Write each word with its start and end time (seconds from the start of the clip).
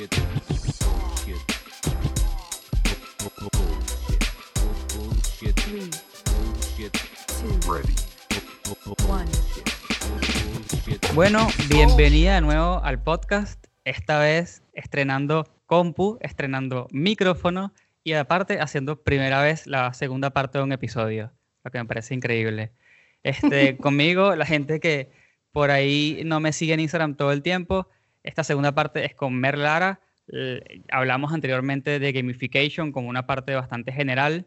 Bullshit. 0.00 0.16
Bullshit. 1.18 1.44
Bullshit. 4.96 5.56
Bullshit. 6.38 6.96
Ready. 7.68 7.94
Bueno, 11.14 11.48
bienvenida 11.68 12.36
de 12.36 12.40
nuevo 12.40 12.82
al 12.82 13.02
podcast. 13.02 13.66
Esta 13.84 14.18
vez 14.18 14.62
estrenando 14.72 15.46
compu, 15.66 16.16
estrenando 16.22 16.88
micrófono 16.92 17.74
y 18.02 18.14
aparte 18.14 18.58
haciendo 18.58 19.02
primera 19.02 19.42
vez 19.42 19.66
la 19.66 19.92
segunda 19.92 20.30
parte 20.30 20.56
de 20.56 20.64
un 20.64 20.72
episodio, 20.72 21.30
lo 21.62 21.70
que 21.70 21.76
me 21.76 21.84
parece 21.84 22.14
increíble. 22.14 22.72
Este, 23.22 23.76
conmigo, 23.82 24.34
la 24.34 24.46
gente 24.46 24.80
que 24.80 25.10
por 25.52 25.70
ahí 25.70 26.22
no 26.24 26.40
me 26.40 26.54
sigue 26.54 26.72
en 26.72 26.80
Instagram 26.80 27.16
todo 27.16 27.32
el 27.32 27.42
tiempo, 27.42 27.86
esta 28.22 28.44
segunda 28.44 28.72
parte 28.72 29.04
es 29.04 29.14
con 29.14 29.34
Mer 29.34 29.58
Lara. 29.58 30.00
Eh, 30.32 30.82
hablamos 30.92 31.32
anteriormente 31.32 31.98
de 31.98 32.12
gamification 32.12 32.92
como 32.92 33.08
una 33.08 33.26
parte 33.26 33.54
bastante 33.54 33.92
general. 33.92 34.46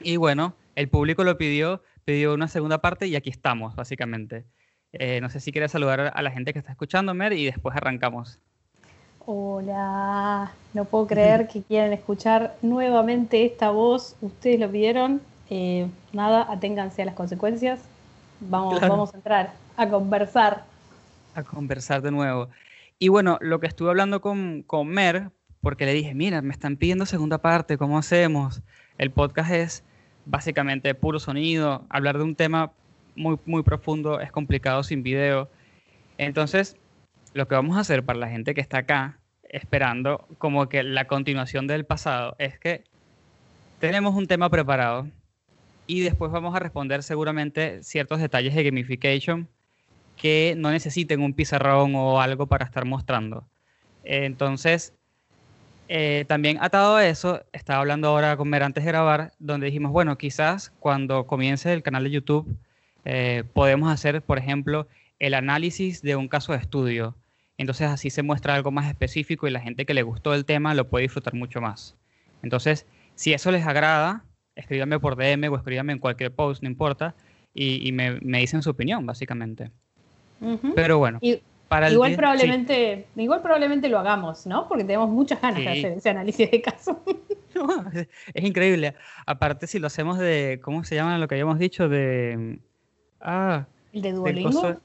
Y 0.00 0.16
bueno, 0.16 0.54
el 0.76 0.88
público 0.88 1.24
lo 1.24 1.36
pidió, 1.38 1.82
pidió 2.04 2.34
una 2.34 2.48
segunda 2.48 2.78
parte 2.80 3.06
y 3.06 3.16
aquí 3.16 3.30
estamos, 3.30 3.76
básicamente. 3.76 4.44
Eh, 4.92 5.20
no 5.20 5.30
sé 5.30 5.38
si 5.40 5.52
quieres 5.52 5.70
saludar 5.72 6.12
a 6.14 6.22
la 6.22 6.30
gente 6.30 6.52
que 6.52 6.58
está 6.58 6.72
escuchando, 6.72 7.14
Mer, 7.14 7.32
y 7.32 7.44
después 7.44 7.76
arrancamos. 7.76 8.38
Hola, 9.26 10.50
no 10.74 10.84
puedo 10.86 11.06
creer 11.06 11.46
que 11.46 11.62
quieran 11.62 11.92
escuchar 11.92 12.56
nuevamente 12.62 13.44
esta 13.44 13.70
voz. 13.70 14.16
Ustedes 14.20 14.58
lo 14.58 14.70
pidieron. 14.70 15.20
Eh, 15.50 15.86
nada, 16.12 16.46
aténganse 16.50 17.02
a 17.02 17.04
las 17.04 17.14
consecuencias. 17.14 17.80
Vamos, 18.40 18.78
Claro. 18.78 18.94
vamos 18.94 19.14
a 19.14 19.16
entrar 19.18 19.52
a 19.76 19.88
conversar. 19.88 20.64
a 21.34 21.42
conversar 21.44 22.02
de 22.02 22.10
nuevo. 22.10 22.48
Y 23.02 23.08
bueno, 23.08 23.38
lo 23.40 23.60
que 23.60 23.66
estuve 23.66 23.88
hablando 23.88 24.20
con, 24.20 24.62
con 24.62 24.86
Mer, 24.86 25.30
porque 25.62 25.86
le 25.86 25.94
dije, 25.94 26.14
mira, 26.14 26.42
me 26.42 26.52
están 26.52 26.76
pidiendo 26.76 27.06
segunda 27.06 27.38
parte, 27.38 27.78
¿cómo 27.78 27.96
hacemos? 27.96 28.62
El 28.98 29.10
podcast 29.10 29.50
es 29.50 29.84
básicamente 30.26 30.94
puro 30.94 31.18
sonido, 31.18 31.86
hablar 31.88 32.18
de 32.18 32.24
un 32.24 32.36
tema 32.36 32.72
muy, 33.16 33.38
muy 33.46 33.62
profundo 33.62 34.20
es 34.20 34.30
complicado 34.30 34.82
sin 34.82 35.02
video. 35.02 35.50
Entonces, 36.18 36.76
lo 37.32 37.48
que 37.48 37.54
vamos 37.54 37.78
a 37.78 37.80
hacer 37.80 38.04
para 38.04 38.18
la 38.18 38.28
gente 38.28 38.52
que 38.52 38.60
está 38.60 38.78
acá, 38.78 39.18
esperando 39.44 40.28
como 40.36 40.68
que 40.68 40.82
la 40.82 41.06
continuación 41.06 41.66
del 41.66 41.86
pasado, 41.86 42.36
es 42.38 42.58
que 42.58 42.84
tenemos 43.78 44.14
un 44.14 44.26
tema 44.26 44.50
preparado 44.50 45.08
y 45.86 46.00
después 46.00 46.30
vamos 46.30 46.54
a 46.54 46.58
responder 46.58 47.02
seguramente 47.02 47.82
ciertos 47.82 48.20
detalles 48.20 48.54
de 48.54 48.62
gamification 48.62 49.48
que 50.20 50.54
no 50.58 50.70
necesiten 50.70 51.22
un 51.22 51.32
pizarrón 51.32 51.94
o 51.94 52.20
algo 52.20 52.46
para 52.46 52.66
estar 52.66 52.84
mostrando. 52.84 53.48
Eh, 54.04 54.26
Entonces, 54.26 54.92
eh, 55.88 56.26
también 56.28 56.58
atado 56.60 56.96
a 56.96 57.06
eso, 57.06 57.42
estaba 57.52 57.80
hablando 57.80 58.08
ahora 58.08 58.36
con 58.36 58.48
Mer 58.50 58.62
antes 58.62 58.84
de 58.84 58.90
grabar, 58.90 59.32
donde 59.38 59.66
dijimos, 59.66 59.92
bueno, 59.92 60.18
quizás 60.18 60.72
cuando 60.78 61.26
comience 61.26 61.72
el 61.72 61.82
canal 61.82 62.04
de 62.04 62.10
YouTube, 62.10 62.54
eh, 63.06 63.44
podemos 63.54 63.90
hacer, 63.90 64.20
por 64.20 64.36
ejemplo, 64.36 64.86
el 65.18 65.32
análisis 65.32 66.02
de 66.02 66.16
un 66.16 66.28
caso 66.28 66.52
de 66.52 66.58
estudio. 66.58 67.16
Entonces 67.56 67.88
así 67.88 68.10
se 68.10 68.22
muestra 68.22 68.54
algo 68.54 68.70
más 68.70 68.88
específico 68.88 69.48
y 69.48 69.50
la 69.50 69.60
gente 69.60 69.86
que 69.86 69.94
le 69.94 70.02
gustó 70.02 70.34
el 70.34 70.44
tema 70.44 70.74
lo 70.74 70.88
puede 70.90 71.04
disfrutar 71.04 71.32
mucho 71.34 71.62
más. 71.62 71.96
Entonces, 72.42 72.86
si 73.14 73.32
eso 73.32 73.50
les 73.50 73.66
agrada, 73.66 74.24
escríbanme 74.54 75.00
por 75.00 75.16
DM 75.16 75.48
o 75.48 75.56
escríbanme 75.56 75.94
en 75.94 75.98
cualquier 75.98 76.34
post, 76.34 76.62
no 76.62 76.68
importa, 76.68 77.14
y, 77.54 77.90
me, 77.92 78.20
me 78.20 78.38
dicen 78.40 78.62
su 78.62 78.70
opinión, 78.70 79.06
básicamente. 79.06 79.70
Pero 80.74 80.98
bueno, 80.98 81.18
Y- 81.20 81.40
para 81.68 81.86
el 81.86 81.92
igual, 81.92 82.16
probablemente, 82.16 83.06
igual 83.14 83.42
probablemente 83.42 83.88
lo 83.88 83.98
hagamos, 83.98 84.44
¿no? 84.46 84.66
Porque 84.66 84.82
tenemos 84.84 85.08
muchas 85.08 85.40
ganas 85.40 85.60
de 85.60 85.68
hacer 85.68 85.92
ese 85.92 86.10
análisis 86.10 86.50
de 86.50 86.60
caso. 86.62 87.00
No, 87.52 87.90
es- 87.92 88.08
es 88.32 88.44
increíble. 88.44 88.94
Aparte, 89.26 89.66
si 89.66 89.80
lo 89.80 89.88
hacemos 89.88 90.18
de, 90.18 90.60
¿cómo 90.62 90.84
se 90.84 90.94
llama 90.94 91.18
lo 91.18 91.26
que 91.26 91.34
habíamos 91.34 91.58
dicho? 91.58 91.88
De, 91.88 92.58
ah, 93.20 93.66
El 93.92 94.02
de 94.02 94.08
de 94.10 94.14
Duolingo. 94.14 94.76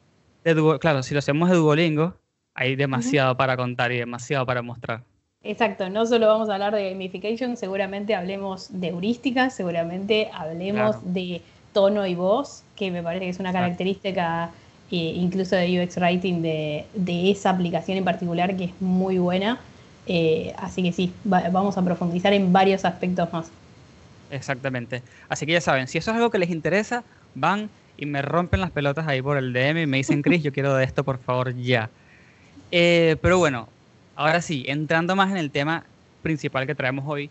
de 0.44 0.80
claro, 0.80 1.04
si 1.04 1.14
lo 1.14 1.20
hacemos 1.20 1.50
de 1.52 1.56
Duolingo, 1.58 2.16
hay 2.56 2.76
demasiado 2.76 3.38
para 3.38 3.56
contar 3.56 3.92
y 3.92 3.98
demasiado 4.00 4.46
para 4.48 4.64
mostrar. 4.64 5.04
Exacto, 5.44 5.90
no 5.92 6.08
solo 6.08 6.26
vamos 6.28 6.50
a 6.50 6.54
hablar 6.54 6.74
de 6.74 6.90
gamification, 6.90 7.56
seguramente 7.56 8.16
hablemos 8.16 8.70
de 8.82 8.88
heurísticas, 8.88 9.56
seguramente 9.56 10.32
hablemos 10.34 10.96
Claro. 10.96 11.02
de 11.14 11.42
tono 11.72 12.08
y 12.08 12.16
voz, 12.16 12.64
que 12.76 12.90
me 12.90 13.04
parece 13.04 13.26
que 13.26 13.30
es 13.30 13.40
una 13.40 13.50
Exacto. 13.50 13.66
característica 13.66 14.50
incluso 14.98 15.56
de 15.56 15.82
UX 15.82 15.98
Writing 15.98 16.42
de, 16.42 16.86
esa 17.32 17.50
aplicación 17.52 17.98
en 17.98 18.04
particular 18.04 18.56
que 18.56 18.66
es 18.66 18.82
muy 18.82 19.18
buena. 19.18 19.60
Eh, 20.08 20.54
así 20.58 20.84
que 20.84 20.92
sí, 20.92 21.12
va- 21.32 21.50
vamos 21.50 21.78
a 21.78 21.84
profundizar 21.84 22.34
en 22.34 22.52
varios 22.54 22.86
aspectos 22.86 23.32
más. 23.34 23.50
Exactamente. 24.32 25.02
Así 25.30 25.46
que 25.46 25.54
ya 25.54 25.62
saben, 25.62 25.88
si 25.88 25.98
eso 25.98 26.12
es 26.12 26.18
algo 26.18 26.30
que 26.30 26.40
les 26.40 26.50
interesa, 26.50 27.04
van 27.34 27.70
y 27.98 28.06
me 28.06 28.22
rompen 28.22 28.62
las 28.62 28.72
pelotas 28.72 29.08
ahí 29.08 29.22
por 29.22 29.38
el 29.38 29.54
DM 29.54 29.84
y 29.84 29.88
me 29.88 29.98
dicen, 29.98 30.22
Chris, 30.22 30.44
yo 30.44 30.52
quiero 30.52 30.76
de 30.76 30.84
esto, 30.84 31.04
por 31.04 31.20
favor, 31.20 31.56
ya. 31.56 31.90
Eh, 32.72 33.16
pero 33.22 33.38
bueno, 33.38 33.68
ahora 34.16 34.42
sí, 34.42 34.66
entrando 34.68 35.16
más 35.16 35.32
en 35.32 35.38
el 35.38 35.52
tema 35.52 35.86
principal 36.22 36.68
que 36.68 36.76
traemos 36.76 37.06
hoy, 37.08 37.30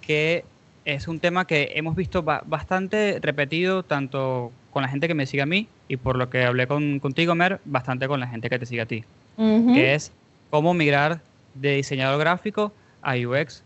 que 0.00 0.44
es 0.84 1.08
un 1.08 1.18
tema 1.18 1.46
que 1.46 1.72
hemos 1.74 1.96
visto 1.96 2.22
ba- 2.22 2.42
bastante 2.46 3.18
repetido, 3.20 3.82
tanto 3.82 4.52
con 4.70 4.82
la 4.82 4.88
gente 4.88 5.08
que 5.08 5.14
me 5.14 5.26
sigue 5.26 5.42
a 5.42 5.46
mí 5.46 5.68
y 5.88 5.96
por 5.96 6.16
lo 6.16 6.28
que 6.30 6.44
hablé 6.44 6.66
con, 6.66 6.98
contigo, 7.00 7.34
Mer, 7.34 7.60
bastante 7.64 8.08
con 8.08 8.20
la 8.20 8.26
gente 8.26 8.48
que 8.50 8.58
te 8.58 8.66
sigue 8.66 8.80
a 8.82 8.86
ti, 8.86 9.04
que 9.36 9.94
es 9.94 10.12
cómo 10.50 10.74
migrar 10.74 11.20
de 11.54 11.76
diseñador 11.76 12.18
gráfico 12.20 12.72
a 13.02 13.14
UX 13.16 13.62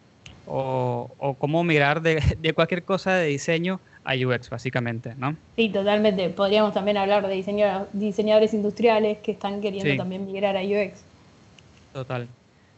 o, 0.47 1.11
o 1.19 1.35
cómo 1.35 1.65
migrar 1.65 2.03
de, 2.03 2.21
de 2.39 2.53
cualquier 2.53 2.83
cosa 2.85 3.15
de 3.15 3.27
diseño 3.29 3.81
a 4.05 4.15
UX, 4.15 4.49
básicamente, 4.51 5.15
¿no? 5.17 5.37
Sí, 5.57 5.69
totalmente. 5.69 6.29
Podríamos 6.31 6.73
también 6.73 6.97
hablar 6.97 7.27
de 7.27 7.35
diseño- 7.35 7.87
diseñadores 7.93 8.55
industriales 8.55 9.19
que 9.19 9.33
están 9.33 9.61
queriendo 9.61 9.91
Sí. 9.91 9.97
también 9.97 10.25
migrar 10.27 10.57
a 10.57 10.63
UX. 10.63 11.03
Total. 11.93 12.27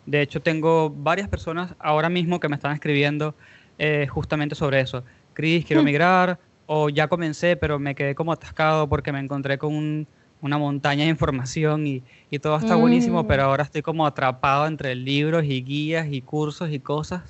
De 0.07 0.21
hecho, 0.21 0.41
tengo 0.41 0.91
varias 0.91 1.29
personas 1.29 1.75
ahora 1.79 2.09
mismo 2.09 2.41
que 2.41 2.49
me 2.49 2.57
están 2.57 2.73
escribiendo 2.73 3.37
eh, 3.79 4.07
justamente 4.09 4.55
sobre 4.55 4.81
eso. 4.81 5.05
Cris, 5.33 5.65
quiero 5.65 5.83
migrar, 5.85 6.39
o 6.67 6.89
ya 6.89 7.09
comencé, 7.09 7.57
pero 7.57 7.79
me 7.79 7.95
quedé 7.95 8.15
como 8.15 8.33
atascado 8.33 8.89
porque 8.89 9.13
me 9.13 9.21
encontré 9.21 9.59
con 9.59 9.75
un- 9.75 10.07
una 10.41 10.59
montaña 10.59 11.05
de 11.05 11.11
información 11.11 11.87
y, 11.87 12.03
y 12.31 12.39
todo 12.41 12.57
está 12.57 12.75
buenísimo, 12.75 13.23
Mm. 13.23 13.27
pero 13.29 13.45
ahora 13.45 13.63
estoy 13.63 13.83
como 13.83 14.07
atrapado 14.07 14.67
entre 14.67 14.95
libros 14.97 15.45
y 15.45 15.63
guías 15.63 16.09
y 16.11 16.21
cursos 16.21 16.71
y 16.73 16.81
cosas. 16.81 17.23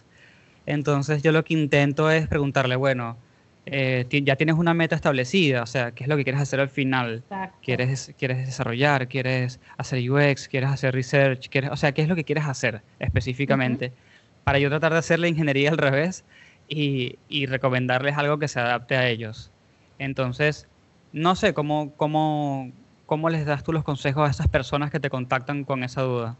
Entonces 0.65 1.23
yo 1.23 1.33
lo 1.33 1.45
que 1.45 1.55
intento 1.55 2.11
es 2.11 2.27
preguntarle, 2.29 2.77
bueno, 2.77 3.17
eh, 3.67 4.07
ya 4.25 4.37
tienes 4.37 4.57
una 4.57 4.75
meta 4.75 4.97
establecida, 4.97 5.63
o 5.63 5.67
sea, 5.67 5.93
¿qué 5.93 6.05
es 6.05 6.09
lo 6.09 6.17
que 6.17 6.25
quieres 6.25 6.41
hacer 6.41 6.59
al 6.61 6.69
final? 6.69 7.17
Exacto. 7.25 7.59
¿Quieres, 7.63 8.15
quieres 8.19 8.47
desarrollar? 8.47 9.07
¿Quieres 9.09 9.61
hacer 9.77 10.11
UX? 10.11 10.49
¿Quieres 10.49 10.71
hacer 10.71 10.95
research? 10.95 11.49
¿Quieres, 11.49 11.71
o 11.71 11.77
sea, 11.77 11.93
¿qué 11.93 12.03
es 12.03 12.09
lo 12.09 12.17
que 12.17 12.25
quieres 12.25 12.45
hacer 12.47 12.83
específicamente? 12.99 13.93
Para 14.45 14.59
yo 14.59 14.69
tratar 14.69 14.93
de 14.93 14.99
hacer 14.99 15.19
la 15.21 15.29
ingeniería 15.29 15.71
al 15.71 15.79
revés 15.79 16.25
y, 16.69 17.19
y 17.29 17.47
recomendarles 17.47 18.17
algo 18.17 18.39
que 18.39 18.49
se 18.49 18.61
adapte 18.61 18.97
a 18.97 19.09
ellos. 19.09 19.51
Entonces, 19.99 20.67
no 21.13 21.35
sé, 21.37 21.55
¿cómo, 21.55 21.93
cómo, 21.97 22.71
¿cómo 23.07 23.29
les 23.31 23.47
das 23.47 23.63
tú 23.65 23.73
los 23.73 23.85
consejos 23.85 24.27
a 24.27 24.31
esas 24.31 24.49
personas 24.49 24.91
que 24.91 25.01
te 25.01 25.11
contactan 25.11 25.65
con 25.65 25.85
esa 25.85 26.03
duda? 26.03 26.37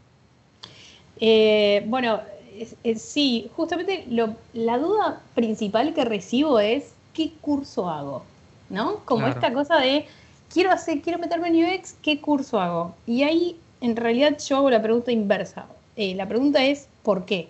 Eh, 1.19 1.83
bueno, 1.87 2.21
es- 2.59 2.75
es- 2.83 3.01
sí, 3.01 3.49
justamente 3.55 4.05
lo- 4.09 4.35
la 4.53 4.77
duda 4.77 5.21
principal 5.35 5.93
que 5.93 6.05
recibo 6.05 6.59
es 6.59 6.93
¿qué 7.13 7.31
curso 7.41 7.89
hago? 7.89 8.23
¿No? 8.69 8.97
Como 9.05 9.21
Claro. 9.25 9.33
esta 9.39 9.53
cosa 9.53 9.77
de 9.79 10.05
quiero 10.51 10.71
hacer, 10.71 11.01
quiero 11.01 11.19
meterme 11.19 11.49
en 11.49 11.55
UX, 11.65 11.93
¿qué 12.01 12.19
curso 12.19 12.59
hago? 12.59 12.95
Y 13.05 13.23
ahí 13.23 13.55
en 13.81 13.95
realidad 13.95 14.37
yo 14.47 14.57
hago 14.57 14.69
la 14.69 14.81
pregunta 14.81 15.11
inversa. 15.11 15.65
Eh, 15.95 16.15
la 16.15 16.27
pregunta 16.27 16.63
es 16.63 16.87
¿por 17.03 17.25
qué 17.25 17.49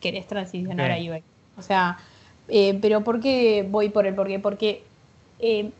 querés 0.00 0.26
transicionar 0.26 0.90
a 0.90 0.96
UX? 0.96 1.22
O 1.56 1.62
sea, 1.62 1.98
eh, 2.48 2.78
pero 2.80 3.02
¿por 3.04 3.20
qué 3.20 3.66
voy 3.68 3.88
por 3.88 4.06
el 4.06 4.14
por 4.14 4.26
qué? 4.28 4.38
Porque, 4.38 4.82
eh, 5.40 5.70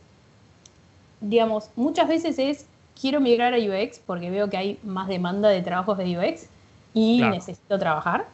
digamos, 1.21 1.69
muchas 1.75 2.07
veces 2.07 2.37
es 2.39 2.65
quiero 2.99 3.19
migrar 3.19 3.53
a 3.53 3.57
UX 3.57 3.99
porque 4.05 4.29
veo 4.29 4.49
que 4.49 4.57
hay 4.57 4.79
más 4.83 5.07
demanda 5.07 5.49
de 5.49 5.61
trabajos 5.61 5.97
de 5.97 6.17
UX 6.17 6.47
y 6.93 7.17
Claro. 7.17 7.35
necesito 7.35 7.77
trabajar. 7.79 8.25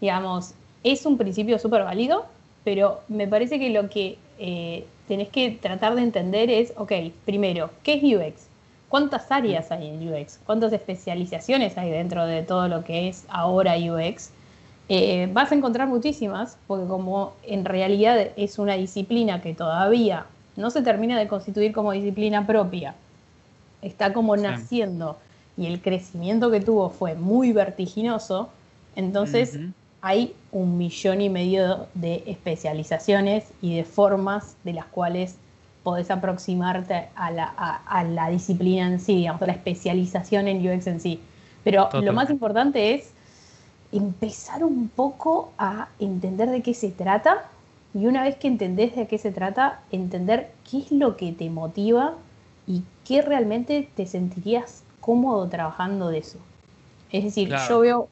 Digamos, 0.00 0.54
es 0.82 1.06
un 1.06 1.16
principio 1.18 1.58
súper 1.58 1.84
válido, 1.84 2.26
pero 2.64 3.00
me 3.08 3.28
parece 3.28 3.58
que 3.58 3.70
lo 3.70 3.88
que 3.88 4.18
eh, 4.38 4.84
tenés 5.06 5.28
que 5.28 5.50
tratar 5.52 5.94
de 5.94 6.02
entender 6.02 6.50
es, 6.50 6.72
ok, 6.76 6.92
primero, 7.24 7.70
¿qué 7.82 7.94
es 7.94 8.02
UX? 8.02 8.48
¿Cuántas 8.88 9.30
áreas 9.30 9.70
hay 9.70 9.88
en 9.88 10.12
UX? 10.12 10.38
¿Cuántas 10.44 10.72
especializaciones 10.72 11.78
hay 11.78 11.90
dentro 11.90 12.26
de 12.26 12.42
todo 12.42 12.68
lo 12.68 12.84
que 12.84 13.08
es 13.08 13.24
ahora 13.28 13.76
UX? 13.78 14.30
Eh, 14.94 15.28
vas 15.32 15.50
a 15.50 15.54
encontrar 15.54 15.88
muchísimas, 15.88 16.58
porque 16.66 16.86
como 16.86 17.32
en 17.44 17.64
realidad 17.64 18.18
es 18.36 18.58
una 18.58 18.74
disciplina 18.74 19.40
que 19.40 19.54
todavía 19.54 20.26
no 20.56 20.68
se 20.70 20.82
termina 20.82 21.18
de 21.18 21.28
constituir 21.28 21.72
como 21.72 21.92
disciplina 21.92 22.46
propia, 22.46 22.94
está 23.80 24.12
como 24.12 24.36
Sí. 24.36 24.42
naciendo 24.42 25.16
y 25.56 25.66
el 25.66 25.80
crecimiento 25.80 26.50
que 26.50 26.60
tuvo 26.60 26.90
fue 26.90 27.14
muy 27.14 27.52
vertiginoso, 27.52 28.50
entonces 28.96 29.58
hay 30.02 30.34
un 30.50 30.76
millón 30.76 31.22
y 31.22 31.30
medio 31.30 31.86
de 31.94 32.22
especializaciones 32.26 33.44
y 33.62 33.76
de 33.76 33.84
formas 33.84 34.56
de 34.64 34.74
las 34.74 34.84
cuales 34.86 35.36
podés 35.84 36.10
aproximarte 36.10 37.08
a 37.14 37.30
la, 37.30 37.44
a- 37.56 37.82
a 37.86 38.04
la 38.04 38.28
disciplina 38.28 38.88
en 38.88 39.00
sí, 39.00 39.16
digamos, 39.16 39.40
a 39.42 39.46
la 39.46 39.52
especialización 39.52 40.48
en 40.48 40.58
UX 40.68 40.86
en 40.86 41.00
sí. 41.00 41.20
Pero 41.64 41.88
lo 41.94 42.12
más 42.12 42.28
importante 42.30 42.94
es 42.94 43.11
empezar 43.92 44.64
un 44.64 44.88
poco 44.88 45.52
a 45.58 45.88
entender 45.98 46.50
de 46.50 46.62
qué 46.62 46.74
se 46.74 46.90
trata 46.90 47.50
y 47.94 48.06
una 48.06 48.22
vez 48.24 48.36
que 48.36 48.48
entendés 48.48 48.96
de 48.96 49.06
qué 49.06 49.18
se 49.18 49.32
trata, 49.32 49.80
entender 49.90 50.50
qué 50.70 50.78
es 50.78 50.92
lo 50.92 51.16
que 51.16 51.32
te 51.32 51.50
motiva 51.50 52.14
y 52.66 52.84
qué 53.04 53.22
realmente 53.22 53.88
te 53.94 54.06
sentirías 54.06 54.84
cómodo 55.00 55.48
trabajando 55.48 56.08
de 56.08 56.18
eso. 56.18 56.38
Es 57.10 57.24
decir, 57.24 57.48
Claro. 57.48 57.68
yo 57.68 57.80
veo, 57.80 58.08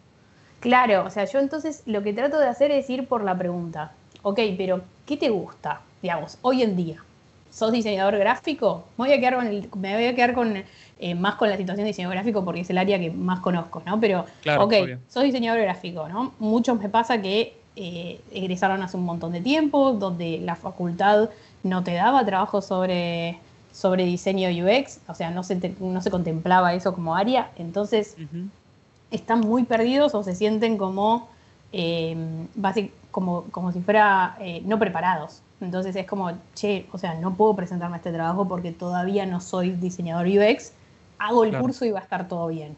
claro, 0.60 1.04
o 1.06 1.10
sea, 1.10 1.24
yo 1.24 1.38
entonces 1.40 1.82
lo 1.86 2.02
que 2.02 2.12
trato 2.12 2.38
de 2.38 2.48
hacer 2.48 2.70
es 2.70 2.88
ir 2.90 3.08
por 3.08 3.24
la 3.24 3.36
pregunta, 3.38 3.92
ok, 4.22 4.40
pero 4.56 4.82
¿qué 5.06 5.16
te 5.16 5.30
gusta? 5.30 5.82
Digamos, 6.02 6.38
hoy 6.42 6.62
en 6.62 6.76
día, 6.76 7.04
¿sos 7.50 7.72
diseñador 7.72 8.16
gráfico? 8.18 8.84
Me 8.98 9.06
voy 9.06 9.12
a 9.14 9.20
quedar 9.20 9.36
con, 9.36 9.46
el- 9.46 9.70
me 9.76 9.94
voy 9.94 10.06
a 10.06 10.14
quedar 10.14 10.34
con 10.34 10.64
eh, 11.00 11.14
más 11.14 11.34
con 11.36 11.48
la 11.50 11.56
situación 11.56 11.84
de 11.84 11.88
diseño 11.88 12.10
gráfico 12.10 12.44
porque 12.44 12.60
es 12.60 12.70
el 12.70 12.78
área 12.78 12.98
que 12.98 13.10
más 13.10 13.40
conozco, 13.40 13.82
¿no? 13.86 13.98
Pero, 13.98 14.26
Claro, 14.42 14.64
ok, 14.64 14.74
obvio. 14.82 14.98
sos 15.08 15.22
diseñador 15.24 15.60
gráfico, 15.62 16.08
¿no? 16.08 16.32
Muchos 16.38 16.78
me 16.78 16.88
pasa 16.88 17.20
que 17.22 17.56
eh, 17.76 18.20
egresaron 18.32 18.82
hace 18.82 18.96
un 18.96 19.04
montón 19.04 19.32
de 19.32 19.40
tiempo, 19.40 19.92
donde 19.92 20.38
la 20.42 20.56
facultad 20.56 21.30
no 21.62 21.82
te 21.82 21.94
daba 21.94 22.24
trabajo 22.24 22.60
sobre, 22.60 23.38
sobre 23.72 24.04
diseño 24.04 24.48
UX, 24.50 25.00
o 25.08 25.14
sea, 25.14 25.30
no 25.30 25.42
se, 25.42 25.56
te- 25.56 25.74
no 25.80 26.00
se 26.02 26.10
contemplaba 26.10 26.74
eso 26.74 26.92
como 26.92 27.14
área, 27.14 27.50
entonces 27.56 28.16
están 29.10 29.40
muy 29.40 29.64
perdidos 29.64 30.14
o 30.14 30.22
se 30.22 30.34
sienten 30.34 30.76
como, 30.76 31.28
eh, 31.72 32.16
como, 33.10 33.44
como 33.50 33.72
si 33.72 33.80
fuera 33.80 34.36
eh, 34.40 34.62
no 34.64 34.78
preparados. 34.78 35.42
Entonces 35.60 35.94
es 35.96 36.06
como, 36.06 36.32
che, 36.54 36.86
o 36.92 36.98
sea, 36.98 37.14
no 37.14 37.34
puedo 37.34 37.54
presentarme 37.54 37.96
a 37.96 37.98
este 37.98 38.12
trabajo 38.12 38.46
porque 38.48 38.72
todavía 38.72 39.26
no 39.26 39.40
soy 39.40 39.70
diseñador 39.72 40.26
UX, 40.26 40.72
hago 41.20 41.44
el 41.44 41.50
Claro. 41.50 41.64
curso 41.64 41.84
y 41.84 41.90
va 41.92 42.00
a 42.00 42.02
estar 42.02 42.26
todo 42.26 42.48
bien. 42.48 42.76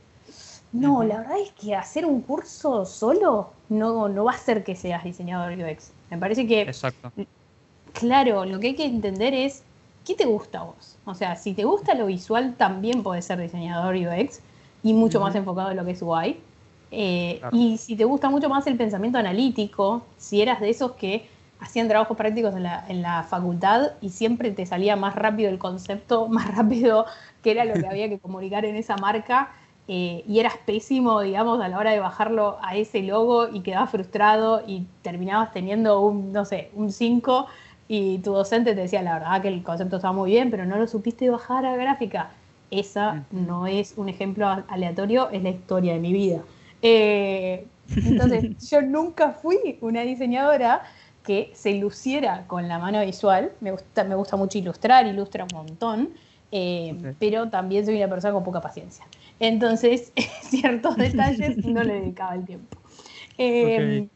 No, 0.72 1.02
la 1.04 1.18
verdad 1.18 1.38
es 1.38 1.52
que 1.52 1.74
hacer 1.74 2.06
un 2.06 2.22
curso 2.22 2.84
solo 2.86 3.50
no, 3.68 4.08
no 4.08 4.24
va 4.24 4.32
a 4.32 4.34
hacer 4.36 4.64
que 4.64 4.74
seas 4.74 5.04
diseñador 5.04 5.52
UX. 5.52 5.92
Me 6.10 6.18
parece 6.18 6.46
que 6.46 6.62
Exacto. 6.62 7.12
Claro, 7.92 8.44
lo 8.44 8.58
que 8.58 8.68
hay 8.68 8.74
que 8.74 8.86
entender 8.86 9.34
es 9.34 9.62
qué 10.06 10.14
te 10.14 10.24
gusta 10.24 10.60
a 10.60 10.64
vos. 10.64 10.96
O 11.04 11.14
sea, 11.14 11.36
si 11.36 11.52
te 11.52 11.64
gusta 11.64 11.94
lo 11.94 12.06
visual, 12.06 12.54
también 12.56 13.02
podés 13.02 13.26
ser 13.26 13.38
diseñador 13.38 13.94
UX 13.96 14.40
y 14.82 14.94
mucho 14.94 15.20
más 15.20 15.34
enfocado 15.34 15.70
en 15.70 15.76
lo 15.76 15.84
que 15.84 15.90
es 15.92 16.02
UI. 16.02 16.40
Eh, 16.90 17.36
Claro. 17.40 17.56
Y 17.56 17.76
si 17.78 17.94
te 17.96 18.04
gusta 18.04 18.30
mucho 18.30 18.48
más 18.48 18.66
el 18.66 18.76
pensamiento 18.76 19.18
analítico, 19.18 20.02
si 20.18 20.40
eras 20.40 20.60
de 20.60 20.70
esos 20.70 20.92
que 20.92 21.26
hacían 21.62 21.88
trabajos 21.88 22.16
prácticos 22.16 22.54
en 22.56 22.64
la, 22.64 22.84
en 22.88 23.02
la 23.02 23.22
facultad 23.24 23.92
y 24.00 24.10
siempre 24.10 24.50
te 24.50 24.66
salía 24.66 24.96
más 24.96 25.14
rápido 25.14 25.50
el 25.50 25.58
concepto, 25.58 26.28
más 26.28 26.54
rápido 26.54 27.06
que 27.42 27.52
era 27.52 27.64
lo 27.64 27.74
que 27.80 27.86
había 27.88 28.08
que 28.08 28.18
comunicar 28.18 28.64
en 28.64 28.76
esa 28.76 28.96
marca, 28.96 29.50
eh, 29.88 30.22
y 30.28 30.38
eras 30.38 30.54
pésimo, 30.64 31.20
digamos, 31.20 31.60
a 31.60 31.68
la 31.68 31.78
hora 31.78 31.90
de 31.90 31.98
bajarlo 31.98 32.58
a 32.62 32.76
ese 32.76 33.02
logo 33.02 33.48
y 33.48 33.62
quedabas 33.62 33.90
frustrado 33.90 34.62
y 34.66 34.86
terminabas 35.02 35.52
teniendo 35.52 36.00
un, 36.00 36.32
no 36.32 36.44
sé, 36.44 36.70
un 36.74 36.92
5 36.92 37.46
y 37.88 38.18
tu 38.20 38.32
docente 38.32 38.74
te 38.74 38.82
decía, 38.82 39.02
la 39.02 39.14
verdad 39.18 39.42
que 39.42 39.48
el 39.48 39.62
concepto 39.62 39.96
estaba 39.96 40.14
muy 40.14 40.30
bien, 40.30 40.50
pero 40.50 40.64
no 40.66 40.78
lo 40.78 40.86
supiste 40.86 41.28
bajar 41.30 41.66
a 41.66 41.76
gráfica. 41.76 42.30
Esa 42.70 43.26
Ujú. 43.30 43.42
no 43.42 43.66
es 43.66 43.94
un 43.96 44.08
ejemplo 44.08 44.46
aleatorio, 44.68 45.30
es 45.30 45.42
la 45.42 45.50
historia 45.50 45.94
de 45.94 45.98
mi 46.00 46.12
vida. 46.12 46.42
Eh, 46.80 47.66
entonces, 48.04 48.46
yo 48.70 48.82
nunca 48.82 49.32
fui 49.32 49.78
una 49.80 50.02
diseñadora 50.02 50.82
que 51.24 51.52
se 51.54 51.74
luciera 51.74 52.44
con 52.46 52.68
la 52.68 52.78
mano 52.78 53.00
visual. 53.04 53.52
Me 53.60 53.70
gusta, 53.72 54.04
me 54.04 54.14
gusta 54.14 54.36
mucho 54.36 54.58
ilustrar, 54.58 55.06
ilustra 55.06 55.44
un 55.44 55.54
montón, 55.54 56.10
eh, 56.50 57.14
pero 57.18 57.48
también 57.48 57.84
soy 57.86 57.96
una 57.96 58.08
persona 58.08 58.34
con 58.34 58.44
poca 58.44 58.60
paciencia. 58.60 59.04
Entonces, 59.40 60.12
ciertos 60.42 60.96
detalles 60.96 61.64
no 61.64 61.82
le 61.82 61.94
dedicaba 62.00 62.34
el 62.34 62.44
tiempo. 62.44 62.76
Eh. 63.38 64.06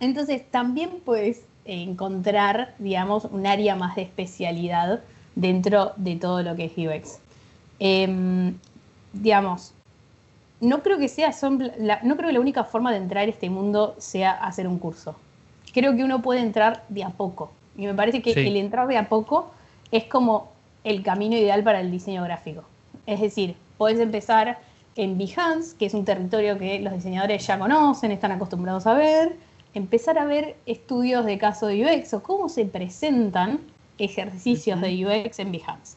Entonces, 0.00 0.50
también 0.50 0.90
puedes 1.04 1.44
encontrar, 1.64 2.74
digamos, 2.78 3.24
un 3.26 3.46
área 3.46 3.74
más 3.76 3.96
de 3.96 4.02
especialidad 4.02 5.00
dentro 5.34 5.92
de 5.96 6.16
todo 6.16 6.42
lo 6.42 6.56
que 6.56 6.64
es 6.66 6.72
UX. 6.76 7.18
Em, 7.78 8.54
digamos, 9.12 9.72
no 10.60 10.82
creo 10.82 10.98
que 10.98 11.08
sea, 11.08 11.32
son- 11.32 11.70
la- 11.78 12.00
no 12.02 12.16
creo 12.16 12.28
que 12.28 12.34
la 12.34 12.40
única 12.40 12.64
forma 12.64 12.90
de 12.90 12.98
entrar 12.98 13.26
a 13.26 13.30
este 13.30 13.50
mundo 13.50 13.94
sea 13.98 14.32
hacer 14.32 14.66
un 14.68 14.78
curso. 14.78 15.14
Creo 15.74 15.94
que 15.96 16.04
uno 16.04 16.22
puede 16.22 16.40
entrar 16.40 16.84
de 16.88 17.04
a 17.04 17.10
poco. 17.10 17.50
Y 17.76 17.86
me 17.86 17.94
parece 17.94 18.22
que 18.22 18.32
Sí. 18.32 18.40
el 18.46 18.56
entrar 18.56 18.86
de 18.86 18.96
a 18.96 19.08
poco 19.08 19.50
es 19.90 20.04
como 20.04 20.52
el 20.84 21.02
camino 21.02 21.36
ideal 21.36 21.62
para 21.64 21.80
el 21.80 21.90
diseño 21.90 22.22
gráfico. 22.22 22.62
Es 23.06 23.20
decir, 23.20 23.56
podés 23.76 23.98
empezar 23.98 24.58
en 24.96 25.18
Behance, 25.18 25.76
que 25.76 25.86
es 25.86 25.94
un 25.94 26.04
territorio 26.04 26.56
que 26.58 26.78
los 26.78 26.92
diseñadores 26.92 27.44
ya 27.46 27.58
conocen, 27.58 28.12
están 28.12 28.30
acostumbrados 28.32 28.86
a 28.86 28.94
ver, 28.94 29.36
empezar 29.74 30.18
a 30.18 30.24
ver 30.24 30.56
estudios 30.66 31.26
de 31.26 31.36
caso 31.36 31.66
de 31.66 31.84
UX 31.84 32.14
o 32.14 32.22
cómo 32.22 32.48
se 32.48 32.64
presentan 32.64 33.60
ejercicios 33.98 34.80
de 34.80 35.04
UX 35.04 35.40
en 35.40 35.52
Behance. 35.52 35.96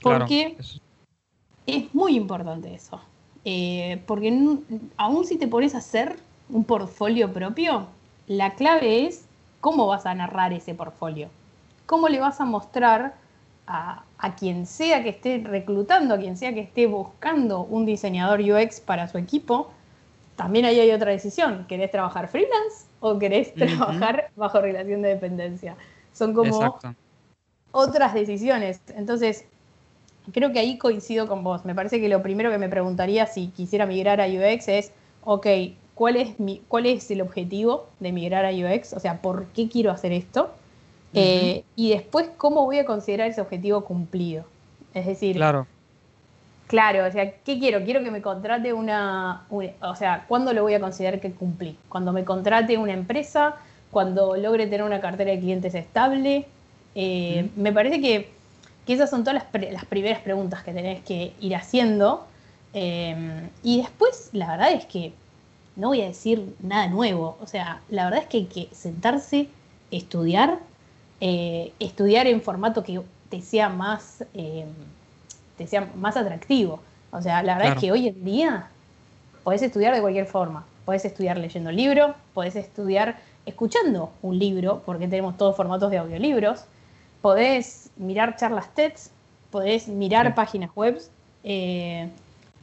Porque 0.00 0.56
es 1.66 1.94
muy 1.94 2.16
importante 2.16 2.72
eso. 2.72 3.00
Eh, 3.44 4.00
porque 4.06 4.58
aún 4.96 5.24
si 5.24 5.36
te 5.36 5.48
pones 5.48 5.74
a 5.74 5.78
hacer 5.78 6.16
un 6.48 6.64
portfolio 6.64 7.32
propio, 7.32 7.86
la 8.36 8.54
clave 8.54 9.06
es 9.06 9.26
cómo 9.60 9.86
vas 9.86 10.06
a 10.06 10.14
narrar 10.14 10.52
ese 10.52 10.74
portfolio. 10.74 11.28
Cómo 11.86 12.08
le 12.08 12.18
vas 12.18 12.40
a 12.40 12.44
mostrar 12.44 13.14
a, 13.66 14.04
a 14.18 14.34
quien 14.36 14.66
sea 14.66 15.02
que 15.02 15.10
esté 15.10 15.38
reclutando, 15.44 16.14
a 16.14 16.18
quien 16.18 16.36
sea 16.36 16.54
que 16.54 16.60
esté 16.60 16.86
buscando 16.86 17.60
un 17.62 17.84
diseñador 17.84 18.40
UX 18.40 18.80
para 18.80 19.08
su 19.08 19.18
equipo. 19.18 19.70
También 20.36 20.64
ahí 20.64 20.80
hay 20.80 20.90
otra 20.92 21.10
decisión. 21.10 21.66
¿Querés 21.68 21.90
trabajar 21.90 22.28
freelance 22.28 22.86
o 23.00 23.18
querés 23.18 23.54
trabajar 23.54 24.30
bajo 24.36 24.60
relación 24.60 25.02
de 25.02 25.10
dependencia? 25.10 25.76
Son 26.12 26.32
como 26.32 26.48
Exacto. 26.48 26.94
otras 27.70 28.14
decisiones. 28.14 28.80
Entonces, 28.96 29.44
creo 30.32 30.52
que 30.52 30.58
ahí 30.58 30.78
coincido 30.78 31.28
con 31.28 31.44
vos. 31.44 31.64
Me 31.64 31.74
parece 31.74 32.00
que 32.00 32.08
lo 32.08 32.22
primero 32.22 32.50
que 32.50 32.58
me 32.58 32.68
preguntaría 32.68 33.26
si 33.26 33.48
quisiera 33.48 33.86
migrar 33.86 34.20
a 34.20 34.26
UX 34.26 34.68
es, 34.68 34.92
ok, 35.24 35.46
¿cuál 35.94 36.16
es, 36.16 36.38
mi, 36.40 36.60
cuál 36.68 36.86
es 36.86 37.10
el 37.10 37.20
objetivo 37.20 37.86
de 38.00 38.12
migrar 38.12 38.44
a 38.44 38.50
UX? 38.50 38.92
O 38.94 39.00
sea, 39.00 39.20
¿por 39.20 39.46
qué 39.46 39.68
quiero 39.68 39.90
hacer 39.90 40.12
esto? 40.12 40.50
Eh, 41.14 41.64
y 41.76 41.90
después, 41.90 42.30
¿cómo 42.38 42.64
voy 42.64 42.78
a 42.78 42.84
considerar 42.86 43.28
ese 43.28 43.40
objetivo 43.40 43.84
cumplido? 43.84 44.44
Es 44.94 45.06
decir, 45.06 45.36
Claro. 45.36 45.66
Claro, 46.66 47.06
o 47.06 47.10
sea, 47.10 47.30
¿qué 47.30 47.58
quiero? 47.58 47.84
Quiero 47.84 48.02
que 48.02 48.10
me 48.10 48.22
contrate 48.22 48.72
una, 48.72 49.44
una- 49.50 49.72
o 49.82 49.94
sea, 49.94 50.24
¿cuándo 50.26 50.54
lo 50.54 50.62
voy 50.62 50.72
a 50.74 50.80
considerar 50.80 51.20
que 51.20 51.30
cumplí? 51.32 51.76
Cuando 51.90 52.12
me 52.14 52.24
contrate 52.24 52.78
una 52.78 52.94
empresa, 52.94 53.56
cuando 53.90 54.36
logre 54.36 54.64
tener 54.66 54.82
una 54.82 55.00
cartera 55.00 55.32
de 55.32 55.38
clientes 55.40 55.74
estable. 55.74 56.46
Eh, 56.94 57.50
Me 57.56 57.72
parece 57.72 58.00
que, 58.00 58.30
que 58.86 58.92
esas 58.94 59.10
son 59.10 59.22
todas 59.22 59.34
las 59.70 59.84
primeras 59.84 60.20
preguntas 60.22 60.62
que 60.62 60.72
tenés 60.72 61.02
que 61.02 61.32
ir 61.40 61.54
haciendo. 61.56 62.26
Eh, 62.72 63.50
y 63.62 63.82
después, 63.82 64.30
la 64.32 64.52
verdad 64.52 64.72
es 64.72 64.86
que 64.86 65.12
no 65.76 65.88
voy 65.88 66.02
a 66.02 66.06
decir 66.06 66.54
nada 66.60 66.86
nuevo. 66.88 67.36
O 67.40 67.46
sea, 67.46 67.80
la 67.88 68.04
verdad 68.04 68.20
es 68.22 68.28
que 68.28 68.36
hay 68.38 68.44
que 68.46 68.68
sentarse, 68.74 69.48
estudiar, 69.90 70.58
eh, 71.20 71.72
estudiar 71.78 72.26
en 72.26 72.40
formato 72.42 72.82
que 72.82 73.00
te 73.30 73.40
sea 73.40 73.68
más, 73.68 74.24
eh, 74.34 74.66
te 75.56 75.66
sea 75.66 75.88
más 75.96 76.16
atractivo. 76.16 76.80
O 77.10 77.20
sea, 77.22 77.42
la 77.42 77.54
verdad 77.54 77.72
Claro. 77.72 77.78
es 77.78 77.80
que 77.80 77.92
hoy 77.92 78.08
en 78.08 78.24
día 78.24 78.68
podés 79.44 79.62
estudiar 79.62 79.94
de 79.94 80.00
cualquier 80.00 80.26
forma. 80.26 80.64
Podés 80.84 81.04
estudiar 81.04 81.38
leyendo 81.38 81.70
el 81.70 81.76
libro, 81.76 82.14
podés 82.34 82.56
estudiar 82.56 83.18
escuchando 83.46 84.12
un 84.22 84.38
libro, 84.38 84.82
porque 84.84 85.06
tenemos 85.08 85.36
todos 85.36 85.56
formatos 85.56 85.90
de 85.90 85.98
audiolibros. 85.98 86.64
Podés 87.20 87.90
mirar 87.96 88.36
charlas 88.36 88.74
TEDs, 88.74 89.10
podés 89.50 89.88
mirar 89.88 90.26
Sí. 90.28 90.32
páginas 90.34 90.70
web 90.74 91.00
Eh, 91.44 92.08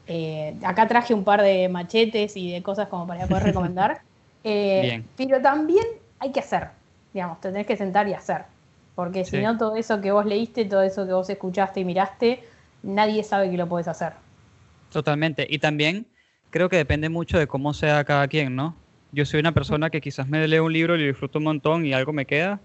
eh, 0.10 0.60
acá 0.64 0.88
traje 0.88 1.14
un 1.14 1.24
par 1.24 1.42
de 1.42 1.70
machetes 1.70 2.36
y 2.36 2.52
de 2.52 2.64
cosas 2.64 2.90
como 2.90 3.08
para 3.08 3.28
poder 3.28 3.44
recomendar. 3.46 4.02
Eh, 4.44 4.82
Bien. 4.84 5.14
Pero 5.16 5.42
también 5.42 5.86
hay 6.20 6.32
que 6.32 6.42
hacer, 6.42 6.70
digamos, 7.14 7.40
te 7.42 7.52
tenés 7.52 7.68
que 7.68 7.78
sentar 7.78 8.08
y 8.08 8.14
hacer. 8.14 8.46
Porque 8.96 9.24
si 9.26 9.40
no, 9.40 9.58
todo 9.58 9.76
eso 9.78 10.02
que 10.02 10.12
vos 10.12 10.26
leíste, 10.26 10.66
todo 10.66 10.82
eso 10.84 11.06
que 11.08 11.14
vos 11.14 11.30
escuchaste 11.30 11.80
y 11.82 11.86
miraste, 11.86 12.44
nadie 12.82 13.24
sabe 13.24 13.50
que 13.52 13.58
lo 13.58 13.70
podés 13.70 13.88
hacer. 13.88 14.14
Totalmente. 14.90 15.48
Y 15.50 15.60
también 15.60 16.08
creo 16.50 16.70
que 16.70 16.78
depende 16.78 17.10
mucho 17.10 17.38
de 17.40 17.48
cómo 17.48 17.74
sea 17.74 18.04
cada 18.04 18.28
quien, 18.28 18.56
¿no? 18.56 18.86
Yo 19.12 19.26
soy 19.26 19.40
una 19.40 19.54
persona 19.54 19.90
que 19.90 20.02
quizás 20.02 20.28
me 20.28 20.48
leo 20.48 20.66
un 20.66 20.74
libro 20.74 20.96
y 20.96 21.00
lo 21.02 21.08
disfruto 21.08 21.40
un 21.40 21.46
montón 21.46 21.86
y 21.86 21.94
algo 21.94 22.14
me 22.14 22.26
queda, 22.26 22.62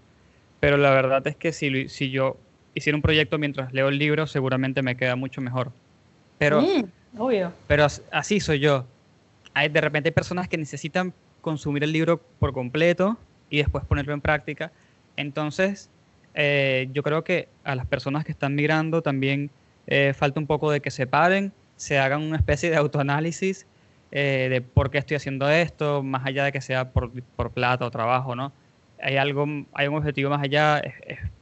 pero 0.59 0.77
la 0.77 0.91
verdad 0.91 1.25
es 1.27 1.37
que 1.37 1.53
si, 1.53 1.89
si 1.89 2.11
yo 2.11 2.37
hiciera 2.73 2.95
un 2.97 3.01
proyecto 3.01 3.37
mientras 3.37 3.73
leo 3.73 3.89
el 3.89 3.97
libro, 3.97 4.27
seguramente 4.27 4.81
me 4.81 4.97
queda 4.97 5.15
mucho 5.15 5.41
mejor. 5.41 5.71
Pero, 6.37 6.61
Mm, 6.61 6.91
obvio. 7.17 7.51
pero 7.67 7.85
as- 7.85 8.01
así 8.11 8.39
soy 8.39 8.59
yo. 8.59 8.85
Hay, 9.53 9.69
de 9.69 9.81
repente 9.81 10.09
hay 10.09 10.13
personas 10.13 10.47
que 10.47 10.57
necesitan 10.57 11.13
consumir 11.41 11.83
el 11.83 11.91
libro 11.91 12.19
por 12.39 12.53
completo 12.53 13.17
y 13.49 13.57
después 13.59 13.85
ponerlo 13.85 14.13
en 14.13 14.21
práctica. 14.21 14.71
Entonces, 15.15 15.89
eh, 16.33 16.89
yo 16.91 17.03
creo 17.03 17.23
que 17.23 17.47
a 17.63 17.75
las 17.75 17.85
personas 17.85 18.25
que 18.25 18.31
están 18.31 18.55
migrando 18.55 19.01
también 19.01 19.49
eh, 19.87 20.13
falta 20.15 20.39
un 20.39 20.47
poco 20.47 20.71
de 20.71 20.81
que 20.81 20.91
se 20.91 21.07
paren, 21.07 21.53
se 21.77 21.99
hagan 21.99 22.21
una 22.21 22.37
especie 22.37 22.69
de 22.69 22.75
autoanálisis 22.77 23.65
eh, 24.11 24.47
de 24.49 24.61
por 24.61 24.89
qué 24.91 24.97
estoy 24.97 25.15
haciendo 25.15 25.49
esto, 25.49 26.03
más 26.03 26.25
allá 26.25 26.43
de 26.45 26.51
que 26.51 26.61
sea 26.61 26.91
por, 26.91 27.11
por 27.35 27.51
plata 27.51 27.85
o 27.85 27.91
trabajo, 27.91 28.35
¿no? 28.35 28.51
Hay 29.01 29.17
algo, 29.17 29.45
hay 29.73 29.87
un 29.87 29.95
objetivo 29.95 30.29
más 30.29 30.41
allá, 30.41 30.79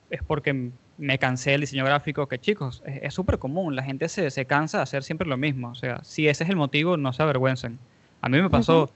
es 0.09 0.23
porque 0.27 0.71
me 0.97 1.17
cansé 1.17 1.51
del 1.51 1.61
diseño 1.61 1.85
gráfico, 1.85 2.27
que 2.27 2.39
chicos, 2.39 2.83
es 2.85 3.13
súper 3.13 3.39
común, 3.39 3.75
la 3.75 3.83
gente 3.83 4.07
se, 4.09 4.29
se 4.29 4.45
cansa 4.45 4.77
de 4.77 4.83
hacer 4.83 5.03
siempre 5.03 5.27
lo 5.27 5.37
mismo, 5.37 5.69
o 5.69 5.75
sea, 5.75 6.03
si 6.03 6.27
ese 6.27 6.43
es 6.43 6.49
el 6.49 6.55
motivo, 6.55 6.97
no 6.97 7.13
se 7.13 7.23
avergüencen. 7.23 7.79
A 8.21 8.29
mí 8.29 8.41
me 8.41 8.49
pasó, 8.49 8.83
Ujú. 8.83 8.91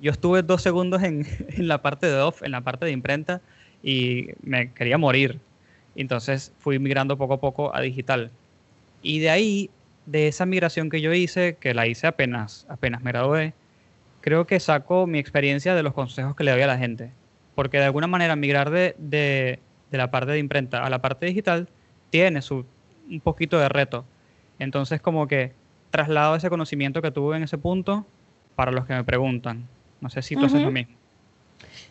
yo 0.00 0.10
estuve 0.12 0.42
dos 0.42 0.62
segundos 0.62 1.02
en, 1.02 1.26
en 1.48 1.68
la 1.68 1.82
parte 1.82 2.06
de 2.06 2.18
off, 2.20 2.42
en 2.42 2.52
la 2.52 2.62
parte 2.62 2.86
de 2.86 2.92
imprenta, 2.92 3.40
y 3.82 4.28
me 4.42 4.72
quería 4.72 4.96
morir. 4.98 5.38
Entonces 5.94 6.52
fui 6.58 6.78
migrando 6.78 7.16
poco 7.18 7.34
a 7.34 7.40
poco 7.40 7.74
a 7.76 7.80
digital. 7.80 8.30
Y 9.02 9.18
de 9.18 9.30
ahí, 9.30 9.70
de 10.06 10.28
esa 10.28 10.46
migración 10.46 10.88
que 10.88 11.00
yo 11.00 11.12
hice, 11.12 11.56
que 11.60 11.74
la 11.74 11.86
hice 11.86 12.06
apenas, 12.06 12.64
apenas 12.68 13.02
me 13.02 13.10
gradué, 13.12 13.52
creo 14.20 14.46
que 14.46 14.58
saco 14.60 15.06
mi 15.06 15.18
experiencia 15.18 15.74
de 15.74 15.82
los 15.82 15.92
consejos 15.92 16.34
que 16.34 16.44
le 16.44 16.52
doy 16.52 16.62
a 16.62 16.66
la 16.66 16.78
gente. 16.78 17.10
Porque 17.54 17.78
de 17.78 17.84
alguna 17.84 18.06
manera 18.06 18.36
migrar 18.36 18.70
de, 18.70 18.94
de- 18.98 19.58
de 19.92 19.98
la 19.98 20.10
parte 20.10 20.32
de 20.32 20.38
imprenta 20.38 20.84
a 20.84 20.90
la 20.90 21.00
parte 21.00 21.26
digital 21.26 21.68
tiene 22.10 22.42
su, 22.42 22.64
un 23.08 23.20
poquito 23.20 23.58
de 23.58 23.68
reto. 23.68 24.04
Entonces 24.58 25.00
como 25.00 25.28
que 25.28 25.52
traslado 25.90 26.34
ese 26.34 26.50
conocimiento 26.50 27.02
que 27.02 27.10
tuve 27.10 27.36
en 27.36 27.44
ese 27.44 27.58
punto 27.58 28.04
para 28.56 28.72
los 28.72 28.86
que 28.86 28.94
me 28.94 29.04
preguntan. 29.04 29.68
No 30.00 30.08
sé 30.08 30.22
si 30.22 30.34
tú 30.34 30.46
haces 30.46 30.62
lo 30.62 30.72
mismo. 30.72 30.94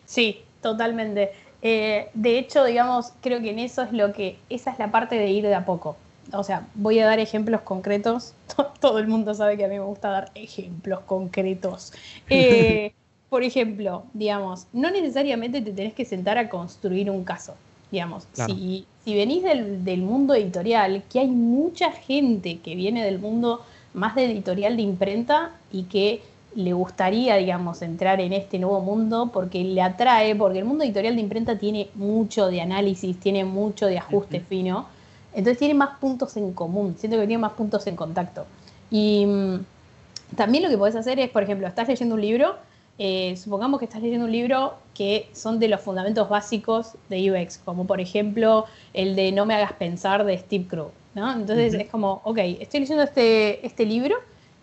Sí, 0.04 0.42
totalmente. 0.60 1.32
Eh, 1.62 2.08
de 2.12 2.38
hecho, 2.38 2.64
digamos, 2.64 3.12
creo 3.22 3.40
que 3.40 3.50
en 3.50 3.60
eso 3.60 3.82
es 3.82 3.92
lo 3.92 4.12
que, 4.12 4.36
esa 4.50 4.72
es 4.72 4.78
la 4.78 4.90
parte 4.90 5.14
de 5.14 5.30
ir 5.30 5.44
de 5.44 5.54
a 5.54 5.64
poco. 5.64 5.96
O 6.32 6.44
sea, 6.44 6.66
voy 6.74 6.98
a 6.98 7.06
dar 7.06 7.20
ejemplos 7.20 7.62
concretos. 7.62 8.34
Todo 8.80 8.98
el 8.98 9.06
mundo 9.06 9.32
sabe 9.32 9.56
que 9.56 9.64
a 9.64 9.68
mí 9.68 9.78
me 9.78 9.84
gusta 9.84 10.10
dar 10.10 10.30
ejemplos 10.34 11.00
concretos. 11.00 11.92
Eh, 12.28 12.92
por 13.28 13.42
ejemplo, 13.42 14.04
digamos, 14.12 14.66
no 14.74 14.90
necesariamente 14.90 15.62
te 15.62 15.72
tenés 15.72 15.94
que 15.94 16.04
sentar 16.04 16.36
a 16.36 16.50
construir 16.50 17.10
un 17.10 17.24
caso. 17.24 17.54
Digamos, 17.92 18.26
Claro. 18.34 18.54
si, 18.54 18.86
si 19.04 19.14
venís 19.14 19.44
del, 19.44 19.84
del 19.84 20.00
mundo 20.02 20.34
editorial, 20.34 21.04
que 21.12 21.20
hay 21.20 21.28
mucha 21.28 21.92
gente 21.92 22.58
que 22.58 22.74
viene 22.74 23.04
del 23.04 23.20
mundo 23.20 23.60
más 23.94 24.14
de 24.16 24.24
editorial 24.24 24.76
de 24.76 24.82
imprenta 24.82 25.50
y 25.70 25.84
que 25.84 26.22
le 26.54 26.72
gustaría, 26.72 27.36
digamos, 27.36 27.82
entrar 27.82 28.20
en 28.20 28.32
este 28.32 28.58
nuevo 28.58 28.80
mundo 28.80 29.30
porque 29.32 29.64
le 29.64 29.80
atrae, 29.80 30.34
porque 30.34 30.58
el 30.58 30.64
mundo 30.64 30.84
editorial 30.84 31.14
de 31.14 31.20
imprenta 31.22 31.58
tiene 31.58 31.88
mucho 31.94 32.46
de 32.48 32.60
análisis, 32.60 33.18
tiene 33.18 33.44
mucho 33.44 33.86
de 33.86 33.98
ajuste 33.98 34.40
fino, 34.40 34.86
entonces 35.34 35.58
tiene 35.58 35.74
más 35.74 35.98
puntos 35.98 36.36
en 36.36 36.52
común, 36.52 36.94
siento 36.98 37.18
que 37.18 37.26
tiene 37.26 37.40
más 37.40 37.52
puntos 37.52 37.86
en 37.86 37.96
contacto. 37.96 38.44
Y 38.90 39.24
mm, 39.26 39.54
también 40.36 40.64
lo 40.64 40.70
que 40.70 40.76
podés 40.76 40.96
hacer 40.96 41.18
es, 41.20 41.30
por 41.30 41.42
ejemplo, 41.42 41.66
estás 41.66 41.88
leyendo 41.88 42.14
un 42.14 42.20
libro, 42.20 42.56
eh, 42.98 43.36
supongamos 43.36 43.78
que 43.78 43.86
estás 43.86 44.02
leyendo 44.02 44.26
un 44.26 44.32
libro 44.32 44.74
que 44.94 45.28
son 45.32 45.58
de 45.58 45.68
los 45.68 45.80
fundamentos 45.80 46.28
básicos 46.28 46.92
de 47.08 47.30
UX, 47.32 47.58
como 47.58 47.86
por 47.86 48.00
ejemplo 48.00 48.66
el 48.92 49.16
de 49.16 49.32
No 49.32 49.46
me 49.46 49.54
hagas 49.54 49.72
pensar 49.72 50.24
de 50.24 50.36
Steve 50.38 50.66
Crow, 50.68 50.90
¿no? 51.14 51.32
Entonces 51.32 51.74
es 51.74 51.88
como, 51.88 52.20
ok, 52.24 52.38
estoy 52.60 52.80
leyendo 52.80 53.02
este, 53.02 53.64
este 53.66 53.86
libro 53.86 54.16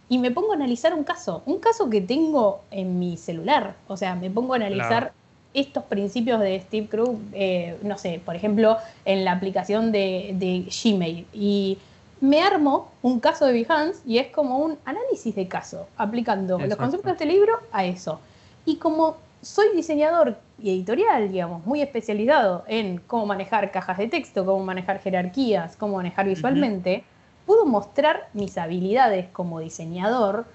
y 0.07 0.17
me 0.19 0.31
pongo 0.31 0.51
a 0.53 0.55
analizar 0.55 0.93
un 0.93 1.03
caso, 1.03 1.41
un 1.45 1.59
caso 1.59 1.89
que 1.89 2.01
tengo 2.01 2.61
en 2.71 2.97
mi 2.99 3.17
celular, 3.17 3.75
o 3.87 3.97
sea, 3.97 4.15
me 4.15 4.29
pongo 4.29 4.53
a 4.53 4.57
analizar 4.57 5.03
Claro. 5.03 5.13
estos 5.53 5.83
principios 5.85 6.39
de 6.39 6.59
Steve 6.61 6.87
Krug, 6.87 7.19
eh, 7.33 7.77
no 7.81 7.97
sé, 7.97 8.21
por 8.23 8.35
ejemplo, 8.35 8.77
en 9.05 9.25
la 9.25 9.31
aplicación 9.33 9.91
de, 9.91 10.31
de 10.35 10.65
Gmail. 10.83 11.25
Y 11.33 11.77
me 12.21 12.41
armo 12.41 12.91
un 13.01 13.19
caso 13.19 13.45
de 13.45 13.53
Behance 13.53 14.01
y 14.05 14.17
es 14.17 14.27
como 14.27 14.59
un 14.59 14.77
análisis 14.85 15.35
de 15.35 15.47
caso, 15.47 15.87
aplicando 15.97 16.59
los 16.59 16.75
conceptos 16.75 17.05
de 17.05 17.11
este 17.11 17.25
libro 17.25 17.59
a 17.71 17.85
eso. 17.85 18.19
Y 18.65 18.75
como 18.75 19.17
soy 19.41 19.67
diseñador 19.75 20.37
y 20.61 20.71
editorial, 20.71 21.31
digamos, 21.31 21.65
muy 21.65 21.81
especializado 21.81 22.63
en 22.67 22.99
cómo 23.07 23.25
manejar 23.25 23.71
cajas 23.71 23.97
de 23.97 24.07
texto, 24.07 24.45
cómo 24.45 24.63
manejar 24.63 24.99
jerarquías, 24.99 25.77
cómo 25.77 25.97
manejar 25.97 26.27
visualmente, 26.27 27.03
puedo 27.45 27.65
mostrar 27.65 28.27
mis 28.33 28.57
habilidades 28.57 29.27
como 29.29 29.59
diseñador 29.59 30.45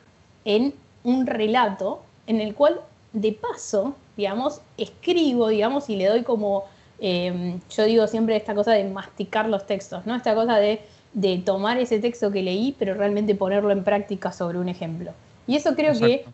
en 0.45 0.75
un 1.03 1.27
relato 1.27 2.03
en 2.27 2.41
el 2.41 2.55
cual 2.55 2.81
de 3.13 3.33
paso, 3.33 3.95
digamos, 4.17 4.61
escribo, 4.77 5.49
digamos, 5.49 5.89
y 5.89 5.97
le 5.97 6.07
doy 6.07 6.23
como, 6.23 6.65
eh, 6.99 7.59
yo 7.71 7.85
digo 7.85 8.07
siempre 8.07 8.37
esta 8.37 8.55
cosa 8.55 8.73
de 8.73 8.85
masticar 8.85 9.49
los 9.49 9.67
textos, 9.67 10.05
¿no? 10.05 10.15
Esta 10.15 10.35
cosa 10.35 10.57
de, 10.57 10.81
de 11.15 11.39
tomar 11.39 11.79
ese 11.79 12.01
texto 12.01 12.31
que 12.31 12.43
leí, 12.43 12.75
pero 12.79 12.95
realmente 12.95 13.35
ponerlo 13.35 13.71
en 13.71 13.85
práctica 13.85 14.33
sobre 14.33 14.59
un 14.59 14.69
ejemplo. 14.69 15.13
Y 15.47 15.57
eso 15.57 15.75
creo 15.75 15.99
que 15.99 16.27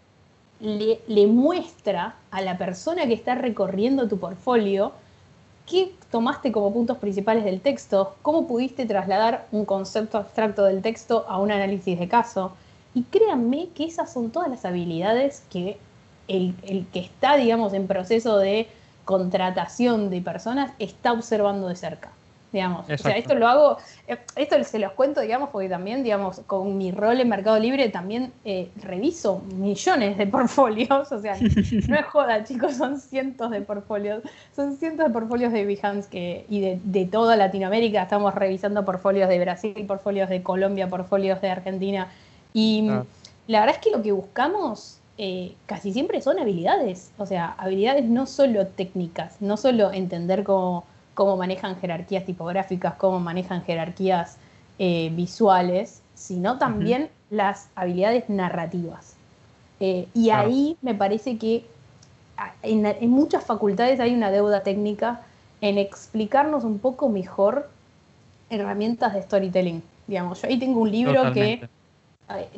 le, 0.61 1.01
le 1.07 1.27
muestra 1.27 2.17
a 2.31 2.41
la 2.41 2.59
persona 2.59 3.07
que 3.07 3.13
está 3.13 3.35
recorriendo 3.35 4.09
tu 4.09 4.19
portfolio 4.19 4.93
qué 5.67 5.93
tomaste 6.11 6.51
como 6.51 6.73
puntos 6.73 6.99
principales 6.99 7.45
del 7.45 7.61
texto, 7.61 8.17
cómo 8.23 8.49
pudiste 8.49 8.87
trasladar 8.87 9.47
un 9.53 9.65
concepto 9.65 10.19
abstracto 10.19 10.65
del 10.65 10.83
texto 10.83 11.25
a 11.29 11.39
un 11.39 11.53
análisis 11.53 11.99
de 11.99 12.09
caso. 12.09 12.53
Y 12.95 13.03
créanme 13.05 13.69
que 13.75 13.85
esas 13.85 14.13
son 14.13 14.31
todas 14.31 14.51
las 14.51 14.65
habilidades 14.65 15.45
que 15.51 15.79
el, 16.27 16.55
el 16.63 16.87
que 16.87 17.01
está, 17.01 17.37
digamos, 17.37 17.73
en 17.73 17.87
proceso 17.87 18.39
de 18.39 18.67
contratación 19.05 20.11
de 20.11 20.21
personas 20.21 20.73
está 20.79 21.13
observando 21.13 21.69
de 21.69 21.77
cerca. 21.77 22.11
Digamos. 22.53 22.89
O 22.91 22.99
sea, 22.99 23.17
esto 23.17 23.35
lo 23.35 23.47
hago, 23.47 23.79
eh, 24.09 24.19
esto 24.35 24.63
se 24.65 24.81
los 24.81 24.93
cuento, 24.93 25.21
digamos, 25.21 25.51
porque 25.51 25.69
también, 25.69 26.03
digamos, 26.03 26.41
con 26.49 26.77
mi 26.77 26.91
rol 26.91 27.21
en 27.21 27.29
Mercado 27.29 27.59
Libre 27.61 27.89
también 27.91 28.33
eh, 28.45 28.71
reviso 28.83 29.41
millones 29.57 30.19
de 30.19 30.27
portfolios. 30.27 31.13
O 31.13 31.21
sea, 31.21 31.37
no 31.89 31.97
es 31.97 32.07
joda, 32.07 32.43
chicos, 32.45 32.75
son 32.75 32.99
cientos 32.99 33.51
de 33.53 33.61
portfolios. 33.61 34.23
Son 34.55 34.77
cientos 34.77 35.07
de 35.07 35.13
portfolios 35.13 35.53
de 35.53 35.65
Behance 35.65 36.09
que, 36.11 36.45
y 36.49 36.61
de, 36.61 36.81
de 36.83 37.07
toda 37.07 37.37
Latinoamérica. 37.37 38.03
Estamos 38.03 38.35
revisando 38.35 38.85
portfolios 38.85 39.29
de 39.29 39.39
Brasil, 39.39 39.85
portfolios 39.87 40.29
de 40.29 40.43
Colombia, 40.43 40.89
portfolios 40.89 41.41
de 41.41 41.51
Argentina. 41.51 42.09
Y 42.53 42.87
Claro. 42.87 43.07
la 43.47 43.61
verdad 43.61 43.77
es 43.77 43.83
que 43.83 43.97
lo 43.97 44.03
que 44.03 44.11
buscamos 44.11 44.99
eh, 45.19 45.55
casi 45.67 45.93
siempre 45.93 46.21
son 46.21 46.39
habilidades. 46.39 47.13
O 47.19 47.27
sea, 47.27 47.55
habilidades 47.59 48.07
no 48.07 48.27
solo 48.27 48.67
técnicas, 48.67 49.37
no 49.41 49.57
solo 49.57 49.93
entender 49.93 50.45
cómo, 50.45 50.85
cómo 51.21 51.37
manejan 51.37 51.77
jerarquías 51.77 52.25
tipográficas, 52.25 52.95
cómo 52.95 53.21
manejan 53.21 53.63
jerarquías 53.63 54.39
eh, 54.79 55.11
visuales, 55.15 56.01
sino 56.15 56.57
también 56.57 57.11
las 57.29 57.69
habilidades 57.75 58.31
narrativas. 58.31 59.17
Eh, 59.81 60.09
y 60.15 60.31
Claro. 60.31 60.49
ahí 60.49 60.79
me 60.81 60.95
parece 60.95 61.37
que 61.37 61.67
a- 62.39 62.55
en, 62.63 62.87
en 62.87 63.11
muchas 63.11 63.45
facultades 63.45 64.01
hay 64.01 64.15
una 64.15 64.31
deuda 64.31 64.63
técnica 64.63 65.21
en 65.61 65.77
explicarnos 65.77 66.65
un 66.65 66.79
poco 66.79 67.11
mejor 67.11 67.69
herramientas 68.49 69.13
de 69.13 69.21
storytelling. 69.23 69.83
Digamos, 70.07 70.41
yo 70.41 70.49
ahí 70.49 70.59
tengo 70.59 70.81
un 70.81 70.91
libro 70.91 71.17
Totalmente. 71.17 71.67
que 71.69 71.80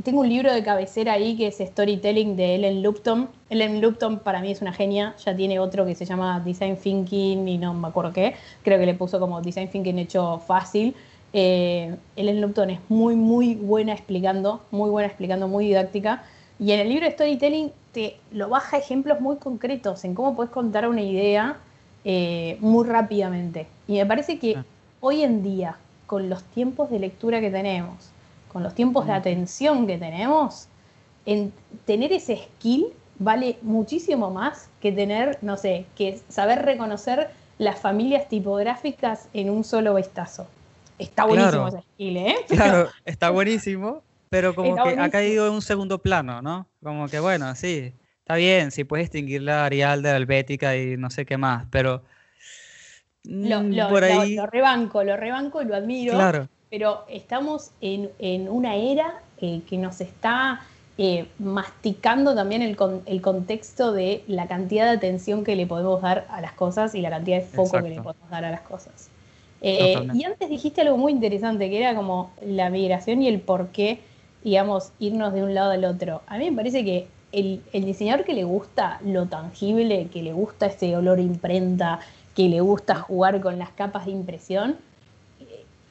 tengo 0.03 0.21
un 0.21 0.29
libro 0.29 0.53
de 0.53 0.63
cabecera 0.63 1.15
ahí 1.15 1.37
que 1.37 1.49
es 1.49 1.59
Storytelling 1.59 2.37
de 2.37 2.55
Ellen 2.57 2.83
Lupton. 2.83 3.29
Ellen 3.51 3.81
Lupton 3.81 4.19
para 4.19 4.41
mí 4.41 4.51
es 4.51 4.61
una 4.63 4.73
genia, 4.73 5.15
ya 5.25 5.35
tiene 5.35 5.59
otro 5.59 5.85
que 5.87 5.95
se 5.95 6.05
llama 6.05 6.41
Design 6.41 6.77
Thinking 6.77 7.49
y 7.49 7.59
no 7.59 7.75
me 7.75 7.89
acuerdo 7.89 8.13
qué, 8.13 8.35
creo 8.63 8.79
que 8.79 8.87
le 8.87 8.95
puso 8.95 9.19
como 9.21 9.41
Design 9.41 9.69
Thinking 9.69 9.99
hecho 9.99 10.39
fácil. 10.47 10.95
Eh, 11.33 11.97
Ellen 12.17 12.41
Lupton 12.41 12.71
es 12.71 12.81
muy, 12.89 13.17
muy 13.17 13.55
buena 13.55 13.93
explicando, 13.93 14.63
muy 14.71 14.91
buena 14.91 15.09
explicando, 15.09 15.49
muy 15.49 15.67
didáctica. 15.67 16.25
Y 16.59 16.73
en 16.73 16.81
el 16.81 16.89
libro 16.89 17.07
de 17.07 17.13
Storytelling 17.13 17.73
te 17.93 18.17
lo 18.31 18.49
baja 18.49 18.77
ejemplos 18.77 19.21
muy 19.21 19.37
concretos 19.37 20.05
en 20.05 20.15
cómo 20.15 20.35
puedes 20.37 20.53
contar 20.53 20.89
una 20.89 21.03
idea 21.03 21.57
eh, 22.05 22.57
muy 22.61 22.87
rápidamente. 22.87 23.67
Y 23.89 23.95
me 23.95 24.07
parece 24.07 24.39
que 24.39 24.57
Ah. 24.57 24.65
hoy 25.01 25.23
en 25.23 25.43
día, 25.43 25.77
con 26.07 26.29
los 26.29 26.43
tiempos 26.45 26.91
de 26.91 26.99
lectura 26.99 27.41
que 27.41 27.51
tenemos, 27.51 28.12
con 28.53 28.63
los 28.63 28.75
tiempos 28.75 29.07
de 29.07 29.13
atención 29.13 29.87
que 29.87 29.99
tenemos, 29.99 30.69
en 31.27 31.53
tener 31.87 32.13
ese 32.13 32.37
skill 32.37 32.87
vale 33.19 33.57
muchísimo 33.63 34.31
más 34.31 34.69
que 34.81 34.93
tener, 34.93 35.39
no 35.43 35.57
sé, 35.57 35.87
que 35.97 36.21
saber 36.29 36.63
reconocer 36.65 37.31
las 37.59 37.79
familias 37.81 38.29
tipográficas 38.29 39.29
en 39.33 39.51
un 39.51 39.65
solo 39.65 39.95
vistazo. 39.95 40.47
Está 40.99 41.25
buenísimo 41.25 41.69
Claro. 41.69 41.69
ese 41.69 41.83
skill, 41.95 42.17
¿eh? 42.17 42.35
Claro, 42.49 42.95
está 43.05 43.31
buenísimo, 43.31 44.05
pero 44.31 44.55
como 44.55 44.81
que 44.81 44.91
ha 44.99 45.09
buenísimo. 45.09 45.11
caído 45.11 45.47
en 45.49 45.55
un 45.55 45.63
segundo 45.63 46.01
plano, 46.03 46.43
¿no? 46.43 46.69
Como 46.83 47.09
que 47.11 47.21
bueno, 47.21 47.55
sí, 47.57 47.95
está 48.21 48.37
bien, 48.37 48.71
sí 48.73 48.85
puedes 48.85 49.07
distinguir 49.11 49.43
la 49.43 49.65
Arial 49.67 50.03
de 50.03 50.11
la 50.11 50.17
Helvética 50.19 50.77
y 50.77 50.97
no 50.99 51.11
sé 51.11 51.27
qué 51.27 51.37
más, 51.39 51.67
pero 51.71 52.05
Lo, 53.43 53.65
mm, 53.65 53.71
lo- 53.71 53.89
por 53.89 54.05
lo- 54.07 54.25
ahí, 54.25 54.35
lo 54.35 54.47
rebanco, 54.47 55.03
lo 55.05 55.17
rebanco 55.17 55.63
y 55.63 55.65
lo 55.67 55.75
admiro. 55.77 56.19
claro, 56.19 56.49
pero 56.73 57.05
estamos 57.11 57.73
en, 57.83 58.11
en 58.19 58.49
una 58.49 58.77
era 58.77 59.21
eh, 59.37 59.61
que 59.69 59.77
nos 59.77 60.01
está 60.01 60.61
eh, 60.97 61.29
masticando 61.39 62.35
también 62.35 62.63
el, 62.63 62.77
con- 62.77 63.03
el 63.05 63.21
contexto 63.21 63.93
de 63.93 64.25
la 64.27 64.47
cantidad 64.49 64.87
de 64.87 64.93
atención 64.97 65.45
que 65.45 65.55
le 65.55 65.67
podemos 65.67 66.01
dar 66.01 66.27
a 66.31 66.41
las 66.41 66.55
cosas 66.55 66.95
y 66.95 67.03
la 67.03 67.11
cantidad 67.11 67.37
de 67.37 67.47
foco 67.47 67.83
que 67.83 67.91
le 67.91 68.01
podemos 68.01 68.31
dar 68.31 68.47
a 68.47 68.51
las 68.51 68.63
cosas. 68.63 69.11
Eh, 69.61 70.09
y 70.13 70.25
antes 70.25 70.49
dijiste 70.49 70.81
algo 70.81 70.97
muy 70.97 71.13
interesante, 71.13 71.69
que 71.69 71.77
era 71.79 71.95
como 71.95 72.33
la 72.41 72.71
migración 72.71 73.21
y 73.23 73.29
el 73.29 73.43
por 73.43 73.69
qué, 73.71 74.01
digamos, 74.43 74.93
irnos 74.99 75.35
de 75.35 75.43
un 75.45 75.53
lado 75.55 75.73
al 75.73 75.85
otro. 75.85 76.23
A 76.27 76.39
mí 76.39 76.51
me 76.51 76.57
parece 76.57 76.85
que 76.87 77.07
el, 77.33 77.63
el 77.75 77.85
diseñador 77.85 78.25
que 78.25 78.33
le 78.33 78.45
gusta 78.45 78.99
lo 79.05 79.27
tangible, 79.27 80.09
que 80.11 80.23
le 80.23 80.33
gusta 80.33 80.67
ese 80.67 80.97
olor 80.97 81.21
imprenta, 81.21 82.01
que 82.35 82.49
le 82.49 82.63
gusta 82.63 82.95
jugar 82.95 83.43
con 83.43 83.59
las 83.59 83.71
capas 83.73 84.07
de 84.07 84.13
impresión, 84.13 84.79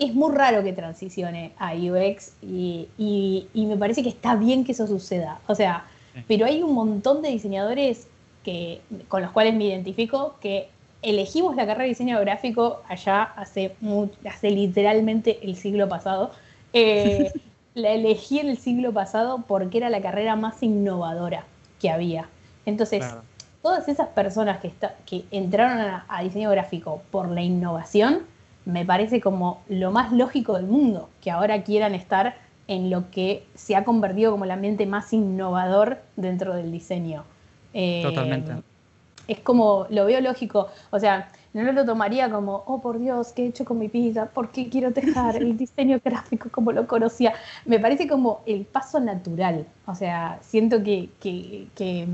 es 0.05 0.13
muy 0.13 0.33
raro 0.35 0.63
que 0.63 0.73
transicione 0.73 1.51
a 1.57 1.73
UX 1.75 2.33
y, 2.41 2.87
y- 2.97 3.47
y 3.53 3.65
me 3.65 3.77
parece 3.77 4.03
que 4.03 4.09
está 4.09 4.35
bien 4.35 4.63
que 4.63 4.71
eso 4.73 4.87
suceda. 4.87 5.39
O 5.47 5.55
sea, 5.55 5.85
Sí. 6.13 6.21
pero 6.27 6.45
hay 6.45 6.61
un 6.61 6.73
montón 6.73 7.21
de 7.21 7.29
diseñadores 7.29 8.07
que, 8.43 8.81
con 9.07 9.21
los 9.21 9.31
cuales 9.31 9.53
me 9.53 9.65
identifico 9.65 10.35
que 10.41 10.69
elegimos 11.01 11.55
la 11.55 11.65
carrera 11.65 11.83
de 11.83 11.89
diseño 11.89 12.19
gráfico 12.19 12.81
allá 12.87 13.23
hace, 13.23 13.75
hace 14.29 14.51
literalmente 14.51 15.39
el 15.43 15.55
siglo 15.55 15.87
pasado. 15.87 16.31
Eh, 16.73 17.31
la 17.75 17.91
elegí 17.91 18.39
en 18.39 18.49
el 18.49 18.57
siglo 18.57 18.91
pasado 18.91 19.43
porque 19.47 19.77
era 19.77 19.89
la 19.89 20.01
carrera 20.01 20.35
más 20.35 20.61
innovadora 20.61 21.45
que 21.79 21.89
había. 21.89 22.27
Entonces, 22.65 22.99
claro, 22.99 23.21
todas 23.61 23.87
esas 23.87 24.09
personas 24.09 24.59
que, 24.59 24.67
está- 24.67 24.95
que 25.05 25.23
entraron 25.31 25.79
a, 25.79 26.05
a 26.09 26.23
diseño 26.23 26.49
gráfico 26.51 27.01
por 27.11 27.29
la 27.29 27.41
innovación, 27.41 28.23
me 28.65 28.85
parece 28.85 29.21
como 29.21 29.61
lo 29.67 29.91
más 29.91 30.11
lógico 30.11 30.53
del 30.53 30.67
mundo, 30.67 31.09
que 31.21 31.31
ahora 31.31 31.63
quieran 31.63 31.95
estar 31.95 32.35
en 32.67 32.89
lo 32.89 33.09
que 33.11 33.45
se 33.55 33.75
ha 33.75 33.83
convertido 33.83 34.31
como 34.31 34.45
el 34.45 34.51
ambiente 34.51 34.85
más 34.85 35.11
innovador 35.13 35.99
dentro 36.15 36.55
del 36.55 36.71
diseño. 36.71 37.23
Eh, 37.73 38.01
Totalmente. 38.03 38.53
Es 39.27 39.39
como, 39.39 39.87
lo 39.89 40.05
veo 40.05 40.21
lógico, 40.21 40.69
o 40.89 40.99
sea, 40.99 41.29
no 41.53 41.71
lo 41.71 41.85
tomaría 41.85 42.29
como, 42.29 42.63
oh 42.65 42.81
por 42.81 42.99
Dios, 42.99 43.33
¿qué 43.33 43.43
he 43.43 43.47
hecho 43.47 43.65
con 43.65 43.77
mi 43.77 43.87
vida? 43.87 44.27
¿Por 44.27 44.51
qué 44.51 44.69
quiero 44.69 44.91
dejar 44.91 45.35
el 45.37 45.57
diseño 45.57 45.99
gráfico 46.03 46.49
como 46.49 46.71
lo 46.71 46.87
conocía? 46.87 47.33
Me 47.65 47.79
parece 47.79 48.07
como 48.07 48.41
el 48.45 48.65
paso 48.65 48.99
natural, 48.99 49.65
o 49.85 49.95
sea, 49.95 50.39
siento 50.41 50.83
que, 50.83 51.09
que, 51.19 51.67
que, 51.75 52.07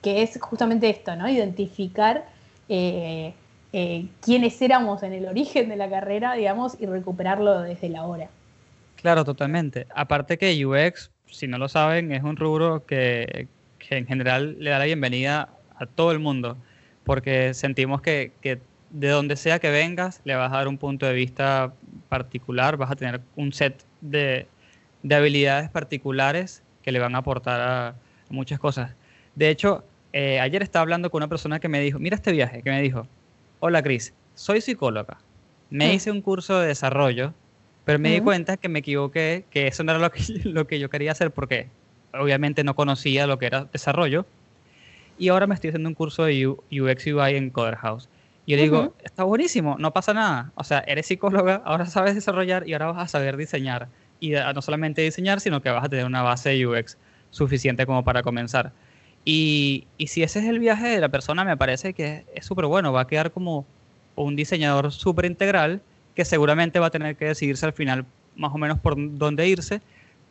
que 0.00 0.22
es 0.22 0.40
justamente 0.40 0.88
esto, 0.88 1.16
¿no? 1.16 1.28
Identificar 1.28 2.24
eh, 2.68 3.34
eh, 3.80 4.06
quiénes 4.20 4.60
éramos 4.60 5.04
en 5.04 5.12
el 5.12 5.26
origen 5.26 5.68
de 5.68 5.76
la 5.76 5.88
carrera, 5.88 6.34
digamos, 6.34 6.76
y 6.80 6.86
recuperarlo 6.86 7.60
desde 7.60 7.88
la 7.88 8.04
hora. 8.04 8.28
claro, 8.96 9.24
totalmente. 9.24 9.86
Aparte 9.94 10.36
que 10.36 10.66
UX, 10.66 11.12
si 11.26 11.46
no 11.46 11.58
lo 11.58 11.68
saben, 11.68 12.10
es 12.10 12.24
un 12.24 12.36
rubro 12.36 12.84
que, 12.84 13.46
que 13.78 13.98
en 13.98 14.06
general 14.06 14.56
le 14.58 14.70
da 14.70 14.80
la 14.80 14.86
bienvenida 14.86 15.50
a 15.76 15.86
todo 15.86 16.10
el 16.10 16.18
mundo, 16.18 16.56
porque 17.04 17.54
sentimos 17.54 18.02
que, 18.02 18.32
que 18.40 18.58
de 18.90 19.08
donde 19.10 19.36
sea 19.36 19.60
que 19.60 19.70
vengas, 19.70 20.22
le 20.24 20.34
vas 20.34 20.52
a 20.52 20.56
dar 20.56 20.66
un 20.66 20.78
punto 20.78 21.06
de 21.06 21.12
vista 21.12 21.72
particular, 22.08 22.76
vas 22.78 22.90
a 22.90 22.96
tener 22.96 23.20
un 23.36 23.52
set 23.52 23.84
de, 24.00 24.48
de 25.04 25.14
habilidades 25.14 25.70
particulares 25.70 26.64
que 26.82 26.90
le 26.90 26.98
van 26.98 27.14
a 27.14 27.18
aportar 27.18 27.60
a 27.60 27.94
muchas 28.28 28.58
cosas. 28.58 28.96
De 29.36 29.50
hecho, 29.50 29.84
eh, 30.12 30.40
ayer 30.40 30.64
estaba 30.64 30.82
hablando 30.82 31.10
con 31.10 31.20
una 31.20 31.28
persona 31.28 31.60
que 31.60 31.68
me 31.68 31.80
dijo, 31.80 32.00
mira 32.00 32.16
este 32.16 32.32
viaje, 32.32 32.62
que 32.62 32.70
me 32.70 32.82
dijo, 32.82 33.06
hola 33.60 33.82
Cris, 33.82 34.14
soy 34.34 34.60
psicóloga, 34.60 35.18
me 35.70 35.88
Mm. 35.88 35.92
hice 35.92 36.10
un 36.10 36.22
curso 36.22 36.60
de 36.60 36.68
desarrollo, 36.68 37.32
pero 37.84 37.98
me 37.98 38.10
di 38.10 38.20
cuenta 38.20 38.56
que 38.56 38.68
me 38.68 38.80
equivoqué, 38.80 39.44
que 39.50 39.66
eso 39.66 39.82
no 39.82 39.92
era 39.92 40.00
lo 40.00 40.10
que, 40.10 40.20
lo 40.44 40.66
que 40.66 40.78
yo 40.78 40.90
quería 40.90 41.12
hacer 41.12 41.30
porque 41.30 41.68
obviamente 42.12 42.64
no 42.64 42.74
conocía 42.74 43.26
lo 43.26 43.38
que 43.38 43.46
era 43.46 43.64
desarrollo. 43.64 44.26
Y 45.18 45.28
ahora 45.28 45.46
me 45.46 45.54
estoy 45.54 45.68
haciendo 45.70 45.88
un 45.88 45.94
curso 45.94 46.24
de 46.24 46.46
UX 46.46 47.06
UI 47.06 47.34
en 47.36 47.50
Coder 47.50 47.76
House. 47.76 48.08
Y 48.46 48.52
yo 48.52 48.56
le 48.56 48.62
digo, 48.62 48.94
está 49.02 49.24
buenísimo, 49.24 49.76
no 49.78 49.92
pasa 49.92 50.14
nada. 50.14 50.52
O 50.54 50.64
sea, 50.64 50.78
eres 50.86 51.06
psicóloga, 51.06 51.60
ahora 51.64 51.86
sabes 51.86 52.14
desarrollar 52.14 52.68
y 52.68 52.72
ahora 52.72 52.86
vas 52.92 52.98
a 53.04 53.08
saber 53.08 53.36
diseñar. 53.36 53.88
Y 54.20 54.30
no 54.30 54.62
solamente 54.62 55.02
diseñar, 55.02 55.40
sino 55.40 55.60
que 55.60 55.70
vas 55.70 55.84
a 55.84 55.88
tener 55.88 56.06
una 56.06 56.22
base 56.22 56.50
de 56.50 56.66
UX 56.66 56.96
suficiente 57.30 57.84
como 57.84 58.04
para 58.04 58.22
comenzar. 58.22 58.72
Y, 59.30 59.88
y 59.98 60.06
si 60.06 60.22
ese 60.22 60.38
es 60.38 60.46
el 60.46 60.58
viaje 60.58 60.88
de 60.88 61.00
la 61.02 61.10
persona, 61.10 61.44
me 61.44 61.54
parece 61.54 61.92
que 61.92 62.24
es 62.34 62.46
súper 62.46 62.64
bueno. 62.64 62.94
Va 62.94 63.02
a 63.02 63.06
quedar 63.06 63.30
como 63.30 63.66
un 64.14 64.36
diseñador 64.36 64.90
súper 64.90 65.26
integral 65.26 65.82
que 66.14 66.24
seguramente 66.24 66.78
va 66.80 66.86
a 66.86 66.90
tener 66.90 67.14
que 67.14 67.26
decidirse 67.26 67.66
al 67.66 67.74
final 67.74 68.06
más 68.34 68.54
o 68.54 68.56
menos 68.56 68.78
por 68.78 68.94
dónde 68.96 69.46
irse, 69.46 69.82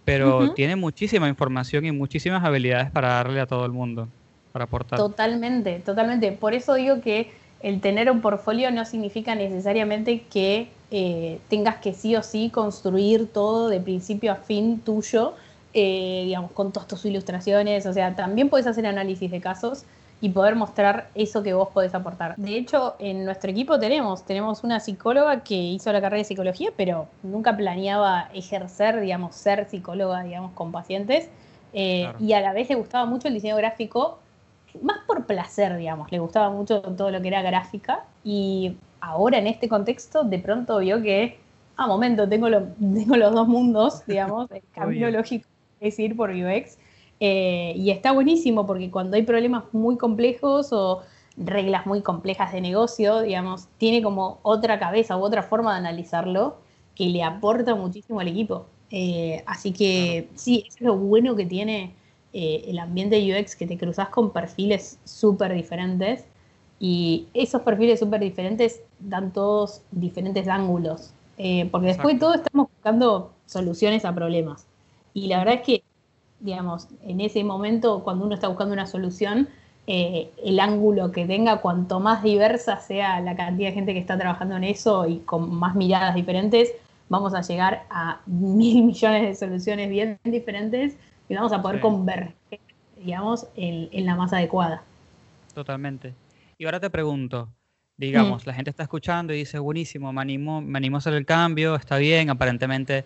pero 0.04 0.46
Ujú. 0.46 0.54
tiene 0.56 0.76
muchísima 0.76 1.30
información 1.30 1.86
y 1.86 1.92
muchísimas 1.92 2.44
habilidades 2.44 2.90
para 2.90 3.10
darle 3.10 3.40
a 3.40 3.46
todo 3.46 3.68
el 3.68 3.72
mundo, 3.72 4.08
para 4.52 4.66
aportar. 4.66 4.98
Totalmente, 5.00 5.80
totalmente. 5.86 6.32
Por 6.32 6.56
eso 6.56 6.74
digo 6.74 7.00
que 7.00 7.30
el 7.62 7.82
tener 7.82 8.10
un 8.10 8.22
portfolio 8.22 8.72
no 8.72 8.84
significa 8.84 9.36
necesariamente 9.36 10.24
que 10.34 10.70
eh, 10.90 11.38
tengas 11.50 11.76
que 11.76 11.94
sí 11.94 12.16
o 12.16 12.24
sí 12.24 12.50
construir 12.50 13.28
todo 13.32 13.70
de 13.70 13.80
principio 13.80 14.32
a 14.32 14.38
fin 14.38 14.80
tuyo, 14.80 15.36
eh, 15.80 16.24
digamos, 16.26 16.52
con 16.52 16.72
todas 16.72 16.88
tus 16.88 17.06
ilustraciones. 17.06 17.86
O 17.86 17.94
sea, 17.94 18.16
también 18.16 18.50
puedes 18.50 18.66
hacer 18.68 18.86
análisis 18.88 19.30
de 19.30 19.40
casos 19.40 19.84
y 20.20 20.30
poder 20.30 20.56
mostrar 20.56 21.10
eso 21.14 21.44
que 21.44 21.54
vos 21.54 21.70
podés 21.70 21.94
aportar. 21.94 22.36
De 22.38 22.58
hecho, 22.58 22.96
en 22.98 23.24
nuestro 23.24 23.52
equipo 23.52 23.78
tenemos, 23.78 24.26
tenemos 24.26 24.64
una 24.64 24.80
psicóloga 24.80 25.44
que 25.44 25.54
hizo 25.56 25.92
la 25.94 26.02
carrera 26.02 26.18
de 26.18 26.24
psicología, 26.24 26.72
pero 26.76 27.08
nunca 27.22 27.56
planeaba 27.56 28.30
ejercer, 28.34 29.00
digamos, 29.00 29.36
ser 29.36 29.70
psicóloga, 29.70 30.24
digamos, 30.24 30.54
con 30.54 30.72
pacientes. 30.72 31.30
Eh, 31.74 32.02
Claro. 32.10 32.18
Y 32.26 32.34
a 32.34 32.42
la 32.42 32.54
vez 32.54 32.68
le 32.70 32.76
gustaba 32.76 33.06
mucho 33.06 33.28
el 33.28 33.36
diseño 33.36 33.56
gráfico, 33.58 34.18
más 34.82 34.98
por 35.06 35.26
placer, 35.26 35.78
digamos, 35.78 36.12
le 36.12 36.18
gustaba 36.20 36.50
mucho 36.50 36.82
todo 36.82 37.12
lo 37.12 37.22
que 37.22 37.28
era 37.28 37.42
gráfica 37.44 38.04
y 38.24 38.76
ahora 39.02 39.38
en 39.38 39.48
este 39.48 39.70
contexto 39.70 40.24
de 40.24 40.40
pronto 40.40 40.80
vio 40.80 41.02
que, 41.02 41.38
ah, 41.76 41.88
momento, 41.88 42.28
tengo, 42.28 42.50
lo- 42.50 42.64
tengo 42.80 43.16
los 43.18 43.34
dos 43.34 43.48
mundos, 43.48 44.04
digamos, 44.08 44.50
el 44.52 44.62
camino 44.74 45.08
Obvio. 45.08 45.18
lógico 45.20 45.48
es 45.80 46.00
ir 46.00 46.16
por 46.16 46.32
UX 46.32 46.78
eh, 47.20 47.74
y 47.76 47.90
está 47.92 48.12
buenísimo 48.12 48.66
porque 48.66 48.92
cuando 48.92 49.18
hay 49.18 49.24
problemas 49.24 49.64
muy 49.72 49.98
complejos 49.98 50.72
o 50.72 51.02
reglas 51.38 51.86
muy 51.86 52.02
complejas 52.02 52.52
de 52.52 52.62
negocio, 52.62 53.22
digamos, 53.22 53.68
tiene 53.78 54.02
como 54.02 54.40
otra 54.44 54.80
cabeza 54.80 55.18
u 55.18 55.22
otra 55.22 55.44
forma 55.44 55.74
de 55.74 55.80
analizarlo 55.80 56.58
que 56.96 57.06
le 57.06 57.24
aporta 57.24 57.76
muchísimo 57.76 58.20
al 58.20 58.28
equipo. 58.28 58.66
Eh, 58.90 59.44
así 59.46 59.72
que 59.72 60.30
sí, 60.36 60.66
es 60.68 60.80
lo 60.82 60.96
bueno 60.98 61.36
que 61.36 61.46
tiene 61.46 61.94
eh, 62.34 62.66
el 62.68 62.80
ambiente 62.80 63.18
UX, 63.20 63.56
que 63.56 63.68
te 63.68 63.78
cruzas 63.78 64.10
con 64.10 64.32
perfiles 64.32 65.00
súper 65.04 65.54
diferentes 65.54 66.26
y 66.80 67.28
esos 67.34 67.62
perfiles 67.62 68.00
súper 68.00 68.22
diferentes 68.22 68.82
dan 69.00 69.32
todos 69.32 69.82
diferentes 69.92 70.48
ángulos, 70.48 71.14
Eh, 71.40 71.70
porque 71.72 71.88
después 71.88 72.16
de 72.16 72.20
todo 72.20 72.34
estamos 72.34 72.68
buscando 72.74 73.32
soluciones 73.46 74.06
a 74.06 74.16
problemas. 74.16 74.66
Y 75.18 75.26
la 75.30 75.40
verdad 75.40 75.56
es 75.56 75.62
que, 75.62 75.84
digamos, 76.40 76.90
en 77.02 77.22
ese 77.22 77.44
momento, 77.44 78.04
cuando 78.04 78.24
uno 78.24 78.36
está 78.36 78.50
buscando 78.50 78.74
una 78.74 78.86
solución, 78.86 79.50
eh, 79.88 80.30
el 80.44 80.60
ángulo 80.60 81.12
que 81.12 81.26
tenga, 81.26 81.60
cuanto 81.60 82.00
más 82.00 82.22
diversa 82.22 82.78
sea 82.80 83.20
la 83.22 83.36
cantidad 83.36 83.70
de 83.70 83.74
gente 83.74 83.94
que 83.94 84.00
está 84.00 84.16
trabajando 84.16 84.56
en 84.58 84.64
eso 84.64 85.08
y 85.08 85.18
con 85.20 85.56
más 85.56 85.74
miradas 85.74 86.14
diferentes, 86.14 86.72
vamos 87.10 87.34
a 87.34 87.42
llegar 87.42 87.88
a 87.90 88.20
mil 88.28 88.84
millones 88.84 89.24
de 89.24 89.34
soluciones 89.34 89.90
bien 89.90 90.20
diferentes 90.24 90.96
y 91.28 91.34
vamos 91.34 91.52
a 91.52 91.64
poder 91.64 91.78
Sí. 91.78 91.82
converger, 91.82 92.36
digamos, 93.04 93.48
en, 93.56 93.90
en 93.92 94.06
la 94.06 94.16
más 94.16 94.34
adecuada. 94.34 94.84
Totalmente. 95.56 96.14
Y 96.60 96.66
ahora 96.66 96.80
te 96.80 96.92
pregunto, 96.92 97.50
digamos, 97.98 98.46
Mm. 98.46 98.50
la 98.50 98.54
gente 98.54 98.70
está 98.70 98.84
escuchando 98.84 99.34
y 99.34 99.38
dice, 99.38 99.58
buenísimo, 99.58 100.14
me 100.14 100.22
animo, 100.22 100.62
me 100.62 100.78
animo 100.78 100.98
a 100.98 101.00
hacer 101.00 101.16
el 101.16 101.26
cambio, 101.26 101.74
está 101.74 101.98
bien, 101.98 102.30
aparentemente 102.30 103.04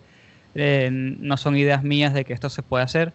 eh, 0.55 0.89
no 0.91 1.37
son 1.37 1.55
ideas 1.57 1.83
mías 1.83 2.13
de 2.13 2.25
que 2.25 2.33
esto 2.33 2.49
se 2.49 2.63
puede 2.63 2.83
hacer. 2.83 3.13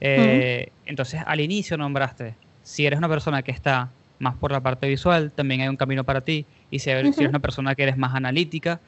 Eh, 0.00 0.72
Entonces, 0.86 1.22
al 1.26 1.40
inicio 1.40 1.76
nombraste, 1.76 2.36
si 2.62 2.86
eres 2.86 2.98
una 2.98 3.08
persona 3.08 3.42
que 3.42 3.52
está 3.52 3.92
más 4.18 4.36
por 4.36 4.52
la 4.52 4.62
parte 4.62 4.88
visual, 4.88 5.32
también 5.32 5.60
hay 5.62 5.68
un 5.68 5.76
camino 5.76 6.04
para 6.04 6.22
ti. 6.22 6.46
Y 6.70 6.78
si 6.80 6.90
eres, 6.90 7.14
si 7.14 7.22
eres 7.22 7.28
Ujú. 7.28 7.36
una 7.36 7.38
persona 7.40 7.74
que 7.74 7.82
eres 7.84 7.96
más 7.96 8.14
analítica, 8.14 8.80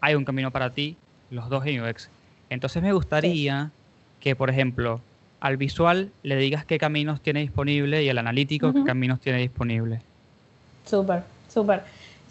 hay 0.00 0.14
un 0.14 0.24
camino 0.24 0.50
para 0.50 0.72
ti, 0.74 0.98
los 1.30 1.48
dos 1.48 1.64
en 1.66 1.80
UX. 1.82 2.10
Entonces 2.50 2.82
me 2.82 2.92
gustaría 2.92 3.72
que, 4.20 4.36
por 4.36 4.50
ejemplo, 4.50 5.02
al 5.40 5.56
visual 5.56 6.12
le 6.22 6.36
digas 6.36 6.64
qué 6.64 6.78
caminos 6.78 7.20
tiene 7.22 7.40
disponible 7.40 8.02
y 8.02 8.08
al 8.08 8.18
analítico 8.18 8.72
qué 8.72 8.84
caminos 8.84 9.20
tiene 9.20 9.38
disponible. 9.38 10.00
Súper, 10.84 11.24
súper. 11.48 11.84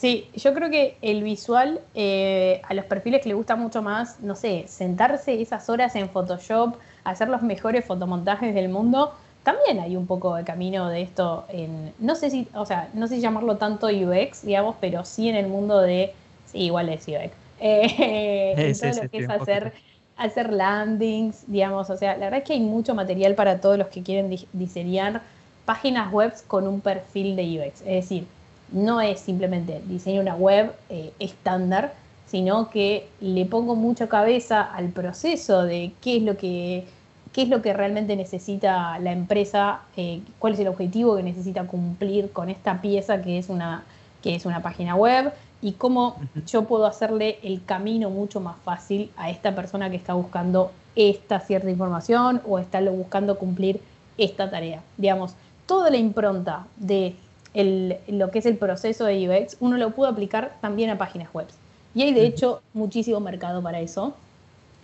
Sí, 0.03 0.27
yo 0.35 0.53
creo 0.53 0.69
que 0.69 0.97
el 1.01 1.23
visual 1.23 1.79
eh, 1.93 2.59
a 2.67 2.73
los 2.73 2.83
perfiles 2.85 3.21
que 3.21 3.29
les 3.29 3.37
gusta 3.37 3.55
mucho 3.55 3.81
más, 3.81 4.19
no 4.19 4.35
sé, 4.35 4.65
sentarse 4.67 5.41
esas 5.41 5.69
horas 5.69 5.95
en 5.95 6.09
Photoshop, 6.09 6.75
hacer 7.05 7.29
los 7.29 7.41
mejores 7.41 7.85
fotomontajes 7.85 8.53
del 8.53 8.67
mundo, 8.67 9.13
también 9.43 9.79
hay 9.79 9.95
un 9.95 10.05
poco 10.05 10.35
de 10.35 10.43
camino 10.43 10.89
de 10.89 11.01
esto 11.03 11.45
en, 11.47 11.93
no 11.99 12.15
sé 12.15 12.29
si, 12.29 12.49
o 12.53 12.65
sea, 12.65 12.89
no 12.93 13.07
sé 13.07 13.15
si 13.15 13.21
llamarlo 13.21 13.55
tanto 13.57 13.87
UX, 13.87 14.41
digamos, 14.45 14.75
pero 14.81 15.05
sí 15.05 15.29
en 15.29 15.35
el 15.35 15.47
mundo 15.47 15.79
de, 15.79 16.13
sí, 16.43 16.59
igual 16.65 16.89
es 16.89 17.07
UX, 17.07 17.37
eh, 17.59 18.59
en 18.61 18.77
todo 18.77 18.91
lo 18.93 19.07
que 19.09 19.19
es 19.19 19.29
hacer, 19.29 19.71
hacer 20.17 20.51
landings, 20.51 21.45
digamos, 21.47 21.89
o 21.89 21.95
sea, 21.97 22.17
la 22.17 22.25
verdad 22.25 22.39
es 22.39 22.45
que 22.45 22.53
hay 22.53 22.59
mucho 22.59 22.93
material 22.93 23.35
para 23.35 23.61
todos 23.61 23.77
los 23.77 23.87
que 23.87 24.03
quieren 24.03 24.29
di- 24.29 24.49
diseñar 24.51 25.21
páginas 25.65 26.11
web 26.11 26.33
con 26.47 26.67
un 26.67 26.81
perfil 26.81 27.35
de 27.37 27.43
UX, 27.59 27.81
es 27.81 27.87
decir, 27.87 28.27
no 28.73 28.99
es 28.99 29.21
simplemente 29.21 29.81
diseño 29.87 30.21
una 30.21 30.35
web 30.35 30.73
eh, 30.89 31.13
estándar, 31.19 31.93
sino 32.25 32.69
que 32.69 33.07
le 33.21 33.45
pongo 33.45 33.75
mucha 33.75 34.09
cabeza 34.09 34.61
al 34.61 34.89
proceso 34.89 35.63
de 35.63 35.93
qué 36.01 36.17
es 36.17 36.23
lo 36.23 36.35
que, 36.35 36.85
qué 37.31 37.43
es 37.43 37.49
lo 37.49 37.61
que 37.61 37.71
realmente 37.73 38.15
necesita 38.15 38.97
la 38.99 39.11
empresa, 39.11 39.81
eh, 39.95 40.21
cuál 40.39 40.53
es 40.53 40.59
el 40.59 40.67
objetivo 40.67 41.15
que 41.15 41.23
necesita 41.23 41.65
cumplir 41.65 42.31
con 42.31 42.49
esta 42.49 42.81
pieza 42.81 43.21
que 43.21 43.37
es 43.37 43.49
una, 43.49 43.83
que 44.23 44.35
es 44.35 44.45
una 44.45 44.61
página 44.61 44.95
web 44.95 45.31
y 45.61 45.73
cómo 45.73 46.17
yo 46.47 46.63
puedo 46.63 46.87
hacerle 46.87 47.37
el 47.43 47.63
camino 47.63 48.09
mucho 48.09 48.41
más 48.41 48.55
fácil 48.65 49.11
a 49.15 49.29
esta 49.29 49.55
persona 49.55 49.89
que 49.89 49.95
está 49.95 50.13
buscando 50.13 50.71
esta 50.95 51.39
cierta 51.39 51.69
información 51.69 52.41
o 52.47 52.59
está 52.59 52.81
buscando 52.81 53.37
cumplir 53.37 53.79
esta 54.17 54.49
tarea. 54.49 54.81
Digamos, 54.97 55.35
toda 55.65 55.89
la 55.89 55.97
impronta 55.97 56.65
de 56.77 57.15
el- 57.53 57.97
lo 58.07 58.31
que 58.31 58.39
es 58.39 58.45
el 58.45 58.57
proceso 58.57 59.05
de 59.05 59.27
UX, 59.29 59.57
uno 59.59 59.77
lo 59.77 59.91
puede 59.91 60.11
aplicar 60.11 60.57
también 60.61 60.89
a 60.89 60.97
páginas 60.97 61.33
web. 61.33 61.47
Y 61.93 62.01
hay 62.03 62.13
de 62.13 62.25
hecho 62.25 62.61
muchísimo 62.73 63.19
mercado 63.19 63.61
para 63.61 63.79
eso. 63.81 64.15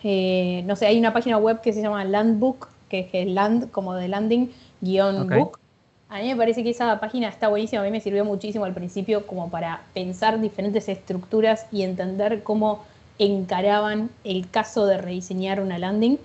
Eh, 0.04 0.64
no 0.66 0.76
sé, 0.76 0.88
hay 0.88 1.00
una 1.00 1.14
página 1.14 1.38
web 1.38 1.62
que 1.62 1.74
se 1.74 1.82
llama 1.82 2.06
Landbook, 2.06 2.70
que 2.90 3.10
es 3.12 3.28
land 3.28 3.72
como 3.72 3.94
de 3.96 4.08
landing, 4.08 4.52
guion 4.82 5.22
Ok. 5.22 5.32
book. 5.34 5.60
A 6.10 6.20
mí 6.20 6.28
me 6.30 6.36
parece 6.36 6.64
que 6.64 6.72
esa 6.72 7.00
página 7.00 7.30
está 7.30 7.50
buenísima, 7.50 7.82
a 7.82 7.86
mí 7.86 7.92
me 7.92 8.02
sirvió 8.02 8.26
muchísimo 8.26 8.66
al 8.66 8.74
principio 8.74 9.28
como 9.28 9.50
para 9.52 9.84
pensar 9.94 10.40
diferentes 10.42 10.90
estructuras 10.90 11.68
y 11.72 11.84
entender 11.84 12.42
cómo 12.44 12.84
encaraban 13.20 14.10
el 14.24 14.50
caso 14.50 14.86
de 14.88 14.98
rediseñar 14.98 15.62
una 15.62 15.78
landing. 15.78 16.18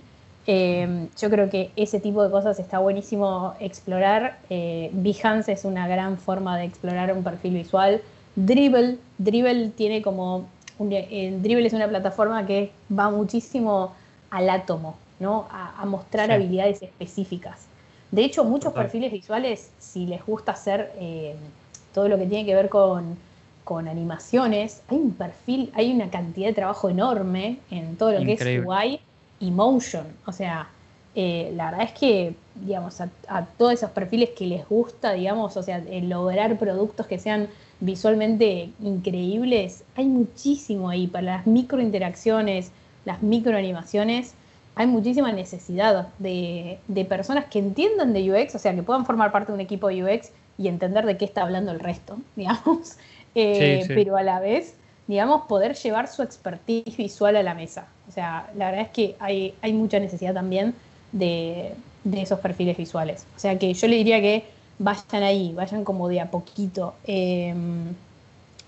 Eh, 0.46 1.09
yo 1.18 1.30
creo 1.30 1.48
que 1.48 1.70
ese 1.76 2.00
tipo 2.00 2.22
de 2.22 2.30
cosas 2.30 2.59
está 2.59 2.78
buenísimo 2.78 3.54
explorar. 3.61 4.38
Eh, 4.50 4.90
Behance 4.92 5.52
es 5.52 5.64
una 5.64 5.88
gran 5.88 6.18
forma 6.18 6.59
de 6.59 6.64
explorar 6.64 7.12
un 7.12 7.24
perfil 7.24 7.54
visual. 7.54 8.02
Dribble, 8.37 8.98
Dribble 9.18 9.70
tiene 9.70 10.02
como 10.02 10.46
un- 10.78 10.92
eh, 10.92 11.38
Dribble 11.40 11.66
es 11.66 11.72
una 11.72 11.88
plataforma 11.88 12.44
que 12.46 12.70
va 12.96 13.11
muchísimo 13.11 13.92
al 14.30 14.50
átomo, 14.50 14.96
¿no? 15.20 15.46
A, 15.50 15.80
a 15.80 15.87
mostrar 15.87 16.26
Sí. 16.26 16.33
habilidades 16.33 16.83
específicas. 16.83 17.66
De 18.11 18.24
hecho, 18.24 18.44
muchos 18.44 18.72
Total. 18.72 18.85
perfiles 18.85 19.12
visuales, 19.12 19.70
si 19.78 20.07
les 20.07 20.24
gusta 20.26 20.52
hacer 20.52 20.92
eh, 20.98 21.35
todo 21.94 22.09
lo 22.09 22.18
que 22.18 22.26
tiene 22.26 22.44
que 22.44 22.54
ver 22.54 22.68
con, 22.68 23.16
con 23.64 23.88
animaciones, 23.88 24.83
hay 24.88 24.98
un 24.98 25.12
perfil, 25.12 25.70
hay 25.74 25.92
una 25.92 26.11
cantidad 26.11 26.48
de 26.48 26.54
trabajo 26.54 26.88
enorme 26.90 27.59
en 27.70 27.96
todo 27.96 28.12
lo 28.12 28.18
que 28.24 28.33
es 28.35 28.42
UI 28.66 29.00
y 29.44 29.50
motion. 29.50 30.07
O 30.26 30.33
sea, 30.33 30.68
eh, 31.14 31.52
la 31.54 31.70
verdad 31.70 31.87
es 31.87 31.92
que, 31.92 32.35
digamos, 32.54 33.00
a, 33.00 33.09
a 33.28 33.44
todos 33.44 33.72
esos 33.74 33.90
perfiles 33.90 34.30
que 34.37 34.46
les 34.46 34.68
gusta, 34.68 35.12
digamos, 35.12 35.57
o 35.57 35.62
sea, 35.62 35.78
el 35.78 36.09
lograr 36.09 36.59
productos 36.59 37.07
que 37.07 37.18
sean 37.18 37.48
visualmente 37.80 38.70
increíbles, 38.80 39.85
hay 39.96 40.07
muchísimo 40.07 40.88
ahí 40.88 41.07
para 41.07 41.24
las 41.37 41.46
microinteracciones, 41.46 42.70
las 43.04 43.22
microanimaciones. 43.22 44.35
Hay 44.76 44.87
muchísima 44.87 45.30
necesidad 45.33 46.09
de, 46.18 46.78
de 46.88 47.04
personas 47.04 47.44
que 47.46 47.61
entiendan 47.61 48.12
de 48.12 48.33
UX, 48.33 48.54
o 48.54 48.59
sea, 48.59 48.74
que 48.74 48.83
puedan 48.83 49.04
formar 49.07 49.30
parte 49.30 49.52
de 49.52 49.54
un 49.54 49.61
equipo 49.61 49.88
de 49.88 50.02
UX 50.02 50.30
y 50.59 50.68
entender 50.68 51.04
de 51.07 51.16
qué 51.16 51.24
está 51.24 51.42
hablando 51.42 51.70
el 51.72 51.80
resto, 51.80 52.18
digamos. 52.37 52.96
Eh, 53.35 53.80
Sí, 53.83 53.88
sí. 53.88 53.92
Pero 53.94 54.16
a 54.16 54.22
la 54.22 54.40
vez, 54.40 54.74
digamos, 55.07 55.47
poder 55.47 55.75
llevar 55.75 56.09
su 56.09 56.23
expertise 56.23 56.97
visual 56.97 57.37
a 57.37 57.43
la 57.43 57.55
mesa. 57.55 57.87
O 58.09 58.12
sea, 58.12 58.51
la 58.57 58.67
verdad 58.67 58.87
es 58.87 58.90
que 58.90 59.17
hay, 59.19 59.55
hay 59.62 59.73
mucha 59.73 59.99
necesidad 59.99 60.35
también 60.35 60.75
de, 61.12 61.73
de 62.05 62.23
esos 62.23 62.40
perfiles 62.40 62.77
visuales. 62.77 63.27
O 63.37 63.38
sea, 63.38 63.59
que 63.59 63.73
yo 63.73 63.88
le 63.88 63.97
diría 63.97 64.21
que 64.21 64.45
vayan 64.79 65.23
ahí, 65.23 65.53
vayan 65.55 65.85
como 65.85 66.09
de 66.09 66.21
a 66.21 66.31
poquito. 66.31 66.95
Eh, 67.07 67.55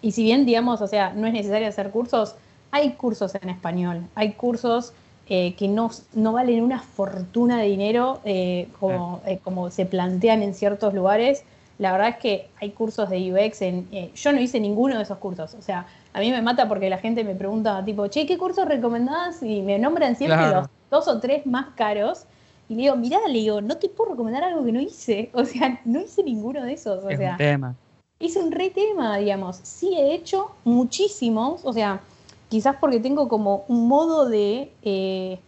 y 0.02 0.12
si 0.12 0.22
bien, 0.22 0.46
digamos, 0.46 0.80
o 0.82 0.86
sea, 0.86 1.12
no 1.12 1.26
es 1.26 1.32
necesario 1.32 1.68
hacer 1.68 1.90
cursos, 1.90 2.36
hay 2.70 2.92
cursos 2.92 3.34
en 3.34 3.48
español, 3.48 4.06
hay 4.14 4.32
cursos 4.32 4.92
eh, 5.28 5.54
que 5.56 5.66
no, 5.66 5.90
no 6.14 6.32
valen 6.32 6.62
una 6.62 6.80
fortuna 6.80 7.58
de 7.58 7.66
dinero 7.66 8.20
eh, 8.24 8.68
como, 8.78 9.20
eh, 9.26 9.40
como 9.42 9.70
se 9.70 9.86
plantean 9.86 10.42
en 10.42 10.54
ciertos 10.54 10.94
lugares. 10.94 11.42
La 11.78 11.92
verdad 11.92 12.08
es 12.08 12.16
que 12.16 12.48
hay 12.60 12.70
cursos 12.70 13.10
de 13.10 13.32
UX 13.32 13.60
en... 13.62 13.86
eh, 13.92 14.10
yo 14.14 14.32
no 14.32 14.40
hice 14.40 14.58
ninguno 14.60 14.96
de 14.96 15.02
esos 15.02 15.18
cursos. 15.18 15.54
O 15.54 15.62
sea, 15.62 15.86
a 16.14 16.20
mí 16.20 16.30
me 16.30 16.40
mata 16.40 16.66
porque 16.68 16.88
la 16.88 16.98
gente 16.98 17.22
me 17.24 17.34
pregunta 17.34 17.84
tipo, 17.84 18.06
che, 18.06 18.26
¿qué 18.26 18.38
cursos 18.38 18.66
recomendás? 18.66 19.42
Y 19.42 19.60
me 19.62 19.78
nombran 19.78 20.16
siempre 20.16 20.38
Claro. 20.38 20.60
los 20.62 20.68
dos 20.90 21.08
o 21.08 21.20
tres 21.20 21.44
más 21.46 21.66
caros. 21.76 22.24
Y 22.68 22.74
le 22.74 22.82
digo, 22.82 22.96
mirá, 22.96 23.18
le 23.28 23.38
digo, 23.38 23.60
no 23.60 23.76
te 23.76 23.88
puedo 23.88 24.12
recomendar 24.12 24.42
algo 24.44 24.64
que 24.64 24.72
no 24.72 24.80
hice. 24.80 25.30
O 25.34 25.44
sea, 25.44 25.80
no 25.84 26.00
hice 26.00 26.22
ninguno 26.22 26.64
de 26.64 26.72
esos. 26.72 27.04
O 27.04 27.10
es 27.10 27.18
sea, 27.18 27.32
un 27.32 27.36
tema. 27.36 27.74
es 28.20 28.36
un 28.36 28.50
re 28.52 28.70
tema, 28.70 29.18
digamos. 29.18 29.56
Sí 29.62 29.94
he 29.98 30.14
hecho 30.14 30.50
muchísimos, 30.64 31.60
o 31.64 31.72
sea, 31.72 32.00
quizás 32.48 32.76
porque 32.80 33.00
tengo 33.00 33.28
como 33.28 33.64
un 33.68 33.86
modo 33.88 34.26
de... 34.28 34.72
Eh, 34.82 35.38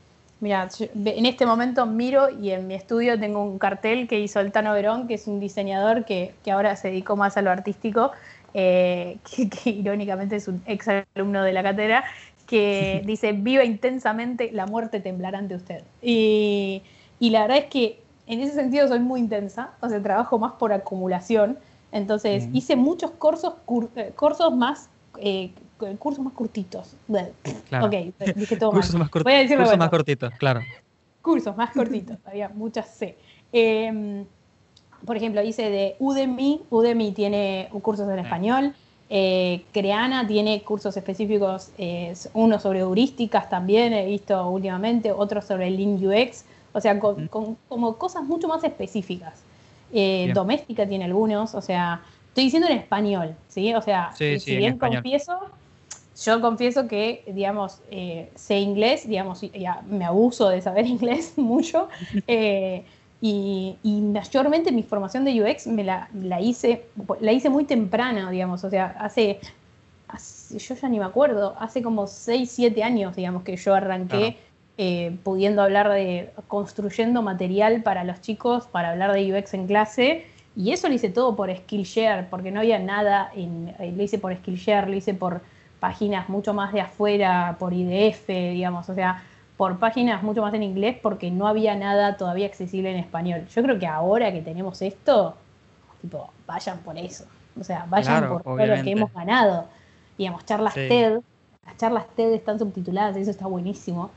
mira, 0.40 0.68
en 0.94 1.27
este 1.27 1.46
momento 1.46 1.87
miro 1.87 2.29
y 2.31 2.51
en 2.51 2.66
mi 2.66 2.74
estudio 2.74 3.18
tengo 3.18 3.42
un 3.42 3.59
cartel 3.59 4.07
que 4.09 4.20
hizo 4.20 4.40
el 4.40 4.53
Tano 4.53 4.72
Verón, 4.72 5.07
que 5.09 5.14
es 5.14 5.27
un 5.27 5.40
diseñador 5.40 6.05
que, 6.05 6.38
que 6.42 6.51
ahora 6.53 6.77
se 6.77 6.88
dedicó 6.88 7.16
más 7.16 7.37
a 7.37 7.42
lo 7.42 7.51
artístico, 7.51 8.12
eh, 8.55 9.20
que, 9.37 9.48
que 9.51 9.70
irónicamente 9.70 10.37
es 10.37 10.48
un 10.48 10.62
ex 10.66 10.87
alumno 11.14 11.42
de 11.42 11.53
la 11.53 11.62
cátedra, 11.62 12.05
que 12.46 13.03
dice, 13.07 13.33
viva 13.33 13.64
intensamente, 13.64 14.51
la 14.53 14.66
muerte 14.66 15.01
temblará 15.01 15.38
ante 15.38 15.55
usted. 15.55 15.85
Y, 16.01 16.83
y 17.18 17.31
la 17.31 17.42
verdad 17.42 17.59
es 17.59 17.66
que 17.66 18.05
en 18.27 18.40
ese 18.40 18.55
sentido 18.55 18.88
soy 18.88 19.01
muy 19.01 19.20
intensa, 19.20 19.77
o 19.81 19.88
sea, 19.88 20.03
trabajo 20.03 20.38
más 20.38 20.53
por 20.55 20.72
acumulación. 20.72 21.59
Entonces 21.92 22.48
hice 22.53 22.77
muchos 22.77 23.12
cursos, 23.12 23.55
cur- 23.66 23.90
eh, 23.96 24.12
cursos 24.16 24.55
más, 24.55 24.90
eh, 25.16 25.55
cursos 25.98 26.24
más 26.24 26.34
cortitos. 26.34 26.94
Claro. 27.68 27.86
Ok, 27.86 27.94
dije 28.36 28.56
todo 28.56 28.72
mal. 28.72 28.80
Cursos 28.80 28.96
más, 28.96 29.10
Voy 29.10 29.32
a 29.32 29.38
decirlo 29.38 29.58
cursos 29.58 29.70
bueno. 29.70 29.84
más 29.84 29.90
cortitos, 29.90 30.32
claro. 30.38 30.60
Cursos 31.22 31.56
más 31.56 31.70
cortitos, 31.70 32.18
había 32.26 32.48
muchas 32.48 32.88
C. 32.94 33.16
Eh, 33.52 34.24
por 35.04 35.16
ejemplo, 35.16 35.42
hice 35.42 35.70
de 35.70 35.96
Udemy, 35.98 36.62
Udemy 36.70 37.12
tiene 37.12 37.68
cursos 37.82 38.08
en 38.08 38.18
español, 38.18 38.74
eh, 39.10 39.64
Creana 39.72 40.26
tiene 40.26 40.62
cursos 40.62 40.96
específicos, 40.96 41.70
eh, 41.78 42.14
uno 42.34 42.58
sobre 42.58 42.80
heurísticas 42.80 43.48
también 43.48 43.92
he 43.92 44.06
visto 44.06 44.48
últimamente, 44.48 45.12
otro 45.12 45.40
sobre 45.40 45.70
Lean 45.70 45.94
UX, 46.04 46.44
o 46.72 46.80
sea, 46.80 46.98
con, 46.98 47.28
como 47.28 47.96
cosas 47.96 48.24
mucho 48.24 48.48
más 48.48 48.64
específicas. 48.64 49.42
Eh. 49.92 50.30
Doméstica 50.34 50.86
tiene 50.86 51.06
algunos, 51.06 51.54
o 51.54 51.62
sea, 51.62 52.02
estoy 52.28 52.44
diciendo 52.44 52.68
en 52.68 52.78
español, 52.78 53.34
¿sí? 53.48 53.72
O 53.74 53.80
sea, 53.80 54.10
Sí, 54.14 54.38
si 54.38 54.40
sí, 54.40 54.56
bien 54.56 54.76
confieso, 54.76 55.38
yo 56.24 56.40
confieso 56.40 56.88
que, 56.88 57.22
digamos, 57.28 57.81
eh, 57.90 58.31
sé 58.35 58.59
inglés, 58.59 59.09
digamos, 59.09 59.40
ya 59.40 59.83
me 59.88 60.04
abuso 60.04 60.48
de 60.48 60.61
saber 60.62 60.87
inglés 60.96 61.35
mucho, 61.37 61.88
eh, 62.26 62.85
y, 63.20 63.76
y 63.83 64.00
mayormente 64.00 64.70
mi 64.72 64.83
formación 64.85 65.24
de 65.24 65.42
UX 65.42 65.66
me 65.66 65.85
la, 65.85 66.09
la 66.14 66.40
hice, 66.40 66.87
la 67.20 67.33
hice 67.33 67.50
muy 67.50 67.64
temprano, 67.64 68.31
digamos, 68.31 68.62
o 68.64 68.70
sea, 68.70 68.94
hace, 69.00 69.40
hace- 70.09 70.59
yo 70.59 70.74
ya 70.74 70.88
ni 70.88 70.98
me 70.98 71.04
acuerdo, 71.04 71.54
hace 71.59 71.83
como 71.83 72.07
6, 72.07 72.50
7 72.50 72.83
años, 72.83 73.16
digamos, 73.16 73.42
que 73.42 73.57
yo 73.57 73.74
arranqué 73.74 74.37
eh, 74.76 75.16
pudiendo 75.24 75.62
hablar 75.62 75.88
de, 75.90 76.31
construyendo 76.46 77.22
material 77.22 77.83
para 77.83 78.04
los 78.04 78.20
chicos, 78.20 78.66
para 78.66 78.90
hablar 78.90 79.12
de 79.12 79.33
UX 79.35 79.54
en 79.54 79.66
clase, 79.66 80.24
y 80.57 80.72
eso 80.72 80.88
lo 80.88 80.94
hice 80.94 81.11
todo 81.11 81.37
por 81.37 81.54
Skillshare, 81.54 82.26
porque 82.31 82.50
no 82.50 82.61
había 82.61 82.78
nada, 82.78 83.31
en, 83.35 83.74
eh, 83.78 83.92
lo 83.96 84.02
hice 84.02 84.18
por 84.18 84.35
Skillshare, 84.37 84.88
lo 84.88 84.96
hice 84.96 85.14
por 85.14 85.40
páginas 85.80 86.28
mucho 86.28 86.54
más 86.54 86.72
de 86.72 86.80
afuera, 86.80 87.56
por 87.58 87.72
IDF, 87.72 88.28
digamos, 88.28 88.88
o 88.88 88.94
sea, 88.94 89.22
por 89.56 89.78
páginas 89.78 90.22
mucho 90.22 90.42
más 90.42 90.54
en 90.54 90.62
inglés, 90.62 90.96
porque 91.02 91.30
no 91.30 91.46
había 91.48 91.74
nada 91.76 92.16
todavía 92.16 92.46
accesible 92.46 92.90
en 92.92 92.98
español. 92.98 93.46
Yo 93.48 93.62
creo 93.62 93.78
que 93.78 93.86
ahora 93.86 94.32
que 94.32 94.40
tenemos 94.42 94.82
esto, 94.82 95.36
tipo, 96.00 96.30
vayan 96.46 96.78
por 96.78 96.96
eso, 96.96 97.24
o 97.58 97.64
sea, 97.64 97.86
vayan 97.88 98.18
Claro, 98.18 98.34
por 98.34 98.42
todo 98.42 98.66
lo 98.66 98.82
que 98.82 98.90
hemos 98.92 99.12
ganado. 99.12 99.68
Digamos, 100.16 100.44
charlas 100.46 100.74
Sí. 100.74 100.88
TED, 100.88 101.20
las 101.66 101.76
charlas 101.76 102.06
TED 102.16 102.32
están 102.32 102.58
subtituladas, 102.58 103.16
eso 103.16 103.30
está 103.30 103.46
buenísimo. 103.46 104.10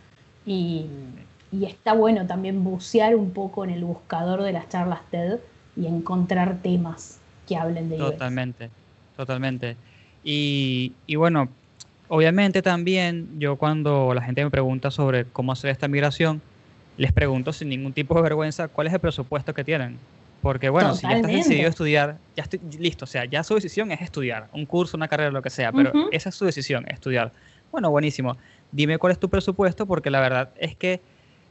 Y, 0.46 0.88
y 1.52 1.66
está 1.66 1.94
bueno 1.94 2.26
también 2.26 2.64
bucear 2.64 3.16
un 3.16 3.32
poco 3.32 3.64
en 3.64 3.72
el 3.72 3.84
buscador 3.84 4.42
de 4.42 4.54
las 4.54 4.70
charlas 4.70 5.02
TED 5.12 5.40
y 5.76 5.86
encontrar 5.88 6.58
temas 6.62 7.20
que 7.48 7.56
hablen 7.58 7.90
de. 7.90 7.98
Totalmente, 7.98 8.70
totalmente. 9.16 9.76
Y, 10.24 10.94
y 11.08 11.16
bueno, 11.16 11.50
obviamente 12.08 12.62
también 12.62 13.40
yo 13.40 13.56
cuando 13.56 14.14
la 14.14 14.22
gente 14.22 14.44
me 14.44 14.52
pregunta 14.52 14.92
sobre 14.92 15.26
cómo 15.26 15.52
hacer 15.52 15.72
esta 15.72 15.88
migración, 15.88 16.42
les 16.98 17.12
pregunto 17.12 17.54
sin 17.54 17.70
ningún 17.70 17.94
tipo 17.94 18.16
de 18.16 18.22
vergüenza 18.22 18.68
cuál 18.68 18.88
es 18.88 18.94
el 18.94 19.00
presupuesto 19.00 19.54
que 19.54 19.64
tienen. 19.64 19.98
Porque 20.42 20.70
bueno, 20.70 20.96
si 20.96 21.08
ya 21.08 21.18
estás 21.18 21.32
decidido 21.32 21.68
a 21.68 21.70
estudiar, 21.70 22.18
ya 22.36 22.44
estoy 22.44 22.60
listo, 22.80 23.06
o 23.06 23.08
sea, 23.08 23.26
ya 23.26 23.44
su 23.44 23.54
decisión 23.54 23.92
es 23.92 24.02
estudiar, 24.02 24.50
un 24.54 24.66
curso, 24.66 24.98
una 24.98 25.08
carrera, 25.08 25.30
lo 25.30 25.42
que 25.42 25.52
sea, 25.52 25.72
pero 25.72 25.94
esa 26.12 26.30
es 26.30 26.36
su 26.36 26.46
decisión, 26.46 26.86
estudiar. 26.90 27.32
Bueno, 27.72 27.92
buenísimo. 27.92 28.38
Dime 28.72 28.98
cuál 28.98 29.12
es 29.12 29.20
tu 29.20 29.30
presupuesto, 29.30 29.86
porque 29.86 30.10
la 30.10 30.20
verdad 30.20 30.50
es 30.58 30.76
que 30.76 31.00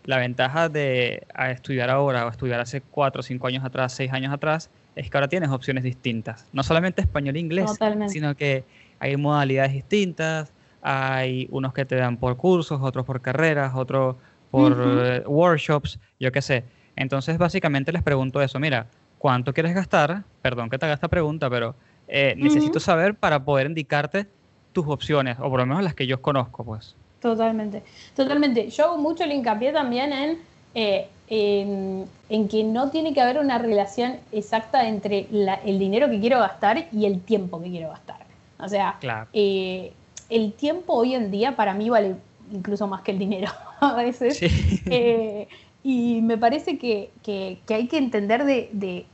la 0.05 0.19
ventaja 0.19 0.69
de 0.69 1.27
a 1.35 1.51
estudiar 1.53 1.89
ahora 1.89 2.27
o 2.27 2.31
estudiar 2.31 2.61
hace 2.61 2.81
cuatro, 2.81 3.23
cinco 3.23 3.47
años 3.47 3.65
atrás, 3.65 3.93
seis 3.93 4.13
años 4.13 4.33
atrás, 4.33 4.71
es 5.01 5.11
que 5.11 5.17
ahora 5.17 5.29
tienes 5.29 5.49
opciones 5.49 5.83
distintas. 5.83 6.47
No 6.53 6.63
solamente 6.63 7.01
español 7.01 7.37
e 7.37 7.41
inglés, 7.41 7.67
Totalmente. 7.67 8.13
sino 8.13 8.35
que 8.35 8.65
hay 8.99 9.17
modalidades 9.17 9.73
distintas, 9.73 10.53
hay 10.83 11.49
unos 11.51 11.73
que 11.73 11.87
te 11.87 11.97
dan 11.97 12.19
por 12.19 12.37
cursos, 12.37 12.81
otros 12.83 13.07
por 13.07 13.23
carreras, 13.23 13.73
otros 13.75 14.17
por 14.51 14.77
eh, 14.79 15.23
workshops, 15.27 15.99
yo 16.19 16.31
qué 16.31 16.43
sé. 16.43 16.65
Entonces, 16.97 17.39
básicamente 17.39 17.93
les 17.93 18.03
pregunto 18.03 18.43
eso, 18.43 18.61
mira, 18.61 18.89
¿cuánto 19.17 19.55
quieres 19.55 19.75
gastar? 19.75 20.23
Perdón 20.43 20.69
que 20.69 20.77
te 20.77 20.85
haga 20.85 20.95
esta 20.95 21.09
pregunta, 21.09 21.49
pero 21.49 21.75
eh, 22.07 22.35
necesito 22.37 22.79
saber 22.79 23.15
para 23.15 23.43
poder 23.43 23.69
indicarte 23.69 24.27
tus 24.75 24.87
opciones, 24.87 25.39
o 25.41 25.49
por 25.49 25.61
lo 25.61 25.67
menos 25.67 25.83
las 25.83 25.95
que 25.95 26.07
yo 26.07 26.21
conozco, 26.21 26.63
pues. 26.63 26.95
Totalmente, 27.21 27.83
totalmente. 28.15 28.69
Yo 28.69 28.85
hago 28.85 28.99
mucho 28.99 29.25
el 29.25 29.33
hincapié 29.33 29.73
también 29.73 30.13
en, 30.13 30.39
eh, 30.75 31.09
en, 31.31 32.07
en 32.29 32.49
que 32.49 32.65
no 32.65 32.91
tiene 32.91 33.15
que 33.15 33.21
haber 33.21 33.39
una 33.39 33.57
relación 33.59 34.17
exacta 34.33 34.89
entre 34.89 35.27
la- 35.31 35.55
el 35.65 35.79
dinero 35.79 36.11
que 36.11 36.21
quiero 36.21 36.39
gastar 36.41 36.89
y 36.93 37.07
el 37.07 37.21
tiempo 37.21 37.63
que 37.63 37.71
quiero 37.71 37.89
gastar. 37.91 38.19
O 38.59 38.69
sea, 38.69 38.97
Claro. 39.01 39.29
eh, 39.33 39.93
el 40.29 40.53
tiempo 40.53 40.93
hoy 40.95 41.15
en 41.15 41.31
día 41.31 41.57
para 41.57 41.73
mí 41.73 41.89
vale 41.89 42.17
incluso 42.53 42.87
más 42.89 43.03
que 43.03 43.13
el 43.13 43.19
dinero 43.19 43.51
a 43.81 43.95
veces. 43.95 44.39
Sí. 44.39 44.49
Eh, 44.91 45.49
y 45.85 46.21
me 46.21 46.37
parece 46.37 46.79
que, 46.79 47.11
que- 47.23 47.59
que 47.67 47.75
hay 47.75 47.87
que 47.87 47.97
entender 47.97 48.45
de, 48.45 48.69
de 48.73 49.07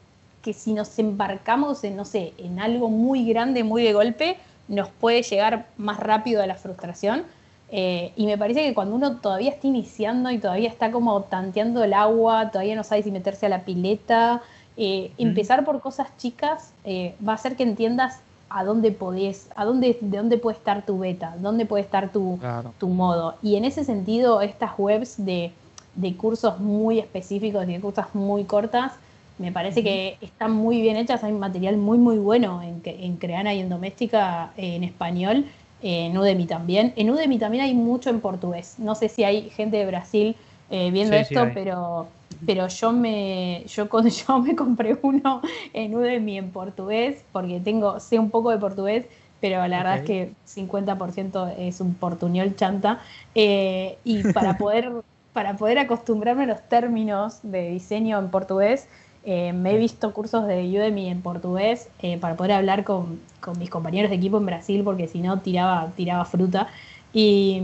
que 0.43 0.53
si 0.55 0.73
nos 0.73 0.99
embarcamos 0.99 1.85
en, 1.85 1.97
no 1.97 2.05
sé, 2.05 2.33
en 2.39 2.61
algo 2.61 2.89
muy 2.89 3.29
grande, 3.29 3.63
muy 3.63 3.83
de 3.83 3.93
golpe, 3.93 4.37
nos 4.69 4.89
puede 4.89 5.23
llegar 5.23 5.67
más 5.77 6.01
rápido 6.01 6.43
a 6.43 6.47
la 6.47 6.55
frustración. 6.55 7.25
Eh, 7.71 8.13
y 8.17 8.27
me 8.27 8.39
parece 8.39 8.63
que 8.63 8.75
cuando 8.75 8.95
uno 8.95 9.17
todavía 9.17 9.51
está 9.51 9.67
iniciando 9.67 10.31
y 10.31 10.39
todavía 10.39 10.69
está 10.69 10.93
como 10.93 11.23
tanteando 11.23 11.83
el 11.83 11.95
agua, 11.95 12.51
todavía 12.51 12.77
no 12.77 12.85
sabe 12.85 13.03
si 13.03 13.11
meterse 13.11 13.47
a 13.47 13.49
la 13.49 13.61
pileta, 13.63 14.43
eh, 14.77 15.11
empezar 15.19 15.65
por 15.65 15.81
cosas 15.81 16.09
chicas 16.19 16.73
eh, 16.85 17.15
va 17.27 17.33
a 17.33 17.35
hacer 17.37 17.57
que 17.57 17.63
entiendas 17.65 18.21
a 18.51 18.63
dónde 18.63 18.93
podés, 18.93 19.49
a 19.57 19.65
dónde, 19.65 19.99
de 20.01 20.17
dónde 20.17 20.39
puede 20.39 20.57
estar 20.57 20.87
tu 20.87 20.99
beta, 20.99 21.35
dónde 21.41 21.67
puede 21.67 21.83
estar 21.83 22.13
tu, 22.13 22.39
Claro. 22.39 22.73
tu 22.79 22.89
modo. 22.89 23.35
Y 23.43 23.57
en 23.57 23.65
ese 23.65 23.83
sentido, 23.85 24.41
estas 24.43 24.79
webs 24.79 25.17
de, 25.25 25.51
de 25.97 26.17
cursos 26.17 26.61
muy 26.61 27.01
específicos 27.01 27.65
y 27.69 27.73
de 27.73 27.81
cosas 27.81 28.15
muy 28.15 28.45
cortas, 28.45 28.93
me 29.39 29.51
parece 29.53 29.83
que 29.83 30.17
están 30.21 30.53
muy 30.53 30.81
bien 30.81 30.97
hechas. 30.97 31.25
Hay 31.25 31.33
material 31.33 31.77
muy, 31.77 31.99
muy 31.99 32.17
bueno 32.19 32.63
en, 32.63 32.81
en 32.85 33.17
Creana 33.17 33.53
y 33.53 33.61
en 33.61 33.69
Doméstica 33.69 34.53
eh, 34.57 34.77
en 34.77 34.85
español. 34.85 35.45
En 35.87 36.19
Udemy 36.19 36.47
también. 36.47 36.93
En 36.97 37.11
Udemy 37.11 37.39
también 37.39 37.65
hay 37.65 37.75
mucho 37.75 38.11
en 38.11 38.21
portugués. 38.21 38.75
No 38.79 38.95
sé 38.95 39.09
si 39.09 39.25
hay 39.25 39.51
gente 39.51 39.77
de 39.77 39.87
Brasil 39.87 40.37
eh, 40.71 40.91
viendo 40.91 41.17
Sí, 41.17 41.23
esto, 41.23 41.49
pero, 41.55 42.09
pero 42.45 42.69
yo 42.69 42.93
me 42.93 43.65
yo, 43.67 43.89
yo 44.27 44.39
me 44.41 44.57
compré 44.57 44.99
uno 45.03 45.43
en 45.73 45.95
Udemy 45.95 46.39
en 46.39 46.51
portugués 46.51 47.25
porque 47.33 47.61
tengo 47.61 48.01
sé 48.01 48.19
un 48.19 48.31
poco 48.31 48.51
de 48.51 48.59
portugués 48.59 49.07
pero 49.41 49.67
la 49.69 49.79
verdad 49.79 49.99
es 49.99 50.05
que 50.05 50.33
50% 50.47 51.55
es 51.59 51.81
un 51.81 51.95
portuñol 51.95 52.57
chanta. 52.57 53.01
Eh, 53.35 53.99
y 54.05 54.23
para 54.33 54.57
poder, 54.59 54.91
para 55.33 55.57
poder 55.57 55.79
acostumbrarme 55.79 56.45
a 56.45 56.47
los 56.47 56.69
términos 56.69 57.41
de 57.43 57.71
diseño 57.71 58.19
en 58.19 58.31
portugués, 58.31 58.89
eh, 59.27 59.53
me 59.53 59.73
he 59.73 59.77
visto 59.77 60.13
cursos 60.15 60.47
de 60.47 60.67
Udemy 60.71 61.09
en 61.09 61.21
portugués 61.21 61.89
eh, 61.99 62.17
para 62.17 62.37
poder 62.37 62.53
hablar 62.53 62.85
con, 62.85 63.21
con 63.41 63.59
mis 63.59 63.69
compañeros 63.69 64.09
de 64.09 64.17
equipo 64.17 64.39
en 64.39 64.47
Brasil, 64.47 64.83
porque 64.85 65.09
si 65.09 65.21
no 65.21 65.41
tiraba, 65.41 65.91
tiraba 65.97 66.25
fruta. 66.25 66.69
Y, 67.13 67.61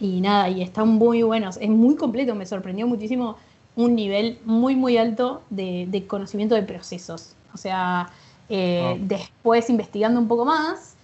y 0.00 0.20
nada, 0.20 0.48
y 0.48 0.60
están 0.60 0.88
muy 0.88 1.22
buenos. 1.22 1.56
Es 1.58 1.70
muy 1.70 1.94
completo, 1.94 2.34
me 2.34 2.46
sorprendió 2.46 2.86
muchísimo 2.86 3.36
un 3.76 3.94
nivel 3.94 4.38
muy, 4.44 4.74
muy 4.74 4.96
alto 4.96 5.42
de, 5.50 5.86
de 5.88 6.06
conocimiento 6.06 6.56
de 6.56 6.62
procesos. 6.62 7.36
O 7.54 7.56
sea, 7.56 8.10
eh, 8.48 8.98
después 9.02 9.70
investigando 9.70 10.18
un 10.18 10.26
poco 10.26 10.44
más, 10.44 10.96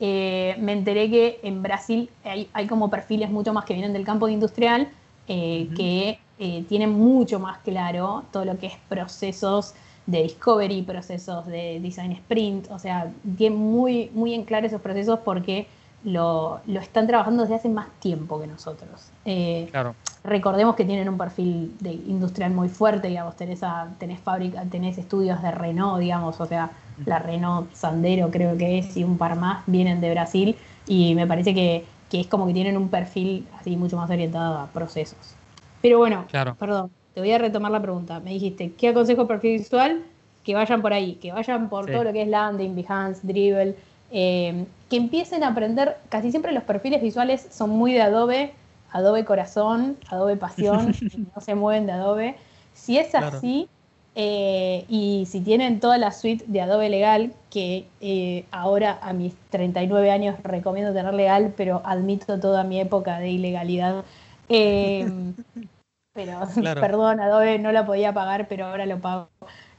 eh, 0.00 0.56
me 0.58 0.72
enteré 0.72 1.08
que 1.08 1.38
en 1.44 1.62
Brasil 1.62 2.10
hay, 2.24 2.48
hay 2.52 2.66
como 2.66 2.90
perfiles 2.90 3.30
mucho 3.30 3.52
más 3.52 3.64
que 3.64 3.74
vienen 3.74 3.92
del 3.92 4.04
campo 4.04 4.28
industrial, 4.28 4.88
eh, 5.28 5.68
que 5.76 6.18
eh, 6.44 6.64
tienen 6.68 6.90
mucho 6.90 7.38
más 7.40 7.58
claro 7.58 8.24
todo 8.32 8.44
lo 8.44 8.58
que 8.58 8.66
es 8.66 8.74
procesos 8.88 9.74
de 10.06 10.22
discovery, 10.22 10.82
procesos 10.82 11.46
de 11.46 11.80
design 11.80 12.12
sprint, 12.12 12.70
o 12.70 12.78
sea, 12.78 13.10
tienen 13.38 13.58
muy, 13.58 14.10
muy 14.14 14.34
en 14.34 14.44
claro 14.44 14.66
esos 14.66 14.82
procesos 14.82 15.20
porque 15.24 15.66
lo, 16.02 16.60
lo 16.66 16.80
están 16.80 17.06
trabajando 17.06 17.42
desde 17.44 17.54
hace 17.54 17.68
más 17.70 17.88
tiempo 18.00 18.38
que 18.40 18.46
nosotros. 18.46 19.10
Eh, 19.24 19.68
Claro. 19.70 19.94
recordemos 20.22 20.74
que 20.76 20.84
tienen 20.84 21.08
un 21.08 21.16
perfil 21.16 21.76
de 21.80 21.92
industrial 21.92 22.52
muy 22.52 22.68
fuerte, 22.68 23.08
digamos, 23.08 23.36
tenés, 23.36 23.62
a- 23.62 23.88
tenés 23.98 24.20
fábrica, 24.20 24.62
tenés 24.70 24.98
estudios 24.98 25.40
de 25.42 25.50
Renault, 25.50 25.98
digamos, 26.00 26.40
o 26.40 26.46
sea, 26.46 26.70
la 27.06 27.18
Renault 27.18 27.72
Sandero 27.74 28.30
creo 28.30 28.56
que 28.58 28.78
es, 28.78 28.96
y 28.96 29.04
un 29.04 29.16
par 29.18 29.36
más 29.36 29.64
vienen 29.66 30.00
de 30.02 30.10
Brasil, 30.10 30.56
y 30.86 31.14
me 31.14 31.26
parece 31.26 31.54
que, 31.54 31.86
que 32.10 32.20
es 32.20 32.26
como 32.26 32.46
que 32.46 32.52
tienen 32.52 32.76
un 32.76 32.88
perfil 32.90 33.48
así 33.58 33.76
mucho 33.76 33.96
más 33.96 34.10
orientado 34.10 34.58
a 34.58 34.66
procesos. 34.72 35.36
Pero 35.84 35.98
bueno, 35.98 36.24
Claro. 36.30 36.56
perdón, 36.58 36.90
te 37.12 37.20
voy 37.20 37.30
a 37.32 37.36
retomar 37.36 37.70
la 37.70 37.82
pregunta. 37.82 38.18
Me 38.20 38.30
dijiste, 38.30 38.72
¿qué 38.72 38.88
aconsejo 38.88 39.26
perfil 39.26 39.58
visual? 39.58 40.02
Que 40.42 40.54
vayan 40.54 40.80
por 40.80 40.94
ahí, 40.94 41.16
que 41.16 41.30
vayan 41.30 41.68
por 41.68 41.84
Sí. 41.84 41.92
todo 41.92 42.04
lo 42.04 42.12
que 42.14 42.22
es 42.22 42.28
landing, 42.28 42.74
Behance, 42.74 43.20
Dribble, 43.26 43.74
eh, 44.10 44.64
que 44.88 44.96
empiecen 44.96 45.44
a 45.44 45.48
aprender, 45.48 45.98
casi 46.08 46.30
siempre 46.30 46.52
los 46.52 46.62
perfiles 46.62 47.02
visuales 47.02 47.46
son 47.50 47.68
muy 47.68 47.92
de 47.92 48.00
Adobe, 48.00 48.52
Adobe 48.92 49.26
Corazón, 49.26 49.98
Adobe 50.08 50.36
Pasión, 50.36 50.94
no 51.36 51.42
se 51.42 51.54
mueven 51.54 51.84
de 51.84 51.92
Adobe. 51.92 52.36
Si 52.72 52.96
es 52.96 53.08
Claro. 53.10 53.26
así, 53.36 53.68
eh, 54.14 54.86
y 54.88 55.26
si 55.26 55.40
tienen 55.42 55.80
toda 55.80 55.98
la 55.98 56.12
suite 56.12 56.46
de 56.48 56.62
Adobe 56.62 56.88
Legal, 56.88 57.34
que 57.50 57.84
eh, 58.00 58.46
ahora 58.52 58.98
a 59.02 59.12
mis 59.12 59.34
39 59.50 60.10
años 60.10 60.36
recomiendo 60.44 60.94
tener 60.94 61.12
legal, 61.12 61.52
pero 61.58 61.82
admito 61.84 62.40
toda 62.40 62.64
mi 62.64 62.80
época 62.80 63.18
de 63.18 63.28
ilegalidad. 63.32 64.02
eh, 64.48 65.06
pero 66.14 66.40
Claro. 66.60 66.80
perdón, 66.80 67.20
Adobe 67.20 67.58
no 67.58 67.72
la 67.72 67.86
podía 67.86 68.12
pagar, 68.14 68.48
pero 68.48 68.66
ahora 68.66 68.86
lo 68.86 69.00
pago. 69.00 69.28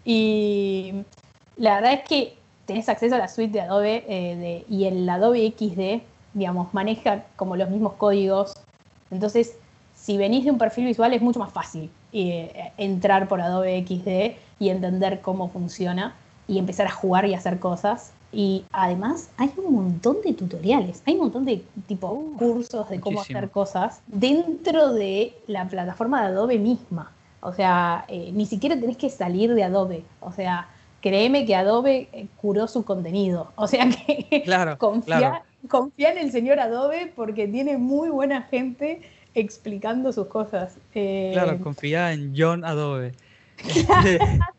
Y 0.03 1.05
la 1.57 1.75
verdad 1.75 1.93
es 1.93 2.03
que 2.07 2.37
tenés 2.65 2.89
acceso 2.89 3.15
a 3.15 3.19
la 3.19 3.27
suite 3.27 3.53
de 3.53 3.61
Adobe 3.61 4.05
eh, 4.07 4.35
de- 4.35 4.65
y 4.69 4.85
el 4.85 5.07
Adobe 5.09 5.45
XD, 5.45 6.03
digamos, 6.33 6.73
maneja 6.73 7.25
como 7.37 7.55
los 7.55 7.69
mismos 7.69 7.93
códigos. 7.93 8.53
Entonces, 9.11 9.57
si 9.93 10.17
venís 10.17 10.45
de 10.45 10.51
un 10.51 10.57
perfil 10.57 10.85
visual 10.85 11.13
es 11.13 11.21
mucho 11.21 11.39
más 11.39 11.53
fácil 11.53 11.91
eh, 12.11 12.73
entrar 12.77 13.27
por 13.27 13.41
Adobe 13.41 13.77
XD 13.77 14.37
y 14.59 14.69
entender 14.69 15.21
cómo 15.21 15.49
funciona 15.49 16.15
y 16.47 16.59
empezar 16.59 16.87
a 16.87 16.91
jugar 16.91 17.25
y 17.25 17.33
hacer 17.33 17.59
cosas. 17.59 18.14
Y 18.37 18.65
además 18.73 19.29
hay 19.37 19.49
un 19.55 19.73
montón 19.73 20.17
de 20.25 20.33
tutoriales, 20.33 21.01
hay 21.05 21.13
un 21.13 21.21
montón 21.21 21.45
de 21.45 21.63
tipo 21.87 22.33
cursos 22.37 22.89
de 22.89 22.99
cómo 22.99 23.19
muchísimo. 23.19 23.39
hacer 23.39 23.49
cosas 23.49 24.01
dentro 24.07 24.93
de 24.93 25.33
la 25.47 25.67
plataforma 25.69 26.19
de 26.21 26.27
Adobe 26.27 26.59
misma. 26.59 27.11
O 27.39 27.53
sea, 27.53 28.03
eh, 28.09 28.31
ni 28.33 28.45
siquiera 28.45 28.77
tenés 28.77 28.97
que 28.97 29.09
salir 29.09 29.53
de 29.53 29.63
Adobe. 29.63 30.03
O 30.19 30.33
sea, 30.33 30.67
créeme 31.01 31.45
que 31.45 31.55
Adobe 31.55 32.09
eh, 32.11 32.27
curó 32.41 32.67
su 32.67 32.83
contenido. 32.83 33.51
O 33.55 33.67
sea 33.67 33.87
que 34.07 34.41
Claro, 34.43 34.77
confía, 34.77 35.17
claro. 35.17 35.45
confía 35.69 36.11
en 36.11 36.17
el 36.17 36.31
señor 36.33 36.59
Adobe 36.59 37.13
porque 37.15 37.47
tiene 37.47 37.77
muy 37.77 38.09
buena 38.09 38.41
gente 38.43 39.01
explicando 39.33 40.11
sus 40.11 40.27
cosas. 40.27 40.75
Eh, 40.93 41.29
Claro, 41.33 41.57
confía 41.61 42.11
en 42.11 42.33
John 42.35 42.65
Adobe. 42.65 43.13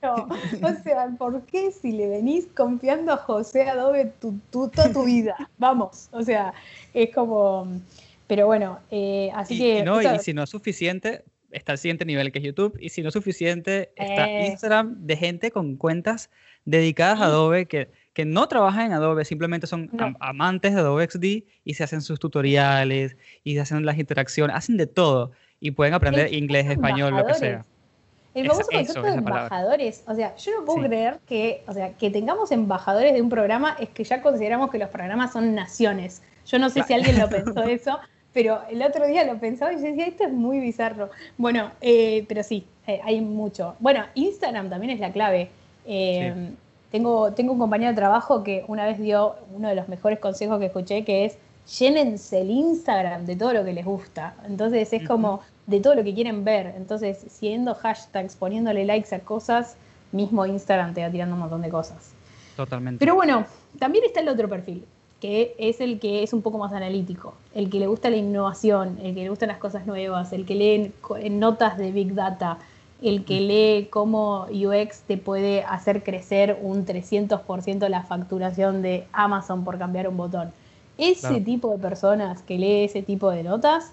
Claro. 0.00 0.28
O 0.62 0.82
sea, 0.82 1.08
¿por 1.18 1.42
qué 1.46 1.70
si 1.70 1.92
le 1.92 2.08
venís 2.08 2.46
confiando 2.54 3.12
a 3.12 3.16
José 3.16 3.68
Adobe 3.68 4.12
tu, 4.20 4.38
tu- 4.50 4.68
toda 4.68 4.92
tu 4.92 5.04
vida? 5.04 5.36
Vamos, 5.58 6.08
o 6.12 6.22
sea, 6.22 6.52
es 6.94 7.14
como... 7.14 7.66
Pero 8.26 8.46
bueno, 8.46 8.80
eh, 8.90 9.30
así 9.34 9.54
Y, 9.54 9.58
que... 9.58 9.78
y 9.78 9.82
no, 9.84 10.02
y 10.02 10.18
si 10.18 10.34
no 10.34 10.42
es 10.42 10.50
suficiente, 10.50 11.22
está 11.52 11.72
el 11.72 11.78
siguiente 11.78 12.04
nivel 12.04 12.32
que 12.32 12.40
es 12.40 12.44
YouTube. 12.44 12.76
Y 12.80 12.88
si 12.88 13.02
no 13.02 13.08
es 13.08 13.12
suficiente, 13.14 13.92
está 13.94 14.28
Eh. 14.28 14.48
Instagram 14.48 14.96
de 15.06 15.16
gente 15.16 15.50
con 15.52 15.76
cuentas 15.76 16.28
dedicadas 16.64 17.20
a. 17.20 17.26
Adobe 17.26 17.66
que, 17.66 17.88
que 18.12 18.24
no 18.24 18.48
trabajan 18.48 18.86
en 18.86 18.92
Adobe, 18.94 19.24
simplemente 19.24 19.68
son 19.68 19.88
No. 19.92 20.06
am- 20.06 20.16
amantes 20.18 20.74
de 20.74 20.80
Adobe 20.80 21.08
XD 21.08 21.44
y 21.64 21.74
se 21.74 21.84
hacen 21.84 22.02
sus 22.02 22.18
tutoriales 22.18 23.16
y 23.44 23.54
se 23.54 23.60
hacen 23.60 23.86
las 23.86 23.96
interacciones, 23.98 24.56
hacen 24.56 24.76
de 24.76 24.88
todo 24.88 25.30
y 25.60 25.70
pueden 25.70 25.94
aprender 25.94 26.26
El 26.26 26.34
inglés, 26.34 26.66
español, 26.68 27.14
lo 27.16 27.24
que 27.26 27.34
sea. 27.34 27.64
El 28.40 28.48
famoso 28.48 28.68
concepto 28.70 29.02
de 29.02 29.08
palabra. 29.22 29.46
embajadores. 29.46 30.04
O 30.06 30.14
sea, 30.14 30.36
yo 30.36 30.52
no 30.58 30.64
puedo 30.64 30.82
Sí. 30.82 30.86
creer 30.88 31.18
que, 31.26 31.64
o 31.66 31.72
sea, 31.72 31.92
que 31.94 32.10
tengamos 32.10 32.52
embajadores 32.52 33.12
de 33.14 33.22
un 33.22 33.28
programa 33.28 33.76
es 33.80 33.88
que 33.90 34.04
ya 34.04 34.20
consideramos 34.22 34.70
que 34.70 34.78
los 34.78 34.88
programas 34.90 35.32
son 35.32 35.54
naciones. 35.54 36.22
Yo 36.46 36.58
no 36.58 36.68
sé 36.70 36.82
si 36.84 36.92
alguien 36.94 37.18
lo 37.18 37.28
pensó 37.30 37.62
eso, 37.64 37.98
pero 38.32 38.60
el 38.70 38.82
otro 38.82 39.06
día 39.06 39.24
lo 39.24 39.38
pensaba 39.38 39.72
y 39.72 39.76
yo 39.76 39.82
decía, 39.82 40.06
esto 40.06 40.24
es 40.24 40.32
muy 40.32 40.60
bizarro. 40.60 41.10
Bueno, 41.38 41.70
eh, 41.80 42.24
pero 42.28 42.42
sí, 42.42 42.66
eh, 42.86 43.00
hay 43.02 43.20
mucho. 43.20 43.74
Bueno, 43.80 44.04
Instagram 44.14 44.68
también 44.70 44.92
es 44.92 45.00
la 45.00 45.10
clave. 45.10 45.48
Eh, 45.86 46.50
tengo, 46.90 47.32
tengo 47.32 47.52
un 47.52 47.58
compañero 47.58 47.90
de 47.90 47.96
trabajo 47.96 48.44
que 48.44 48.64
una 48.68 48.84
vez 48.86 48.98
dio 48.98 49.34
uno 49.54 49.68
de 49.68 49.74
los 49.74 49.88
mejores 49.88 50.18
consejos 50.18 50.58
que 50.60 50.66
escuché, 50.66 51.04
que 51.04 51.24
es 51.24 51.38
llénense 51.78 52.42
el 52.42 52.50
Instagram 52.50 53.24
de 53.26 53.34
todo 53.34 53.52
lo 53.52 53.64
que 53.64 53.72
les 53.72 53.84
gusta. 53.84 54.34
Entonces 54.46 54.92
es 54.92 55.06
como 55.06 55.40
de 55.66 55.80
todo 55.80 55.94
lo 55.94 56.04
que 56.04 56.14
quieren 56.14 56.44
ver. 56.44 56.74
Entonces, 56.76 57.24
siguiendo 57.28 57.74
hashtags, 57.74 58.36
poniéndole 58.36 58.84
likes 58.84 59.14
a 59.14 59.20
cosas, 59.20 59.76
mismo 60.12 60.46
Instagram 60.46 60.94
te 60.94 61.02
va 61.02 61.10
tirando 61.10 61.34
un 61.34 61.40
montón 61.40 61.62
de 61.62 61.68
cosas. 61.68 62.12
Totalmente. 62.56 62.98
Pero 63.00 63.14
bueno, 63.14 63.44
también 63.78 64.04
está 64.04 64.20
el 64.20 64.28
otro 64.28 64.48
perfil, 64.48 64.84
que 65.20 65.54
es 65.58 65.80
el 65.80 65.98
que 65.98 66.22
es 66.22 66.32
un 66.32 66.42
poco 66.42 66.58
más 66.58 66.72
analítico, 66.72 67.34
el 67.54 67.68
que 67.68 67.78
le 67.80 67.86
gusta 67.86 68.08
la 68.10 68.16
innovación, 68.16 68.98
el 69.02 69.14
que 69.14 69.22
le 69.24 69.28
gustan 69.28 69.48
las 69.48 69.58
cosas 69.58 69.86
nuevas, 69.86 70.32
el 70.32 70.46
que 70.46 70.54
lee 70.54 70.92
notas 71.30 71.76
de 71.76 71.90
Big 71.90 72.14
Data, 72.14 72.58
el 73.02 73.24
que 73.26 73.40
lee 73.40 73.88
cómo 73.90 74.46
UX 74.50 75.00
te 75.00 75.18
puede 75.18 75.62
hacer 75.64 76.02
crecer 76.02 76.58
un 76.62 76.86
300% 76.86 77.88
la 77.90 78.02
facturación 78.04 78.80
de 78.80 79.06
Amazon 79.12 79.64
por 79.64 79.78
cambiar 79.78 80.08
un 80.08 80.16
botón. 80.16 80.50
Ese 80.96 81.28
Claro. 81.28 81.44
tipo 81.44 81.70
de 81.72 81.78
personas 81.78 82.40
que 82.40 82.56
lee 82.56 82.84
ese 82.84 83.02
tipo 83.02 83.30
de 83.30 83.42
notas, 83.42 83.92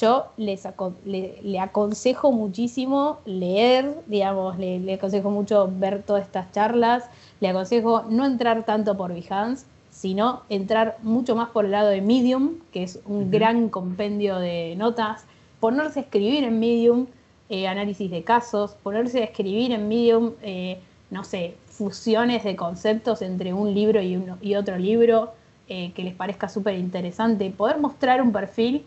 yo 0.00 0.26
les 0.36 0.64
aco- 0.66 0.94
le, 1.04 1.38
le 1.42 1.58
aconsejo 1.60 2.32
muchísimo 2.32 3.18
leer, 3.24 3.94
digamos, 4.06 4.58
le, 4.58 4.78
le 4.80 4.94
aconsejo 4.94 5.30
mucho 5.30 5.70
ver 5.70 6.02
todas 6.02 6.22
estas 6.22 6.50
charlas, 6.52 7.04
le 7.40 7.48
aconsejo 7.48 8.02
no 8.08 8.24
entrar 8.24 8.64
tanto 8.64 8.96
por 8.96 9.12
Behance, 9.12 9.66
sino 9.90 10.42
entrar 10.48 10.96
mucho 11.02 11.36
más 11.36 11.50
por 11.50 11.66
el 11.66 11.72
lado 11.72 11.88
de 11.90 12.00
Medium, 12.00 12.54
que 12.72 12.82
es 12.82 13.00
un 13.04 13.30
gran 13.30 13.68
compendio 13.68 14.38
de 14.38 14.74
notas, 14.76 15.24
ponerse 15.60 16.00
a 16.00 16.02
escribir 16.02 16.44
en 16.44 16.58
Medium 16.58 17.06
eh, 17.50 17.68
análisis 17.68 18.10
de 18.10 18.24
casos, 18.24 18.74
ponerse 18.82 19.20
a 19.20 19.24
escribir 19.24 19.72
en 19.72 19.88
Medium, 19.88 20.32
eh, 20.42 20.80
no 21.10 21.24
sé, 21.24 21.54
fusiones 21.66 22.44
de 22.44 22.56
conceptos 22.56 23.20
entre 23.20 23.52
un 23.52 23.74
libro 23.74 24.00
y, 24.00 24.16
uno, 24.16 24.38
y 24.40 24.54
otro 24.54 24.78
libro 24.78 25.32
eh, 25.68 25.92
que 25.94 26.02
les 26.04 26.14
parezca 26.14 26.48
súper 26.48 26.78
interesante, 26.78 27.50
poder 27.50 27.78
mostrar 27.78 28.22
un 28.22 28.32
perfil 28.32 28.84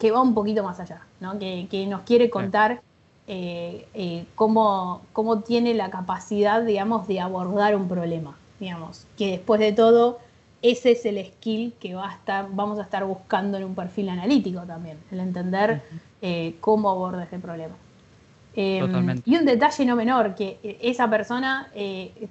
que 0.00 0.10
va 0.10 0.22
un 0.22 0.34
poquito 0.34 0.64
más 0.64 0.80
allá, 0.80 1.02
¿no? 1.20 1.38
que, 1.38 1.68
que 1.70 1.86
nos 1.86 2.00
quiere 2.00 2.30
contar 2.30 2.80
eh, 3.28 3.86
eh, 3.94 4.24
cómo, 4.34 5.02
cómo 5.12 5.40
tiene 5.40 5.74
la 5.74 5.90
capacidad, 5.90 6.62
digamos, 6.62 7.06
de 7.06 7.20
abordar 7.20 7.76
un 7.76 7.86
problema, 7.86 8.36
digamos, 8.58 9.06
que 9.16 9.32
después 9.32 9.60
de 9.60 9.72
todo 9.72 10.18
ese 10.62 10.92
es 10.92 11.04
el 11.04 11.24
skill 11.24 11.74
que 11.78 11.94
va 11.94 12.10
a 12.10 12.14
estar, 12.14 12.48
vamos 12.50 12.78
a 12.78 12.82
estar 12.82 13.04
buscando 13.04 13.58
en 13.58 13.64
un 13.64 13.74
perfil 13.74 14.08
analítico 14.08 14.62
también, 14.62 14.98
el 15.10 15.20
entender 15.20 15.82
eh, 16.22 16.56
cómo 16.60 16.90
aborda 16.90 17.24
ese 17.24 17.38
problema. 17.38 17.76
Totalmente. 18.52 19.22
y 19.24 19.36
un 19.36 19.44
detalle 19.44 19.86
no 19.86 19.94
menor, 19.94 20.34
que 20.34 20.58
esa 20.82 21.08
persona 21.08 21.70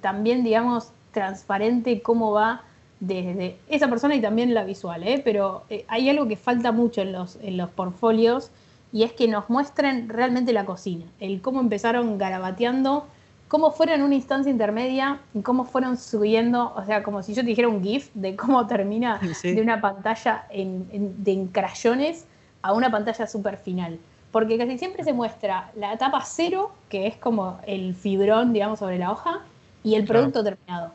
también, 0.02 0.44
digamos, 0.44 0.92
transparente 1.12 2.02
cómo 2.02 2.32
va 2.32 2.62
desde 3.00 3.56
esa 3.68 3.88
persona 3.88 4.14
y 4.14 4.20
también 4.20 4.52
la 4.54 4.64
visual, 4.64 5.02
¿eh? 5.06 5.20
pero 5.24 5.64
eh, 5.70 5.84
hay 5.88 6.08
algo 6.10 6.28
que 6.28 6.36
falta 6.36 6.70
mucho 6.70 7.00
en 7.00 7.12
los, 7.12 7.36
en 7.42 7.56
los 7.56 7.70
portfolios 7.70 8.50
y 8.92 9.04
es 9.04 9.12
que 9.12 9.26
nos 9.28 9.48
muestren 9.48 10.08
realmente 10.08 10.52
la 10.52 10.64
cocina, 10.66 11.06
el 11.18 11.40
cómo 11.40 11.60
empezaron 11.60 12.18
garabateando, 12.18 13.06
cómo 13.48 13.70
fueron 13.72 13.96
en 13.96 14.02
una 14.02 14.14
instancia 14.16 14.50
intermedia 14.50 15.18
y 15.34 15.40
cómo 15.40 15.64
fueron 15.64 15.96
subiendo, 15.96 16.72
o 16.76 16.84
sea, 16.84 17.02
como 17.02 17.22
si 17.22 17.32
yo 17.34 17.42
te 17.42 17.48
dijera 17.48 17.68
un 17.68 17.82
GIF 17.82 18.10
de 18.14 18.36
cómo 18.36 18.66
termina 18.68 19.20
Sí. 19.34 19.52
de 19.54 19.62
una 19.62 19.80
pantalla 19.80 20.46
en, 20.50 20.86
en- 20.92 21.24
de 21.24 21.32
en 21.32 21.46
crayones 21.48 22.26
a 22.62 22.72
una 22.74 22.90
pantalla 22.90 23.26
super 23.26 23.56
final. 23.56 23.98
Porque 24.30 24.56
casi 24.58 24.78
siempre 24.78 25.02
se 25.02 25.12
muestra 25.12 25.72
la 25.74 25.92
etapa 25.94 26.22
cero, 26.24 26.70
que 26.88 27.08
es 27.08 27.16
como 27.16 27.58
el 27.66 27.96
fibrón, 27.96 28.52
digamos, 28.52 28.78
sobre 28.78 28.98
la 28.98 29.10
hoja, 29.10 29.40
y 29.82 29.94
el 29.96 30.04
Claro. 30.04 30.20
producto 30.30 30.44
terminado. 30.44 30.92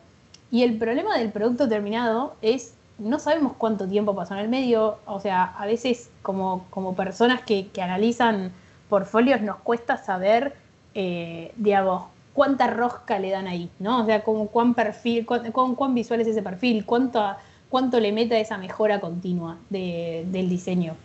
Y 0.51 0.63
el 0.63 0.77
problema 0.77 1.17
del 1.17 1.31
producto 1.31 1.67
terminado 1.67 2.35
es, 2.41 2.75
no 2.99 3.19
sabemos 3.19 3.53
cuánto 3.57 3.87
tiempo 3.87 4.15
pasó 4.15 4.33
en 4.35 4.41
el 4.41 4.49
medio, 4.49 4.97
o 5.05 5.19
sea, 5.19 5.43
a 5.57 5.65
veces 5.65 6.09
como, 6.21 6.65
como 6.69 6.95
personas 6.95 7.41
que, 7.41 7.67
que 7.67 7.81
analizan 7.81 8.51
portfolios 8.89 9.41
nos 9.41 9.57
cuesta 9.57 9.97
saber, 9.97 10.55
eh, 10.93 11.51
digamos, 11.57 12.05
cuánta 12.33 12.67
rosca 12.67 13.17
le 13.19 13.31
dan 13.31 13.47
ahí, 13.47 13.69
¿no? 13.79 14.01
O 14.01 14.05
sea, 14.05 14.23
como 14.23 14.47
cuán 14.47 14.73
perfil, 14.73 15.25
cuán, 15.25 15.51
cuán- 15.51 15.75
cuán 15.75 15.93
visual 15.95 16.21
es 16.21 16.27
ese 16.27 16.41
perfil, 16.43 16.85
cuánto, 16.85 17.21
cuánto 17.69 17.99
le 17.99 18.11
mete 18.11 18.35
a 18.35 18.39
esa 18.39 18.57
mejora 18.57 18.99
continua 19.01 19.57
de- 19.69 20.25
del 20.31 20.47
diseño. 20.49 20.95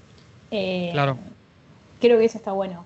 Eh, 0.51 0.91
Claro. 0.93 1.17
Creo 2.01 2.19
que 2.19 2.25
eso 2.25 2.39
está 2.39 2.53
bueno. 2.53 2.85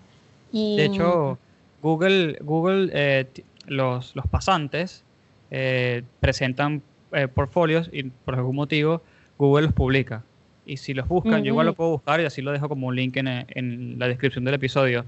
Y, 0.52 0.76
De 0.76 0.84
hecho, 0.86 1.38
Google, 1.82 2.38
Google 2.42 2.90
eh, 2.92 3.26
los, 3.66 4.14
los 4.16 4.26
pasantes 4.26 5.04
eh, 5.50 6.02
presentan 6.20 6.82
eh, 7.12 7.28
portfolios 7.28 7.88
y 7.92 8.04
por 8.04 8.34
algún 8.34 8.56
motivo 8.56 9.02
Google 9.38 9.66
los 9.66 9.72
publica. 9.74 10.24
Y 10.66 10.78
si 10.78 10.94
los 10.94 11.06
buscan, 11.08 11.32
yo 11.44 11.48
igual 11.48 11.66
lo 11.66 11.74
puedo 11.74 11.90
buscar 11.90 12.20
y 12.20 12.24
así 12.24 12.40
lo 12.42 12.50
dejo 12.52 12.68
como 12.68 12.86
un 12.86 12.96
link 12.96 13.16
en, 13.16 13.28
en 13.28 13.98
la 13.98 14.08
descripción 14.08 14.44
del 14.44 14.54
episodio. 14.54 15.04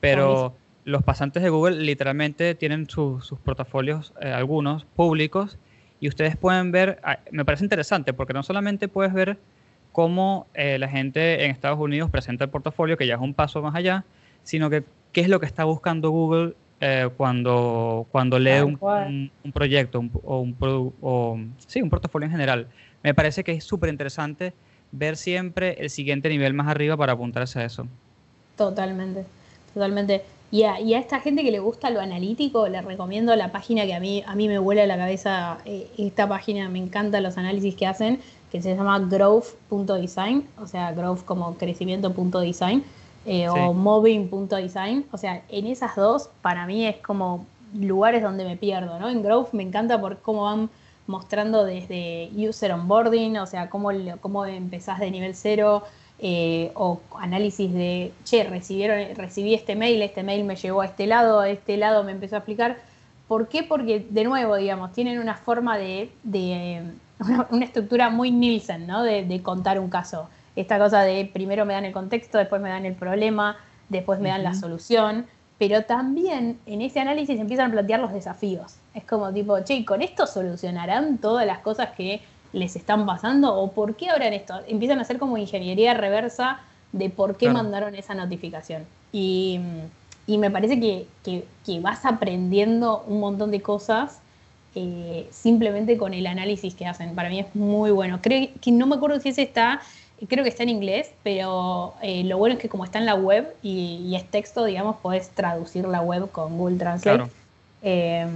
Pero 0.00 0.54
los 0.84 1.02
pasantes 1.02 1.42
de 1.42 1.48
Google 1.48 1.76
literalmente 1.82 2.54
tienen 2.54 2.88
su- 2.88 3.20
sus 3.20 3.38
portafolios, 3.38 4.12
eh, 4.20 4.28
algunos 4.30 4.84
públicos, 4.84 5.58
y 6.00 6.08
ustedes 6.08 6.36
pueden 6.36 6.70
ver, 6.72 7.00
ah, 7.02 7.18
me 7.32 7.44
parece 7.44 7.64
interesante 7.64 8.12
porque 8.12 8.32
no 8.32 8.42
solamente 8.42 8.86
puedes 8.88 9.12
ver 9.12 9.38
cómo 9.92 10.46
eh, 10.54 10.78
la 10.78 10.88
gente 10.88 11.44
en 11.44 11.50
Estados 11.50 11.78
Unidos 11.78 12.10
presenta 12.10 12.44
el 12.44 12.50
portafolio, 12.50 12.96
que 12.96 13.06
ya 13.06 13.14
es 13.14 13.20
un 13.20 13.34
paso 13.34 13.60
más 13.62 13.74
allá, 13.74 14.04
sino 14.44 14.70
que 14.70 14.84
qué 15.12 15.22
es 15.22 15.28
lo 15.28 15.40
que 15.40 15.46
está 15.46 15.64
buscando 15.64 16.10
Google 16.10 16.54
eh, 16.80 17.08
cuando, 17.16 18.06
cuando 18.10 18.38
lee 18.38 18.60
un, 18.60 18.76
cual. 18.76 19.06
un- 19.08 19.30
un 19.44 19.52
proyecto 19.52 20.00
un- 20.00 20.10
o, 20.22 20.40
un, 20.40 20.56
o, 21.00 21.38
sí, 21.66 21.82
un 21.82 21.90
portafolio 21.90 22.26
en 22.26 22.32
general. 22.32 22.68
Me 23.02 23.14
parece 23.14 23.42
que 23.44 23.52
es 23.52 23.64
súper 23.64 23.90
interesante 23.90 24.52
ver 24.92 25.16
siempre 25.16 25.76
el 25.80 25.90
siguiente 25.90 26.28
nivel 26.28 26.54
más 26.54 26.68
arriba 26.68 26.96
para 26.96 27.12
apuntarse 27.12 27.60
a 27.60 27.64
eso. 27.64 27.86
Totalmente, 28.56 29.24
totalmente. 29.74 30.22
Y 30.50 30.62
a, 30.62 30.80
y 30.80 30.94
a 30.94 30.98
esta 30.98 31.20
gente 31.20 31.42
que 31.44 31.50
le 31.50 31.58
gusta 31.58 31.90
lo 31.90 32.00
analítico, 32.00 32.68
le 32.68 32.80
recomiendo 32.80 33.36
la 33.36 33.52
página 33.52 33.84
que 33.84 33.94
a 33.94 34.00
mí, 34.00 34.24
a 34.26 34.34
mí 34.34 34.48
me 34.48 34.58
vuela 34.58 34.86
la 34.86 34.96
cabeza. 34.96 35.58
eh, 35.66 35.88
esta 35.98 36.26
página 36.28 36.68
me 36.70 36.78
encantan 36.78 37.22
los 37.22 37.36
análisis 37.36 37.74
que 37.74 37.86
hacen, 37.86 38.20
que 38.50 38.62
se 38.62 38.74
llama 38.74 38.98
growth.design, 38.98 40.44
o 40.58 40.66
sea, 40.66 40.92
growth 40.92 41.24
como 41.24 41.56
crecimiento.design, 41.58 42.82
eh, 43.28 43.46
Sí. 43.52 43.60
o 43.60 43.72
moving.design. 43.74 45.06
O 45.12 45.18
sea, 45.18 45.42
en 45.48 45.66
esas 45.66 45.94
dos, 45.96 46.30
para 46.42 46.66
mí 46.66 46.86
es 46.86 46.96
como 46.96 47.46
lugares 47.74 48.22
donde 48.22 48.44
me 48.44 48.56
pierdo, 48.56 48.98
¿no? 48.98 49.08
En 49.08 49.22
growth 49.22 49.52
me 49.52 49.62
encanta 49.62 50.00
por 50.00 50.18
cómo 50.20 50.44
van 50.44 50.70
mostrando 51.06 51.64
desde 51.64 52.30
user 52.36 52.72
onboarding, 52.72 53.38
o 53.38 53.46
sea, 53.46 53.70
cómo, 53.70 53.90
cómo 54.20 54.44
empezás 54.46 54.98
de 55.00 55.10
nivel 55.10 55.34
cero, 55.34 55.82
eh, 56.20 56.72
o 56.74 57.00
análisis 57.18 57.72
de, 57.72 58.12
che, 58.24 58.44
recibieron, 58.44 59.14
recibí 59.14 59.54
este 59.54 59.76
mail, 59.76 60.02
este 60.02 60.22
mail 60.22 60.44
me 60.44 60.56
llegó 60.56 60.80
a 60.80 60.86
este 60.86 61.06
lado, 61.06 61.40
a 61.40 61.48
este 61.48 61.76
lado 61.76 62.04
me 62.04 62.12
empezó 62.12 62.34
a 62.36 62.38
explicar. 62.38 62.78
¿Por 63.28 63.48
qué? 63.48 63.62
Porque, 63.62 64.06
de 64.08 64.24
nuevo, 64.24 64.56
digamos, 64.56 64.92
tienen 64.92 65.18
una 65.18 65.34
forma 65.36 65.76
de, 65.78 66.10
de 66.24 66.82
una, 67.20 67.46
una 67.50 67.64
estructura 67.64 68.10
muy 68.10 68.30
Nielsen, 68.30 68.86
¿no? 68.86 69.02
De, 69.02 69.24
de 69.24 69.42
contar 69.42 69.78
un 69.78 69.88
caso. 69.90 70.28
Esta 70.58 70.78
cosa 70.78 71.02
de 71.02 71.24
primero 71.32 71.64
me 71.64 71.74
dan 71.74 71.84
el 71.84 71.92
contexto, 71.92 72.36
después 72.38 72.60
me 72.60 72.68
dan 72.68 72.84
el 72.84 72.94
problema, 72.94 73.56
después 73.88 74.18
me 74.18 74.28
dan 74.30 74.42
la 74.42 74.54
solución, 74.54 75.26
pero 75.56 75.82
también 75.84 76.58
en 76.66 76.82
ese 76.82 76.98
análisis 77.00 77.38
empiezan 77.38 77.68
a 77.68 77.72
plantear 77.72 78.00
los 78.00 78.12
desafíos. 78.12 78.74
Es 78.92 79.04
como 79.04 79.32
tipo, 79.32 79.58
che, 79.60 79.74
¿y 79.74 79.84
¿con 79.84 80.02
esto 80.02 80.26
solucionarán 80.26 81.18
todas 81.18 81.46
las 81.46 81.60
cosas 81.60 81.90
que 81.96 82.20
les 82.52 82.74
están 82.76 83.06
pasando? 83.06 83.54
¿O 83.54 83.70
por 83.72 83.94
qué 83.96 84.10
harán 84.10 84.32
esto? 84.32 84.54
Empiezan 84.66 84.98
a 84.98 85.02
hacer 85.02 85.18
como 85.18 85.38
ingeniería 85.38 85.94
reversa 85.94 86.58
de 86.92 87.08
por 87.08 87.36
qué 87.36 87.46
Claro. 87.46 87.54
mandaron 87.58 87.94
esa 87.94 88.14
notificación. 88.14 88.84
Y, 89.12 89.60
y 90.26 90.38
me 90.38 90.50
parece 90.50 90.80
que, 90.80 91.06
que- 91.24 91.44
que 91.64 91.78
vas 91.80 92.04
aprendiendo 92.04 93.04
un 93.06 93.20
montón 93.20 93.50
de 93.52 93.60
cosas 93.62 94.18
eh, 94.74 95.26
simplemente 95.30 95.96
con 95.96 96.14
el 96.14 96.26
análisis 96.26 96.74
que 96.74 96.86
hacen. 96.86 97.14
Para 97.14 97.28
mí 97.30 97.40
es 97.40 97.54
muy 97.54 97.90
bueno. 97.90 98.18
Creo 98.22 98.48
que 98.60 98.70
no 98.70 98.86
me 98.86 98.96
acuerdo 98.96 99.18
si 99.20 99.30
ese 99.30 99.42
está, 99.42 99.80
creo 100.26 100.42
que 100.44 100.50
está 100.50 100.62
en 100.64 100.68
inglés, 100.70 101.12
pero 101.22 101.94
eh, 102.02 102.24
lo 102.24 102.38
bueno 102.38 102.54
es 102.56 102.60
que 102.60 102.68
como 102.68 102.84
está 102.84 102.98
en 102.98 103.06
la 103.06 103.14
web 103.14 103.54
y, 103.62 104.04
y 104.08 104.16
es 104.16 104.30
texto, 104.30 104.64
digamos, 104.64 104.96
podés 104.96 105.30
traducir 105.30 105.86
la 105.86 106.00
web 106.02 106.30
con 106.32 106.56
Google 106.58 106.76
Translate, 106.78 107.18
Claro. 107.18 107.30
eh, 107.82 108.26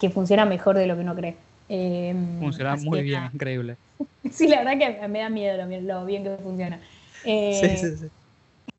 que 0.00 0.10
funciona 0.10 0.44
mejor 0.44 0.76
de 0.76 0.86
lo 0.86 0.94
que 0.94 1.00
uno 1.02 1.14
cree. 1.14 1.36
Eh, 1.68 2.14
Funciona 2.38 2.76
muy 2.76 2.98
que 2.98 3.02
bien, 3.02 3.22
nada. 3.22 3.32
increíble. 3.32 3.78
Sí, 4.32 4.48
la 4.48 4.58
verdad 4.64 4.78
que 4.78 5.08
me 5.08 5.20
da 5.20 5.28
miedo 5.28 5.56
lo, 5.56 5.68
bien- 5.68 5.86
lo 5.86 6.04
bien 6.04 6.24
que 6.24 6.36
funciona. 6.42 6.80
Eh, 7.24 7.68
Sí, 7.68 7.76
sí, 7.76 7.96
sí. 7.96 8.08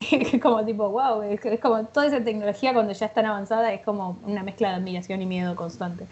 como 0.42 0.64
tipo, 0.64 0.88
wow, 0.90 1.22
es, 1.22 1.44
es 1.44 1.60
como 1.60 1.84
toda 1.86 2.06
esa 2.06 2.22
tecnología 2.22 2.72
cuando 2.74 2.92
ya 2.92 3.06
es 3.06 3.14
tan 3.14 3.26
avanzada 3.26 3.72
es 3.72 3.82
como 3.82 4.18
una 4.24 4.42
mezcla 4.42 4.70
de 4.70 4.74
admiración 4.76 5.22
y 5.22 5.26
miedo 5.26 5.56
constante. 5.56 6.06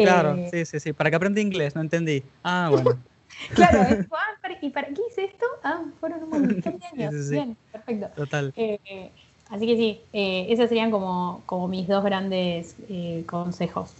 Claro, 0.00 0.36
Eh, 0.36 0.50
sí, 0.50 0.64
sí, 0.66 0.80
sí. 0.80 0.92
¿Para 0.92 1.10
qué 1.10 1.16
aprendí 1.16 1.40
inglés? 1.40 1.74
No 1.74 1.80
entendí. 1.80 2.30
Ah, 2.42 2.68
bueno. 2.70 3.02
Claro, 3.54 3.82
es 3.90 3.98
tipo, 4.02 4.16
ah, 4.16 4.38
¿para- 4.42 4.58
¿y 4.60 4.70
para 4.70 4.88
qué 4.88 5.00
hice 5.10 5.24
esto? 5.24 5.46
Ah, 5.62 5.82
fueron 6.00 6.22
un 6.24 6.30
montón 6.30 6.60
de 6.60 6.86
años. 6.92 7.14
Sí, 7.14 7.20
sí, 7.22 7.24
sí. 7.28 7.32
Bien, 7.34 7.56
perfecto. 7.72 8.08
Total. 8.16 8.52
Eh, 8.56 9.10
así 9.50 9.66
que 9.66 9.76
sí, 9.76 10.00
eh, 10.12 10.46
esos 10.50 10.68
serían 10.68 10.90
como, 10.90 11.42
como 11.46 11.68
mis 11.68 11.86
dos 11.88 12.02
grandes 12.04 12.76
eh, 12.88 13.24
consejos. 13.26 13.92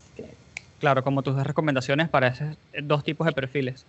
Claro, 0.78 1.02
como 1.02 1.22
tus 1.22 1.34
dos 1.36 1.46
recomendaciones 1.46 2.08
para 2.08 2.28
esos 2.28 2.56
dos 2.82 3.02
tipos 3.04 3.26
de 3.26 3.32
perfiles. 3.32 3.84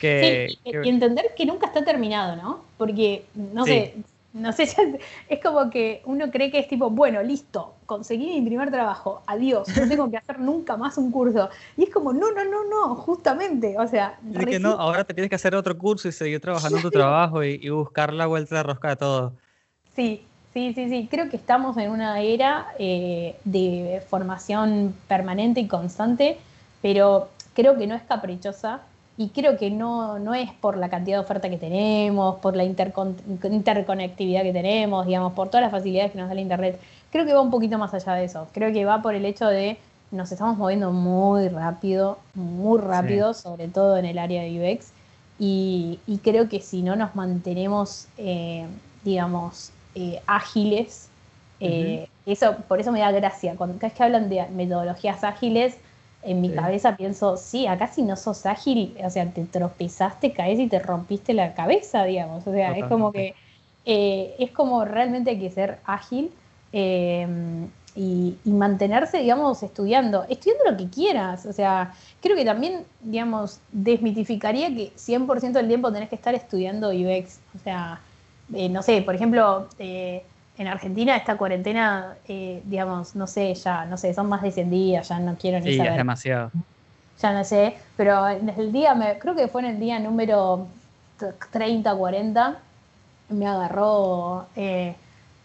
Que, 0.00 0.46
sí, 0.50 0.58
y- 0.64 0.72
que- 0.72 0.80
y 0.84 0.88
entender 0.88 1.26
que 1.36 1.46
nunca 1.46 1.66
está 1.66 1.84
terminado, 1.84 2.36
¿no? 2.36 2.64
Porque, 2.76 3.26
no 3.34 3.64
Sí. 3.64 3.70
sé, 3.70 3.94
no 4.34 4.52
sé, 4.52 4.64
es 5.28 5.40
como 5.40 5.70
que 5.70 6.02
uno 6.04 6.30
cree 6.30 6.50
que 6.50 6.58
es 6.58 6.68
tipo, 6.68 6.90
bueno, 6.90 7.22
listo, 7.22 7.74
conseguí 7.86 8.40
mi 8.40 8.46
primer 8.46 8.70
trabajo, 8.70 9.22
adiós, 9.26 9.68
no 9.76 9.88
tengo 9.88 10.10
que 10.10 10.16
hacer 10.18 10.38
nunca 10.40 10.76
más 10.76 10.98
un 10.98 11.10
curso. 11.10 11.48
Y 11.76 11.84
es 11.84 11.90
como, 11.90 12.12
no, 12.12 12.30
no, 12.32 12.44
no, 12.44 12.64
no, 12.68 12.94
justamente, 12.96 13.76
o 13.78 13.86
sea, 13.88 14.18
es 14.22 14.38
que 14.38 14.44
recién- 14.44 14.62
no, 14.62 14.70
ahora 14.70 15.04
te 15.04 15.14
tienes 15.14 15.30
que 15.30 15.36
hacer 15.36 15.54
otro 15.54 15.78
curso 15.78 16.08
y 16.08 16.12
seguir 16.12 16.40
trabajando 16.40 16.78
tu 16.80 16.90
trabajo 16.90 17.42
y, 17.42 17.60
y 17.62 17.70
buscar 17.70 18.12
la 18.12 18.26
vuelta 18.26 18.56
de 18.56 18.62
rosca 18.64 18.88
de 18.90 18.96
todo. 18.96 19.32
Sí, 19.94 20.24
sí, 20.52 20.72
sí, 20.74 20.88
sí. 20.88 21.08
Creo 21.10 21.30
que 21.30 21.36
estamos 21.36 21.76
en 21.76 21.90
una 21.90 22.20
era 22.20 22.66
eh, 22.78 23.36
de 23.44 24.02
formación 24.08 24.94
permanente 25.08 25.60
y 25.60 25.68
constante, 25.68 26.38
pero 26.82 27.28
creo 27.54 27.78
que 27.78 27.86
no 27.86 27.94
es 27.94 28.02
caprichosa 28.02 28.80
y 29.16 29.30
creo 29.30 29.56
que 29.56 29.70
no, 29.70 30.18
no 30.18 30.34
es 30.34 30.52
por 30.52 30.76
la 30.76 30.88
cantidad 30.90 31.18
de 31.18 31.22
oferta 31.24 31.48
que 31.50 31.58
tenemos, 31.58 32.40
por 32.40 32.56
la 32.56 32.64
intercon- 32.64 33.16
interconectividad 33.52 34.42
que 34.42 34.52
tenemos, 34.52 35.06
digamos, 35.06 35.32
por 35.34 35.48
todas 35.50 35.62
las 35.62 35.70
facilidades 35.70 36.12
que 36.12 36.18
nos 36.18 36.28
da 36.28 36.34
la 36.34 36.40
Internet. 36.40 36.80
Creo 37.10 37.24
que 37.24 37.32
va 37.34 37.40
un 37.40 37.50
poquito 37.50 37.78
más 37.78 37.94
allá 37.94 38.14
de 38.14 38.24
eso. 38.24 38.48
Creo 38.52 38.72
que 38.72 38.84
va 38.84 39.02
por 39.02 39.14
el 39.14 39.24
hecho 39.24 39.46
de 39.46 39.78
nos 40.10 40.30
estamos 40.32 40.56
moviendo 40.58 40.92
muy 40.92 41.48
rápido, 41.48 42.18
muy 42.34 42.80
rápido, 42.80 43.34
sobre 43.34 43.68
todo 43.68 43.96
en 43.96 44.04
el 44.04 44.18
área 44.18 44.42
de 44.42 44.60
UX. 44.60 44.92
Y, 45.38 46.02
y 46.06 46.18
creo 46.18 46.48
que 46.48 46.60
si 46.60 46.82
no 46.82 46.96
nos 46.96 47.14
mantenemos, 47.14 48.08
eh, 48.16 48.66
digamos, 49.02 49.72
eh, 49.94 50.22
ágiles, 50.26 51.12
eh, 51.60 52.08
eso, 52.26 52.56
por 52.68 52.80
eso 52.80 52.92
me 52.92 53.00
da 53.00 53.10
gracia. 53.12 53.56
Cuando 53.56 53.76
cada 53.78 53.88
vez 53.88 53.96
que 53.96 54.02
hablan 54.04 54.28
de 54.28 54.48
metodologías 54.50 55.24
ágiles, 55.24 55.83
en 56.24 56.40
mi 56.40 56.48
Sí. 56.48 56.54
cabeza 56.54 56.96
pienso, 56.96 57.36
sí, 57.36 57.66
acá 57.66 57.88
si 57.88 58.02
no 58.02 58.16
sos 58.16 58.46
ágil, 58.46 58.96
o 59.04 59.10
sea, 59.10 59.32
te 59.32 59.46
tropezaste, 59.46 60.32
caes 60.34 60.58
y 60.60 60.68
te 60.68 60.78
rompiste 60.80 61.34
la 61.34 61.54
cabeza, 61.54 62.04
digamos. 62.04 62.46
O 62.46 62.52
sea, 62.52 62.76
es 62.78 62.86
como 62.86 63.12
que 63.12 63.34
eh, 63.84 64.36
es 64.38 64.52
como 64.52 64.84
realmente 64.84 65.30
hay 65.30 65.40
que 65.40 65.50
ser 65.50 65.82
ágil 65.84 66.36
eh, 66.72 67.26
y, 67.94 68.40
y 68.44 68.52
mantenerse, 68.54 69.18
digamos, 69.18 69.62
estudiando, 69.62 70.24
estudiando 70.28 70.64
lo 70.70 70.76
que 70.76 70.90
quieras. 70.90 71.46
O 71.46 71.52
sea, 71.52 71.94
creo 72.20 72.36
que 72.36 72.44
también, 72.44 72.88
digamos, 72.98 73.64
desmitificaría 73.70 74.68
que 74.74 74.94
100% 74.98 75.58
del 75.60 75.68
tiempo 75.68 75.92
tenés 75.92 76.08
que 76.08 76.16
estar 76.16 76.34
estudiando 76.34 76.90
UX. 76.90 77.42
O 77.54 77.58
sea, 77.58 78.04
eh, 78.52 78.68
no 78.68 78.82
sé, 78.82 79.02
por 79.02 79.14
ejemplo, 79.14 79.74
eh, 79.78 80.33
en 80.58 80.68
Argentina 80.68 81.16
esta 81.16 81.36
cuarentena, 81.36 82.16
eh, 82.28 82.62
digamos, 82.66 83.16
no 83.16 83.26
sé, 83.26 83.54
ya, 83.54 83.84
no 83.86 83.96
sé, 83.96 84.14
son 84.14 84.28
más 84.28 84.42
de 84.42 84.52
100 84.52 84.70
días, 84.70 85.08
ya 85.08 85.18
no 85.18 85.36
quiero 85.36 85.58
ni 85.60 85.72
Sí, 85.72 85.72
es 85.72 85.96
demasiado. 85.96 86.50
ya 87.20 87.32
no 87.32 87.44
sé, 87.44 87.76
pero 87.96 88.28
en 88.28 88.48
el 88.48 88.72
día, 88.72 88.94
me- 88.94 89.18
creo 89.18 89.34
que 89.34 89.48
fue 89.48 89.62
en 89.62 89.68
el 89.68 89.80
día 89.80 89.98
número 89.98 90.66
t- 91.18 91.32
30, 91.52 91.94
40, 91.94 92.58
me 93.28 93.46
agarró, 93.46 94.46
eh, 94.56 94.94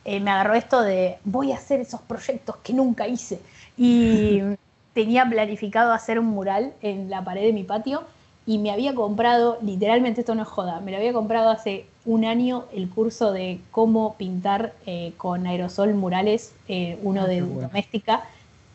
eh, 0.05 0.19
me 0.19 0.31
agarró 0.31 0.53
esto 0.55 0.81
de 0.81 1.17
voy 1.23 1.51
a 1.51 1.55
hacer 1.55 1.79
esos 1.81 2.01
proyectos 2.01 2.57
que 2.57 2.73
nunca 2.73 3.07
hice. 3.07 3.39
Y 3.77 4.41
tenía 4.93 5.25
planificado 5.29 5.93
hacer 5.93 6.19
un 6.19 6.27
mural 6.27 6.73
en 6.81 7.09
la 7.09 7.23
pared 7.23 7.43
de 7.43 7.53
mi 7.53 7.63
patio 7.63 8.03
y 8.45 8.57
me 8.57 8.71
había 8.71 8.95
comprado, 8.95 9.57
literalmente 9.61 10.21
esto 10.21 10.35
no 10.35 10.41
es 10.43 10.47
joda, 10.47 10.79
me 10.81 10.91
lo 10.91 10.97
había 10.97 11.13
comprado 11.13 11.49
hace 11.49 11.85
un 12.09 12.25
año 12.25 12.65
el 12.73 12.89
curso 12.89 13.31
de 13.33 13.59
cómo 13.71 14.15
pintar 14.17 14.73
eh, 14.85 15.13
con 15.17 15.45
aerosol 15.47 15.93
murales, 15.93 16.53
eh, 16.67 16.97
uno 17.03 17.21
Ah, 17.23 17.27
de 17.27 17.41
bueno. 17.41 17.67
doméstica, 17.69 18.23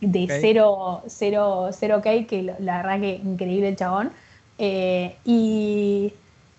de 0.00 0.24
Ok. 0.24 0.30
cero, 0.30 1.02
cero, 1.08 1.70
cero 1.72 2.00
K, 2.02 2.26
que 2.26 2.42
la 2.58 2.76
verdad 2.78 3.00
que 3.00 3.16
increíble 3.16 3.68
el 3.68 3.76
chabón. 3.76 4.12
Eh, 4.58 5.18
y, 5.24 6.12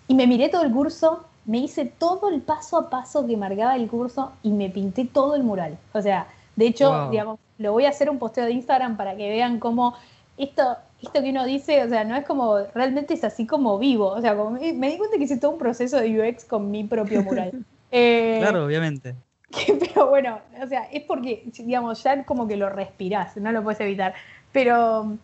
y 0.08 0.14
me 0.14 0.26
miré 0.26 0.48
todo 0.48 0.62
el 0.64 0.72
curso, 0.72 1.24
me 1.44 1.58
hice 1.58 1.86
todo 1.86 2.28
el 2.28 2.42
paso 2.42 2.76
a 2.78 2.90
paso 2.90 3.26
que 3.26 3.36
marcaba 3.36 3.76
el 3.76 3.88
curso 3.88 4.32
y 4.42 4.50
me 4.52 4.68
pinté 4.70 5.04
todo 5.06 5.34
el 5.36 5.44
mural. 5.44 5.78
O 5.92 6.02
sea, 6.02 6.28
de 6.56 6.66
hecho, 6.66 7.04
Wow. 7.06 7.10
digamos, 7.10 7.38
lo 7.58 7.72
voy 7.72 7.84
a 7.86 7.90
hacer 7.90 8.10
un 8.10 8.18
posteo 8.18 8.44
de 8.44 8.52
Instagram 8.52 8.96
para 8.96 9.16
que 9.16 9.28
vean 9.30 9.58
cómo 9.60 9.94
esto, 10.36 10.76
esto 11.02 11.22
que 11.22 11.30
uno 11.30 11.44
dice, 11.44 11.82
o 11.84 11.88
sea, 11.88 12.04
no 12.04 12.16
es 12.16 12.24
como, 12.26 12.58
realmente 12.74 13.14
es 13.14 13.24
así 13.24 13.46
como 13.46 13.78
vivo. 13.78 14.08
O 14.08 14.20
sea, 14.20 14.36
como 14.36 14.50
me, 14.52 14.72
me 14.72 14.88
di 14.90 14.96
cuenta 14.98 15.16
que 15.18 15.24
hice 15.24 15.36
todo 15.38 15.52
un 15.52 15.58
proceso 15.58 15.98
de 15.98 16.20
UX 16.20 16.44
con 16.44 16.70
mi 16.70 16.84
propio 16.84 17.22
mural. 17.22 17.52
Eh, 17.92 18.38
Claro, 18.40 18.64
obviamente. 18.66 19.14
que- 19.50 19.74
pero 19.74 20.08
bueno, 20.08 20.40
o 20.60 20.66
sea, 20.66 20.88
es 20.90 21.04
porque, 21.04 21.44
digamos, 21.56 22.02
ya 22.02 22.24
como 22.24 22.48
que 22.48 22.56
lo 22.56 22.68
respirás, 22.68 23.36
no 23.36 23.52
lo 23.52 23.62
puedes 23.62 23.80
evitar. 23.80 24.12
Pero, 24.50 25.16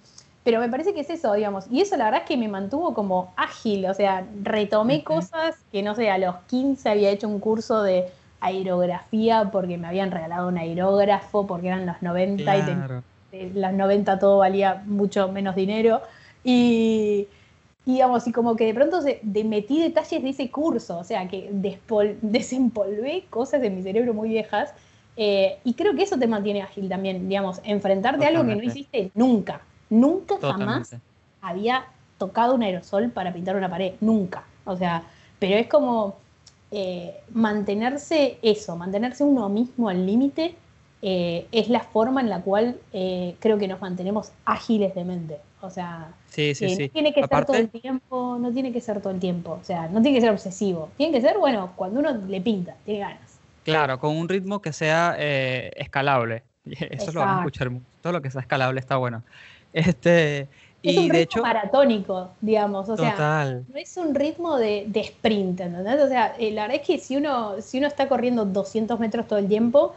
pero 0.45 0.61
me 0.61 0.68
parece 0.68 0.95
que 0.95 1.01
es 1.01 1.11
eso, 1.11 1.35
digamos. 1.35 1.66
Y 1.70 1.81
eso 1.81 1.97
la 1.97 2.05
verdad 2.05 2.20
es 2.23 2.29
que 2.29 2.37
me 2.37 2.47
mantuvo 2.47 2.95
como 2.95 3.33
ágil, 3.37 3.85
o 3.87 3.95
sea, 3.95 4.25
retomé 4.43 5.03
cosas 5.03 5.57
que, 5.73 5.83
no 5.83 5.95
sé, 5.97 6.09
a 6.09 6.18
los 6.18 6.37
15 6.49 6.89
había 6.89 7.11
hecho 7.11 7.27
un 7.29 7.41
curso 7.41 7.83
de 7.83 8.07
aerografía 8.41 9.51
porque 9.51 9.77
me 9.79 9.89
habían 9.89 10.11
regalado 10.11 10.49
un 10.49 10.59
aerógrafo 10.59 11.47
porque 11.47 11.68
eran 11.68 11.85
los 11.87 12.01
90 12.03 12.57
y 12.57 12.64
ten- 12.64 12.77
Claro. 12.77 13.03
De 13.33 13.51
las 13.55 13.72
90 13.74 14.18
todo 14.18 14.39
valía 14.39 14.83
mucho 14.87 15.28
menos 15.33 15.57
dinero. 15.57 16.03
Y, 16.45 17.28
y, 17.87 17.93
digamos, 17.95 18.26
y 18.28 18.33
como 18.33 18.57
que 18.57 18.66
de 18.66 18.74
pronto 18.74 19.03
se, 19.03 19.20
de 19.22 19.45
metí 19.45 19.80
detalles 19.80 20.22
de 20.22 20.28
ese 20.30 20.51
curso, 20.51 20.99
o 20.99 21.05
sea, 21.05 21.28
que 21.28 21.51
despol- 21.53 22.16
desempolvé 22.22 23.24
cosas 23.30 23.61
de 23.62 23.70
mi 23.70 23.83
cerebro 23.83 24.14
muy 24.14 24.28
viejas. 24.28 24.74
eh, 25.16 25.59
y 25.64 25.74
creo 25.74 25.95
que 25.95 26.03
eso 26.05 26.18
te 26.18 26.26
mantiene 26.26 26.62
ágil 26.62 26.89
también, 26.89 27.28
digamos, 27.28 27.61
enfrentarte 27.64 28.24
a 28.24 28.28
algo 28.28 28.47
que 28.47 28.57
no 28.57 28.62
hiciste 28.62 29.11
nunca. 29.14 29.62
Nunca 29.91 30.37
jamás 30.41 30.89
había 31.43 31.85
tocado 32.18 32.55
un 32.55 32.62
aerosol 32.62 33.11
para 33.11 33.33
pintar 33.33 33.57
una 33.57 33.68
pared, 33.70 33.95
nunca. 34.01 34.45
O 34.64 34.76
sea, 34.76 35.03
pero 35.39 35.57
es 35.57 35.66
como 35.68 36.16
eh, 36.70 37.14
mantenerse 37.35 38.39
eso, 38.43 38.76
mantenerse 38.76 39.24
uno 39.24 39.49
mismo 39.49 39.89
al 39.91 40.07
límite, 40.07 40.55
eh, 41.05 41.47
es 41.51 41.69
la 41.69 41.81
forma 41.81 42.21
en 42.21 42.29
la 42.31 42.41
cual 42.43 42.79
eh, 42.93 43.35
creo 43.41 43.59
que 43.59 43.67
nos 43.67 43.81
mantenemos 43.81 44.31
ágiles 44.45 44.95
de 44.95 45.05
mente. 45.05 45.39
O 45.61 45.69
sea, 45.69 46.13
Sí, 46.29 46.55
sí, 46.55 46.65
eh, 46.65 46.77
sí. 46.77 46.83
no 46.87 46.93
tiene 46.93 47.13
que 47.13 47.21
ser 47.21 47.29
todo 47.29 47.39
Aparte, 47.41 47.59
el 47.59 47.69
tiempo, 47.69 48.39
no 48.41 48.53
tiene 48.53 48.73
que 48.73 48.81
ser 48.81 49.01
todo 49.01 49.13
el 49.13 49.21
tiempo, 49.21 49.59
o 49.61 49.65
sea, 49.65 49.89
no 49.89 50.01
tiene 50.01 50.17
que 50.17 50.21
ser 50.23 50.31
obsesivo, 50.31 50.89
tiene 50.97 51.13
que 51.13 51.21
ser, 51.21 51.39
bueno, 51.39 51.73
cuando 51.77 52.01
uno 52.01 52.13
le 52.13 52.41
pinta, 52.41 52.75
tiene 52.85 53.01
ganas. 53.01 53.39
claro, 53.65 53.99
con 53.99 54.17
un 54.17 54.29
ritmo 54.29 54.63
que 54.63 54.73
sea 54.73 55.17
escalable. 55.19 56.43
Eso 56.65 57.13
lo 57.13 57.21
van 57.21 57.37
a 57.37 57.39
escuchar 57.41 57.71
mucho. 57.71 57.85
Todo 58.01 58.13
lo 58.15 58.23
que 58.23 58.31
sea 58.31 58.41
escalable 58.41 58.81
está 58.81 58.97
bueno. 58.97 59.23
Este, 59.73 60.49
Es 60.83 60.95
y 60.95 60.99
un 60.99 61.03
ritmo 61.05 61.13
de 61.15 61.23
hecho, 61.23 61.43
maratónico, 61.43 62.31
digamos, 62.41 62.89
o 62.89 62.97
sea, 62.97 63.13
total. 63.13 63.65
no 63.69 63.77
es 63.79 63.97
un 63.97 64.15
ritmo 64.15 64.57
de, 64.59 64.85
de 64.89 65.01
sprint, 65.01 65.61
¿entendés? 65.61 66.01
O 66.01 66.09
sea, 66.09 66.35
la 66.39 66.63
verdad 66.63 66.77
es 66.81 66.87
que 66.87 66.99
si 66.99 67.17
uno, 67.17 67.61
si 67.61 67.79
uno 67.79 67.87
está 67.89 68.09
corriendo 68.09 68.45
200 68.45 68.99
metros 69.01 69.27
todo 69.27 69.39
el 69.39 69.49
tiempo, 69.49 69.95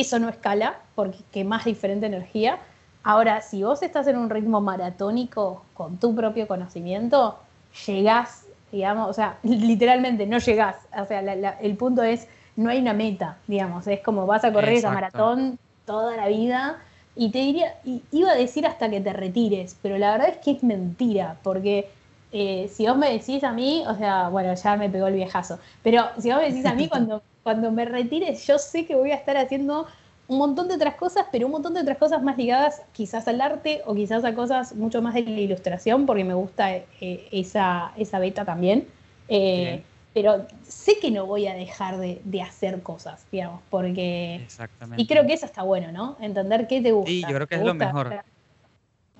eso 0.00 0.18
no 0.18 0.28
escala, 0.28 0.80
porque 0.94 1.18
quemás 1.32 1.64
diferente 1.64 2.06
energía. 2.06 2.60
Ahora, 3.02 3.40
si 3.40 3.62
vos 3.62 3.82
estás 3.82 4.06
en 4.08 4.16
un 4.18 4.30
ritmo 4.30 4.60
maratónico 4.60 5.70
con 5.74 5.98
tu 5.98 6.14
propio 6.14 6.48
conocimiento, 6.48 7.38
llegás, 7.86 8.46
digamos, 8.72 9.08
o 9.10 9.12
sea, 9.12 9.38
literalmente 9.42 10.26
no 10.26 10.38
llegás. 10.38 10.76
O 11.00 11.04
sea, 11.06 11.22
la- 11.22 11.36
la- 11.36 11.58
el 11.60 11.76
punto 11.76 12.02
es, 12.02 12.28
no 12.56 12.70
hay 12.70 12.80
una 12.80 12.94
meta, 12.94 13.42
digamos, 13.46 13.86
es 13.86 14.00
como 14.02 14.26
vas 14.26 14.44
a 14.44 14.52
correr 14.52 14.74
esa 14.76 14.90
maratón 14.90 15.58
toda 15.84 16.16
la 16.16 16.28
vida. 16.28 16.82
Y 17.14 17.30
te 17.32 17.38
diría, 17.38 17.80
y 17.84 18.02
iba 18.10 18.30
a 18.32 18.34
decir 18.36 18.66
hasta 18.66 18.90
que 18.90 19.00
te 19.00 19.12
retires, 19.12 19.78
pero 19.82 19.96
la 19.98 20.12
verdad 20.12 20.28
es 20.30 20.38
que 20.38 20.50
es 20.52 20.62
mentira, 20.62 21.40
porque 21.42 21.90
eh, 22.30 22.68
si 22.68 22.86
vos 22.86 22.96
me 22.96 23.10
decís 23.12 23.42
a 23.44 23.52
mí, 23.52 23.84
o 23.86 23.94
sea, 23.96 24.28
bueno, 24.28 24.54
ya 24.54 24.76
me 24.76 24.90
pegó 24.90 25.06
el 25.06 25.14
viejazo, 25.14 25.58
pero 25.82 26.04
si 26.18 26.30
vos 26.30 26.40
me 26.40 26.48
decís 26.48 26.66
a 26.66 26.74
mí 26.74 26.88
cuando, 26.90 27.22
cuando 27.46 27.70
me 27.70 27.84
retires, 27.84 28.44
yo 28.44 28.58
sé 28.58 28.86
que 28.86 28.96
voy 28.96 29.12
a 29.12 29.14
estar 29.14 29.36
haciendo 29.36 29.86
un 30.26 30.38
montón 30.38 30.66
de 30.66 30.74
otras 30.74 30.96
cosas, 30.96 31.26
pero 31.30 31.46
un 31.46 31.52
montón 31.52 31.74
de 31.74 31.80
otras 31.80 31.96
cosas 31.96 32.20
más 32.20 32.36
ligadas 32.36 32.82
quizás 32.92 33.28
al 33.28 33.40
arte 33.40 33.82
o 33.86 33.94
quizás 33.94 34.24
a 34.24 34.34
cosas 34.34 34.74
mucho 34.74 35.00
más 35.00 35.14
de 35.14 35.22
la 35.22 35.40
ilustración, 35.40 36.06
porque 36.06 36.24
me 36.24 36.34
gusta 36.34 36.74
eh, 36.74 37.28
esa, 37.30 37.92
esa 37.96 38.18
beta 38.18 38.44
también. 38.44 38.88
Eh, 39.28 39.80
pero 40.12 40.44
sé 40.64 40.98
que 41.00 41.12
no 41.12 41.26
voy 41.26 41.46
a 41.46 41.54
dejar 41.54 41.98
de, 41.98 42.20
de 42.24 42.42
hacer 42.42 42.82
cosas, 42.82 43.24
digamos, 43.30 43.60
porque... 43.70 44.40
Exactamente. 44.44 45.04
Y 45.04 45.06
creo 45.06 45.24
que 45.24 45.34
eso 45.34 45.46
está 45.46 45.62
bueno, 45.62 45.92
¿no? 45.92 46.16
Entender 46.20 46.66
qué 46.66 46.80
te 46.80 46.90
gusta. 46.90 47.12
Sí, 47.12 47.20
yo 47.20 47.28
creo 47.36 47.46
que 47.46 47.54
¿Te 47.54 47.60
es 47.60 47.66
lo 47.68 47.74
mejor. 47.74 48.08
hacer- 48.08 48.24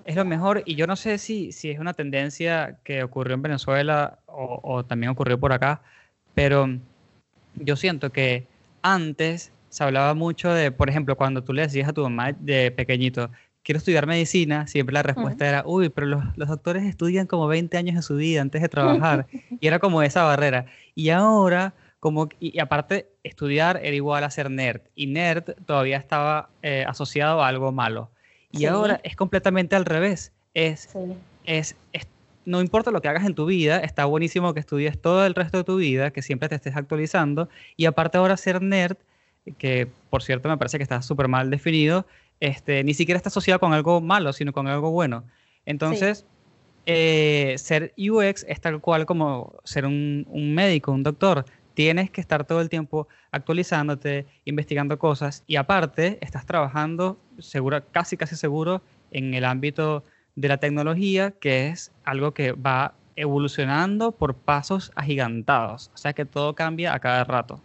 es 0.04 0.16
lo 0.16 0.24
mejor 0.24 0.64
y 0.66 0.74
yo 0.74 0.88
no 0.88 0.96
sé 0.96 1.18
si, 1.18 1.52
si 1.52 1.70
es 1.70 1.78
una 1.78 1.94
tendencia 1.94 2.80
que 2.82 3.04
ocurrió 3.04 3.34
en 3.34 3.42
Venezuela 3.42 4.18
o, 4.26 4.58
o 4.64 4.84
también 4.84 5.10
ocurrió 5.10 5.38
por 5.38 5.52
acá, 5.52 5.82
pero 6.34 6.68
yo 7.56 7.76
siento 7.76 8.10
que 8.10 8.46
antes 8.82 9.52
se 9.68 9.84
hablaba 9.84 10.14
mucho 10.14 10.52
de, 10.52 10.70
por 10.70 10.88
ejemplo, 10.88 11.16
cuando 11.16 11.42
tú 11.44 11.52
le 11.52 11.62
decías 11.62 11.88
a 11.88 11.92
tu 11.92 12.02
mamá 12.02 12.32
de 12.32 12.70
pequeño, 12.70 13.10
quiero 13.62 13.78
estudiar 13.78 14.06
medicina, 14.06 14.66
siempre 14.66 14.94
la 14.94 15.02
respuesta 15.02 15.46
era, 15.46 15.62
uy, 15.66 15.88
pero 15.88 16.06
los, 16.06 16.24
los, 16.36 16.48
doctores 16.48 16.84
estudian 16.84 17.26
como 17.26 17.46
20 17.48 17.76
años 17.76 17.96
de 17.96 18.02
su 18.02 18.16
vida 18.16 18.40
antes 18.40 18.62
de 18.62 18.68
trabajar. 18.68 19.26
y 19.60 19.66
era 19.66 19.78
como 19.78 20.02
esa 20.02 20.22
barrera. 20.22 20.66
Y 20.94 21.10
ahora, 21.10 21.74
como, 22.00 22.28
y, 22.38 22.56
y 22.56 22.60
aparte, 22.60 23.08
estudiar 23.24 23.80
era 23.82 23.94
igual 23.96 24.22
a 24.24 24.30
ser 24.30 24.50
nerd. 24.50 24.82
Y 24.94 25.08
nerd 25.08 25.54
todavía 25.66 25.96
estaba 25.96 26.48
eh, 26.62 26.84
asociado 26.86 27.42
a 27.42 27.48
algo 27.48 27.72
malo. 27.72 28.10
Y 28.52 28.58
Sí. 28.58 28.66
ahora 28.66 29.00
es 29.02 29.16
completamente 29.16 29.74
al 29.76 29.84
revés. 29.84 30.32
Es, 30.54 30.88
Sí. 30.92 30.98
es, 31.44 31.76
es- 31.92 32.06
no 32.46 32.60
importa 32.62 32.90
lo 32.90 33.02
que 33.02 33.08
hagas 33.08 33.26
en 33.26 33.34
tu 33.34 33.44
vida, 33.44 33.80
está 33.80 34.04
buenísimo 34.06 34.54
que 34.54 34.60
estudies 34.60 34.98
todo 34.98 35.26
el 35.26 35.34
resto 35.34 35.58
de 35.58 35.64
tu 35.64 35.76
vida, 35.76 36.12
que 36.12 36.22
siempre 36.22 36.48
te 36.48 36.54
estés 36.54 36.76
actualizando. 36.76 37.48
Y 37.76 37.86
aparte 37.86 38.16
ahora 38.16 38.36
ser 38.36 38.62
nerd, 38.62 38.96
que 39.58 39.88
por 40.08 40.22
cierto 40.22 40.48
me 40.48 40.56
parece 40.56 40.78
que 40.78 40.84
está 40.84 41.02
súper 41.02 41.28
mal 41.28 41.50
definido, 41.50 42.06
este, 42.38 42.84
ni 42.84 42.94
siquiera 42.94 43.16
está 43.16 43.28
asociado 43.28 43.58
con 43.58 43.72
algo 43.72 44.00
malo, 44.00 44.32
sino 44.32 44.52
con 44.52 44.68
algo 44.68 44.92
bueno. 44.92 45.24
Entonces, 45.66 46.24
eh, 46.86 47.56
ser 47.58 47.92
UX 47.98 48.44
es 48.48 48.60
tal 48.60 48.80
cual 48.80 49.06
como 49.06 49.54
ser 49.64 49.84
un, 49.84 50.24
un 50.30 50.54
médico, 50.54 50.92
un 50.92 51.02
doctor. 51.02 51.44
Tienes 51.74 52.10
que 52.10 52.20
estar 52.20 52.46
todo 52.46 52.60
el 52.60 52.68
tiempo 52.68 53.08
actualizándote, 53.32 54.24
investigando 54.44 54.98
cosas 54.98 55.42
y 55.48 55.56
aparte 55.56 56.18
estás 56.20 56.46
trabajando 56.46 57.18
segura, 57.40 57.80
casi 57.80 58.16
casi 58.16 58.36
seguro 58.36 58.82
en 59.10 59.34
el 59.34 59.44
ámbito 59.44 60.04
de 60.36 60.48
la 60.48 60.58
tecnología, 60.58 61.32
que 61.32 61.68
es 61.68 61.90
algo 62.04 62.32
que 62.32 62.52
va 62.52 62.94
evolucionando 63.16 64.12
por 64.12 64.34
pasos 64.34 64.92
agigantados. 64.94 65.90
O 65.94 65.98
sea 65.98 66.12
que 66.12 66.24
todo 66.26 66.54
cambia 66.54 66.94
a 66.94 67.00
cada 67.00 67.24
rato. 67.24 67.60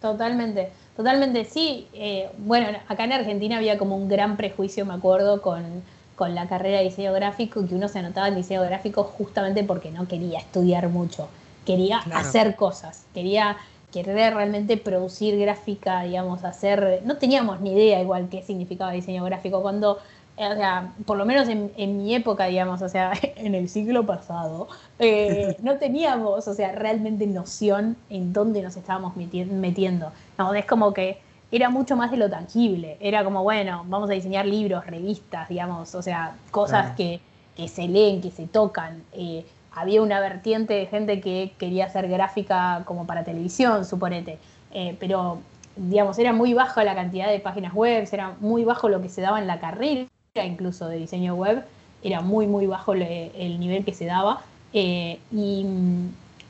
Totalmente, 0.00 0.70
totalmente, 0.96 1.44
sí. 1.44 1.88
eh, 1.92 2.30
bueno, 2.38 2.68
acá 2.88 3.04
en 3.04 3.12
Argentina 3.12 3.56
había 3.56 3.78
como 3.78 3.96
un 3.96 4.08
gran 4.08 4.36
prejuicio, 4.36 4.86
me 4.86 4.94
acuerdo, 4.94 5.42
con, 5.42 5.82
con 6.14 6.36
la 6.36 6.48
carrera 6.48 6.78
de 6.78 6.84
diseño 6.84 7.12
gráfico, 7.12 7.66
que 7.66 7.74
uno 7.74 7.88
se 7.88 7.98
anotaba 7.98 8.28
en 8.28 8.36
diseño 8.36 8.62
gráfico 8.62 9.02
justamente 9.02 9.64
porque 9.64 9.90
no 9.90 10.06
quería 10.06 10.38
estudiar 10.38 10.88
mucho, 10.88 11.28
quería 11.66 12.00
Claro. 12.04 12.20
hacer 12.20 12.54
cosas, 12.54 13.06
quería 13.12 13.56
querer 13.92 14.34
realmente 14.34 14.76
producir 14.76 15.36
gráfica, 15.38 16.02
digamos, 16.02 16.44
hacer... 16.44 17.02
No 17.04 17.16
teníamos 17.16 17.60
ni 17.60 17.72
idea 17.72 18.00
igual 18.00 18.28
qué 18.30 18.42
significaba 18.42 18.92
diseño 18.92 19.24
gráfico 19.24 19.62
cuando... 19.62 19.98
eh, 20.38 20.48
O 20.52 20.54
sea, 20.56 20.94
por 21.06 21.16
lo 21.18 21.24
menos 21.26 21.48
en, 21.48 21.72
en 21.76 21.98
mi 21.98 22.14
época, 22.14 22.46
digamos, 22.46 22.82
o 22.82 22.88
sea, 22.88 23.12
en 23.36 23.54
el 23.54 23.68
siglo 23.68 24.06
pasado, 24.06 24.68
eh, 24.98 25.56
no 25.62 25.78
teníamos, 25.78 26.48
o 26.48 26.54
sea, 26.54 26.72
realmente 26.72 27.26
noción 27.26 27.96
en 28.08 28.32
dónde 28.32 28.62
nos 28.62 28.76
estábamos 28.76 29.14
meti- 29.16 29.46
metiendo. 29.46 30.12
No, 30.38 30.54
es 30.54 30.64
como 30.66 30.92
que 30.94 31.18
era 31.50 31.70
mucho 31.70 31.96
más 31.96 32.10
de 32.10 32.16
lo 32.18 32.30
tangible. 32.30 32.96
Era 33.00 33.24
como, 33.24 33.42
bueno, 33.42 33.84
vamos 33.88 34.10
a 34.10 34.14
diseñar 34.14 34.46
libros, 34.46 34.86
revistas, 34.86 35.48
digamos, 35.48 35.94
o 35.94 36.02
sea, 36.02 36.36
cosas 36.50 36.90
que, 36.96 37.20
que 37.56 37.68
se 37.68 37.88
leen, 37.88 38.20
que 38.20 38.30
se 38.30 38.46
tocan. 38.46 39.02
Eh, 39.12 39.44
había 39.72 40.02
una 40.02 40.20
vertiente 40.20 40.74
de 40.74 40.86
gente 40.86 41.20
que 41.20 41.54
quería 41.58 41.86
hacer 41.86 42.08
gráfica 42.08 42.82
como 42.84 43.06
para 43.06 43.24
televisión, 43.24 43.84
suponete. 43.84 44.38
Eh, 44.72 44.96
pero, 45.00 45.38
digamos, 45.76 46.18
era 46.18 46.32
muy 46.32 46.52
baja 46.54 46.84
la 46.84 46.94
cantidad 46.94 47.28
de 47.30 47.40
páginas 47.40 47.72
web, 47.74 48.06
era 48.12 48.36
muy 48.40 48.64
bajo 48.64 48.88
lo 48.88 49.00
que 49.00 49.08
se 49.08 49.20
daba 49.22 49.38
en 49.40 49.46
la 49.46 49.60
carrera, 49.60 50.06
incluso 50.46 50.88
de 50.88 50.96
diseño 50.98 51.34
web. 51.34 51.64
Era 52.02 52.20
muy, 52.20 52.46
muy 52.46 52.66
bajo 52.66 52.94
le- 52.94 53.32
el 53.34 53.58
nivel 53.60 53.84
que 53.84 53.94
se 53.94 54.06
daba. 54.06 54.42
Eh, 54.72 55.18
y, 55.32 55.66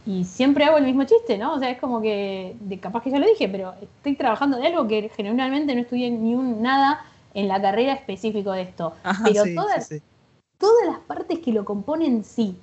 y 0.07 0.25
siempre 0.25 0.65
hago 0.65 0.79
el 0.79 0.85
mismo 0.85 1.05
chiste, 1.05 1.39
¿no? 1.39 1.55
O 1.55 1.59
sea, 1.59 1.71
es 1.71 1.79
como 1.79 2.01
que, 2.01 2.57
de, 2.61 2.79
capaz 2.81 3.03
que 3.03 3.11
ya 3.11 3.19
lo 3.19 3.27
dije, 3.27 3.49
pero 3.49 3.75
estoy 3.81 4.15
trabajando 4.17 4.57
de 4.59 4.67
algo 4.67 4.89
que 4.89 5.11
generalmente 5.15 5.75
no 5.75 5.83
estudié 5.83 6.11
ni 6.11 6.35
un 6.35 6.63
nada 6.63 7.05
en 7.35 7.49
la 7.49 7.61
carrera 7.61 7.93
específico 7.95 8.53
de 8.53 8.63
esto. 8.63 8.95
Ajá, 9.03 9.25
pero 9.29 9.45
sí, 9.45 9.55
todas, 9.55 9.87
sí, 9.87 9.97
sí. 9.99 10.03
todas 10.59 10.87
las 10.87 10.99
partes 11.01 11.39
que 11.41 11.53
lo 11.53 11.65
componen 11.65 12.25
sí. 12.25 12.57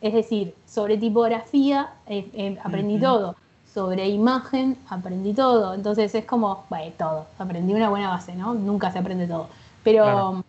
Es 0.00 0.14
decir, 0.14 0.54
sobre 0.66 0.96
tipografía 0.98 1.90
eh, 2.06 2.28
eh, 2.34 2.58
aprendí 2.62 2.98
todo. 2.98 3.36
Sobre 3.72 4.08
imagen 4.08 4.76
aprendí 4.88 5.32
todo. 5.34 5.74
Entonces 5.74 6.14
es 6.14 6.24
como, 6.24 6.64
bueno, 6.70 6.92
todo. 6.98 7.26
Aprendí 7.38 7.72
una 7.74 7.88
buena 7.90 8.08
base, 8.10 8.34
¿no? 8.34 8.54
Nunca 8.54 8.90
se 8.92 8.98
aprende 8.98 9.26
todo. 9.26 9.48
Pero 9.82 10.02
Claro. 10.04 10.44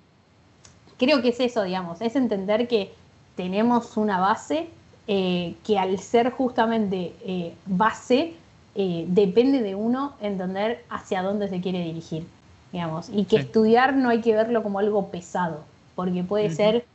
Creo 1.01 1.21
que 1.21 1.29
es 1.29 1.39
eso, 1.39 1.63
digamos. 1.63 1.99
Es 2.01 2.15
entender 2.15 2.67
que 2.67 2.93
tenemos 3.35 3.97
una 3.97 4.19
base 4.19 4.67
eh, 5.07 5.55
que 5.65 5.79
al 5.79 5.97
ser 5.97 6.31
justamente 6.31 7.13
eh, 7.25 7.53
base, 7.65 8.33
eh, 8.75 9.05
depende 9.09 9.61
de 9.61 9.73
uno 9.75 10.13
entender 10.21 10.85
hacia 10.89 11.23
dónde 11.23 11.49
se 11.49 11.59
quiere 11.59 11.79
dirigir, 11.83 12.23
digamos. 12.71 13.09
Y 13.09 13.25
que 13.25 13.37
Sí. 13.37 13.41
estudiar 13.41 13.93
no 13.95 14.09
hay 14.09 14.21
que 14.21 14.33
verlo 14.35 14.61
como 14.63 14.77
algo 14.79 15.07
pesado, 15.07 15.57
porque 15.95 16.23
puede 16.23 16.49
ser, 16.51 16.85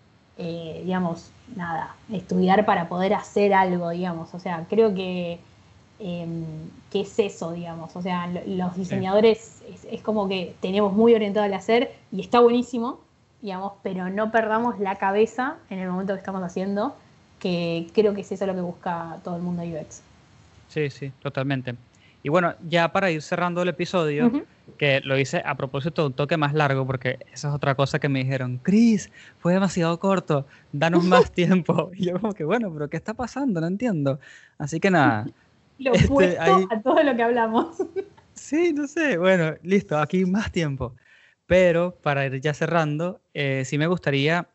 digamos, 0.85 1.31
nada, 1.57 1.95
estudiar 2.13 2.65
para 2.65 2.89
poder 2.89 3.13
hacer 3.13 3.53
algo, 3.53 3.91
digamos. 3.91 4.33
O 4.35 4.39
sea, 4.39 4.65
creo 4.71 4.95
que, 4.95 5.39
em, 5.99 6.45
que 6.93 7.01
es 7.01 7.19
eso, 7.19 7.53
digamos. 7.53 7.95
O 7.97 8.03
sea, 8.03 8.27
lo- 8.29 8.41
los 8.47 8.77
diseñadores 8.77 9.63
es, 9.69 9.85
es 9.91 10.01
como 10.03 10.29
que 10.29 10.55
tenemos 10.61 10.93
muy 10.93 11.15
orientado 11.15 11.45
al 11.45 11.55
hacer 11.55 11.91
y 12.13 12.21
está 12.21 12.41
buenísimo, 12.41 12.99
digamos, 13.43 13.75
pero 13.83 14.09
no 14.11 14.31
perdamos 14.31 14.79
la 14.81 14.97
cabeza 14.97 15.57
en 15.71 15.79
el 15.79 15.89
momento 15.89 16.15
que 16.15 16.19
estamos 16.19 16.43
haciendo, 16.43 16.97
que 17.41 17.87
creo 17.95 18.15
que 18.15 18.23
es 18.23 18.33
eso 18.33 18.47
lo 18.47 18.55
que 18.55 18.61
busca 18.61 19.19
todo 19.23 19.37
el 19.37 19.43
mundo 19.43 19.63
UX. 19.63 20.01
Sí, 20.69 20.91
sí, 20.91 21.11
totalmente. 21.21 21.77
Y 22.23 22.29
bueno, 22.29 22.55
ya 22.69 22.93
para 22.93 23.11
ir 23.11 23.23
cerrando 23.23 23.63
el 23.63 23.69
episodio, 23.69 24.33
que 24.79 25.01
lo 25.05 25.17
hice 25.19 25.43
a 25.45 25.57
propósito 25.57 26.03
de 26.03 26.09
un 26.09 26.15
toque 26.15 26.37
más 26.37 26.53
largo, 26.55 26.87
porque 26.87 27.19
esa 27.33 27.49
es 27.49 27.55
otra 27.55 27.75
cosa 27.77 27.99
que 27.99 28.09
me 28.09 28.19
dijeron, 28.19 28.59
Chris, 28.63 29.11
fue 29.39 29.53
demasiado 29.53 29.99
corto, 30.01 30.47
danos 30.73 31.05
más 31.05 31.33
tiempo. 31.33 31.91
Y 31.95 32.07
yo 32.07 32.21
como 32.21 32.33
que, 32.35 32.45
bueno, 32.45 32.73
pero 32.73 32.89
¿qué 32.91 32.97
está 32.97 33.15
pasando? 33.15 33.61
No 33.61 33.67
entiendo. 33.69 34.19
Así 34.59 34.81
que 34.81 34.91
nada, 34.91 35.25
Lo 35.79 35.93
Este, 35.93 36.07
opuesto 36.07 36.43
ahí- 36.43 36.67
a 36.71 36.81
todo 36.83 37.03
lo 37.03 37.15
que 37.15 37.23
hablamos. 37.23 37.77
sí, 38.35 38.73
no 38.73 38.87
sé, 38.89 39.19
bueno, 39.19 39.55
listo, 39.63 39.97
aquí 39.99 40.25
más 40.25 40.51
tiempo. 40.51 40.97
Pero 41.47 41.97
para 42.03 42.27
ir 42.27 42.41
ya 42.41 42.55
cerrando, 42.55 43.21
eh, 43.35 43.63
sí 43.65 43.79
me 43.79 43.87
gustaría 43.87 44.49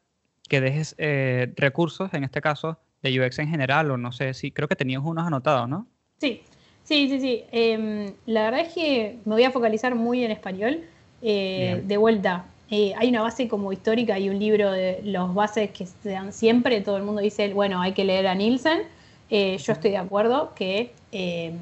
que 0.47 0.59
dejes 0.59 0.95
eh, 0.97 1.53
recursos, 1.55 2.13
en 2.13 2.23
este 2.23 2.41
caso, 2.41 2.77
de 3.01 3.19
UX 3.19 3.39
en 3.39 3.47
general, 3.47 3.89
o 3.91 3.97
no 3.97 4.11
sé 4.11 4.33
si, 4.33 4.51
creo 4.51 4.67
que 4.67 4.75
tenías 4.75 5.01
unos 5.03 5.25
anotados, 5.25 5.69
¿no? 5.69 5.87
Sí, 6.17 6.41
sí, 6.83 7.09
sí, 7.09 7.19
sí. 7.19 7.43
Em, 7.51 8.13
la 8.25 8.43
verdad 8.43 8.59
es 8.61 8.73
que 8.73 9.17
me 9.25 9.35
voy 9.35 9.43
a 9.43 9.51
focalizar 9.51 9.95
muy 9.95 10.23
en 10.23 10.31
español. 10.31 10.81
Eh, 11.21 11.81
de 11.85 11.97
vuelta, 11.97 12.45
hay 12.69 13.09
una 13.09 13.21
base 13.21 13.47
como 13.47 13.71
histórica 13.71 14.19
y 14.19 14.29
un 14.29 14.39
libro 14.39 14.71
de 14.71 15.01
los 15.03 15.33
bases 15.33 15.71
que 15.71 15.85
se 15.85 16.09
dan 16.09 16.33
siempre. 16.33 16.81
Todo 16.81 16.97
el 16.97 17.03
mundo 17.03 17.21
dice, 17.21 17.53
bueno, 17.53 17.81
hay 17.81 17.93
que 17.93 18.03
leer 18.03 18.27
a 18.27 18.35
Nielsen. 18.35 18.81
Yo 19.29 19.73
estoy 19.73 19.91
de 19.91 19.97
acuerdo 19.97 20.53
que, 20.55 20.91
em, 21.11 21.55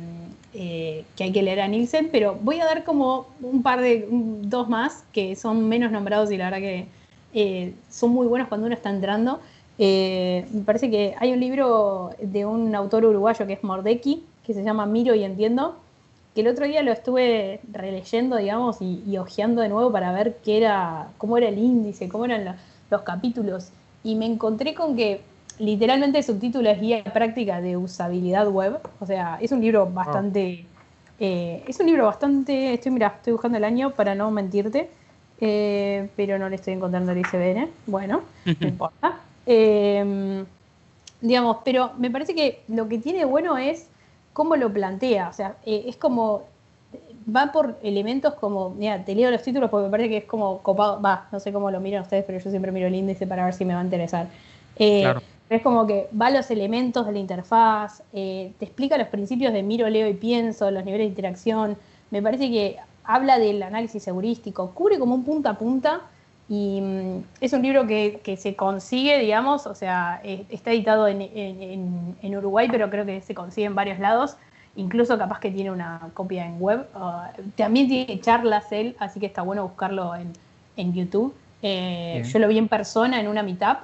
eh, 0.53 1.05
que 1.15 1.25
hay 1.25 1.31
que 1.31 1.43
leer 1.43 1.61
a 1.61 1.67
Nielsen, 1.67 2.09
pero 2.11 2.37
voy 2.41 2.59
a 2.59 2.65
dar 2.65 2.83
como 2.83 3.27
un 3.41 3.61
par 3.61 3.81
de, 3.81 4.07
dos 4.09 4.67
más 4.69 5.03
que 5.13 5.35
son 5.35 5.67
menos 5.69 5.91
nombrados 5.91 6.31
y 6.31 6.37
la 6.37 6.45
verdad 6.45 6.59
que 6.59 6.85
eh, 7.33 7.73
son 7.89 8.11
muy 8.11 8.27
buenos 8.27 8.47
cuando 8.47 8.65
uno 8.67 8.75
está 8.75 8.89
entrando. 8.89 9.39
Eh, 9.77 10.45
me 10.51 10.61
parece 10.61 10.89
que 10.89 11.15
hay 11.19 11.31
un 11.31 11.39
libro 11.39 12.11
de 12.21 12.45
un 12.45 12.73
autor 12.75 13.05
uruguayo 13.05 13.45
que 13.47 13.53
es 13.53 13.63
Mordecki, 13.63 14.23
que 14.45 14.53
se 14.53 14.63
llama 14.63 14.85
Miro 14.85 15.13
y 15.15 15.23
Entiendo, 15.23 15.75
que 16.35 16.41
el 16.41 16.47
otro 16.47 16.65
día 16.65 16.81
lo 16.83 16.91
estuve 16.91 17.59
releyendo, 17.71 18.35
digamos, 18.35 18.81
y, 18.81 19.03
y 19.07 19.17
hojeando 19.17 19.61
de 19.61 19.69
nuevo 19.69 19.91
para 19.91 20.11
ver 20.11 20.37
qué 20.43 20.57
era, 20.57 21.07
cómo 21.17 21.37
era 21.37 21.47
el 21.47 21.57
índice, 21.59 22.09
cómo 22.09 22.25
eran 22.25 22.45
lo- 22.45 22.53
los 22.91 23.01
capítulos. 23.03 23.69
Y 24.03 24.15
me 24.15 24.25
encontré 24.25 24.73
con 24.73 24.95
que 24.95 25.21
literalmente 25.59 26.17
el 26.17 26.23
subtítulo 26.23 26.69
es 26.69 26.79
Guía 26.81 27.03
Práctica 27.03 27.61
de 27.61 27.77
Usabilidad 27.77 28.47
Web. 28.49 28.79
O 28.99 29.05
sea, 29.05 29.37
es 29.41 29.51
un 29.51 29.61
libro 29.61 29.85
bastante... 29.85 30.65
eh, 31.19 31.63
es 31.67 31.79
un 31.79 31.85
libro 31.85 32.05
bastante... 32.05 32.73
Estoy, 32.73 32.91
mira, 32.91 33.13
estoy 33.17 33.33
buscando 33.33 33.57
el 33.57 33.63
año 33.63 33.91
para 33.91 34.15
no 34.15 34.31
mentirte, 34.31 34.89
eh, 35.41 36.09
pero 36.15 36.39
no 36.39 36.49
le 36.49 36.55
estoy 36.55 36.73
encontrando 36.73 37.11
el 37.11 37.19
ICBN. 37.19 37.69
Bueno, 37.87 38.21
no 38.45 38.67
importa. 38.67 39.19
Eh, 39.45 40.43
digamos, 41.21 41.57
pero 41.65 41.91
me 41.97 42.09
parece 42.09 42.33
que 42.35 42.61
lo 42.67 42.87
que 42.87 42.97
tiene 42.97 43.25
bueno 43.25 43.57
es 43.57 43.87
cómo 44.33 44.55
lo 44.55 44.71
plantea. 44.71 45.29
O 45.29 45.33
sea, 45.33 45.55
eh, 45.65 45.83
es 45.87 45.97
como. 45.97 46.43
Va 47.35 47.51
por 47.51 47.77
elementos 47.83 48.33
como. 48.35 48.71
Mira, 48.71 49.03
te 49.03 49.13
leo 49.13 49.29
los 49.29 49.43
títulos 49.43 49.69
porque 49.69 49.85
me 49.85 49.91
parece 49.91 50.09
que 50.09 50.17
es 50.17 50.25
como 50.25 50.59
copado. 50.59 51.01
Va, 51.01 51.27
no 51.31 51.39
sé 51.39 51.51
cómo 51.51 51.69
lo 51.69 51.79
miran 51.79 52.03
ustedes, 52.03 52.23
pero 52.25 52.39
yo 52.39 52.49
siempre 52.49 52.71
miro 52.71 52.87
el 52.87 52.95
índice 52.95 53.27
para 53.27 53.45
ver 53.45 53.53
si 53.53 53.65
me 53.65 53.73
va 53.73 53.81
a 53.81 53.83
interesar. 53.83 54.27
Eh, 54.77 55.01
Claro. 55.01 55.21
Es 55.49 55.61
como 55.63 55.87
que 55.87 56.07
va 56.19 56.27
a 56.27 56.31
los 56.31 56.51
elementos 56.51 57.05
de 57.07 57.11
la 57.13 57.19
interfaz, 57.19 58.03
eh, 58.13 58.51
te 58.59 58.65
explica 58.65 58.97
los 58.97 59.07
principios 59.07 59.51
de 59.51 59.63
miro, 59.63 59.89
leo 59.89 60.07
y 60.07 60.13
pienso, 60.13 60.69
los 60.69 60.85
niveles 60.85 61.05
de 61.05 61.09
interacción. 61.09 61.75
Me 62.11 62.21
parece 62.21 62.49
que 62.51 62.77
habla 63.03 63.39
del 63.39 63.63
análisis 63.63 64.07
heurístico, 64.07 64.71
cubre 64.71 64.99
como 64.99 65.15
un 65.15 65.23
punta 65.23 65.51
a 65.51 65.57
punta 65.57 66.01
Y 66.51 66.81
mm, 66.81 67.23
es 67.41 67.53
un 67.53 67.61
libro 67.61 67.85
que, 67.87 68.21
que 68.23 68.35
se 68.37 68.55
consigue, 68.55 69.19
digamos, 69.19 69.67
o 69.67 69.75
sea, 69.75 70.19
eh, 70.23 70.45
está 70.49 70.71
editado 70.71 71.07
en, 71.07 71.21
en- 71.21 71.61
en- 71.63 72.15
en 72.23 72.37
Uruguay, 72.37 72.67
pero 72.71 72.89
creo 72.89 73.05
que 73.05 73.21
se 73.21 73.35
consigue 73.35 73.67
en 73.67 73.75
varios 73.75 73.99
lados. 73.99 74.35
Incluso 74.75 75.17
capaz 75.17 75.39
que 75.39 75.51
tiene 75.51 75.69
una 75.71 76.09
copia 76.15 76.45
en 76.47 76.59
web. 76.59 76.87
Ah, 76.95 77.31
también 77.55 77.87
tiene 77.87 78.19
charlas 78.21 78.71
él, 78.71 78.95
así 78.99 79.19
que 79.19 79.25
está 79.27 79.41
bueno 79.43 79.63
buscarlo 79.63 80.15
en, 80.15 80.31
en 80.75 80.93
YouTube. 80.93 81.35
Eh, 81.61 82.23
yo 82.31 82.39
lo 82.39 82.47
vi 82.47 82.57
en 82.57 82.67
persona 82.67 83.19
en 83.19 83.27
una 83.27 83.43
meetup. 83.43 83.77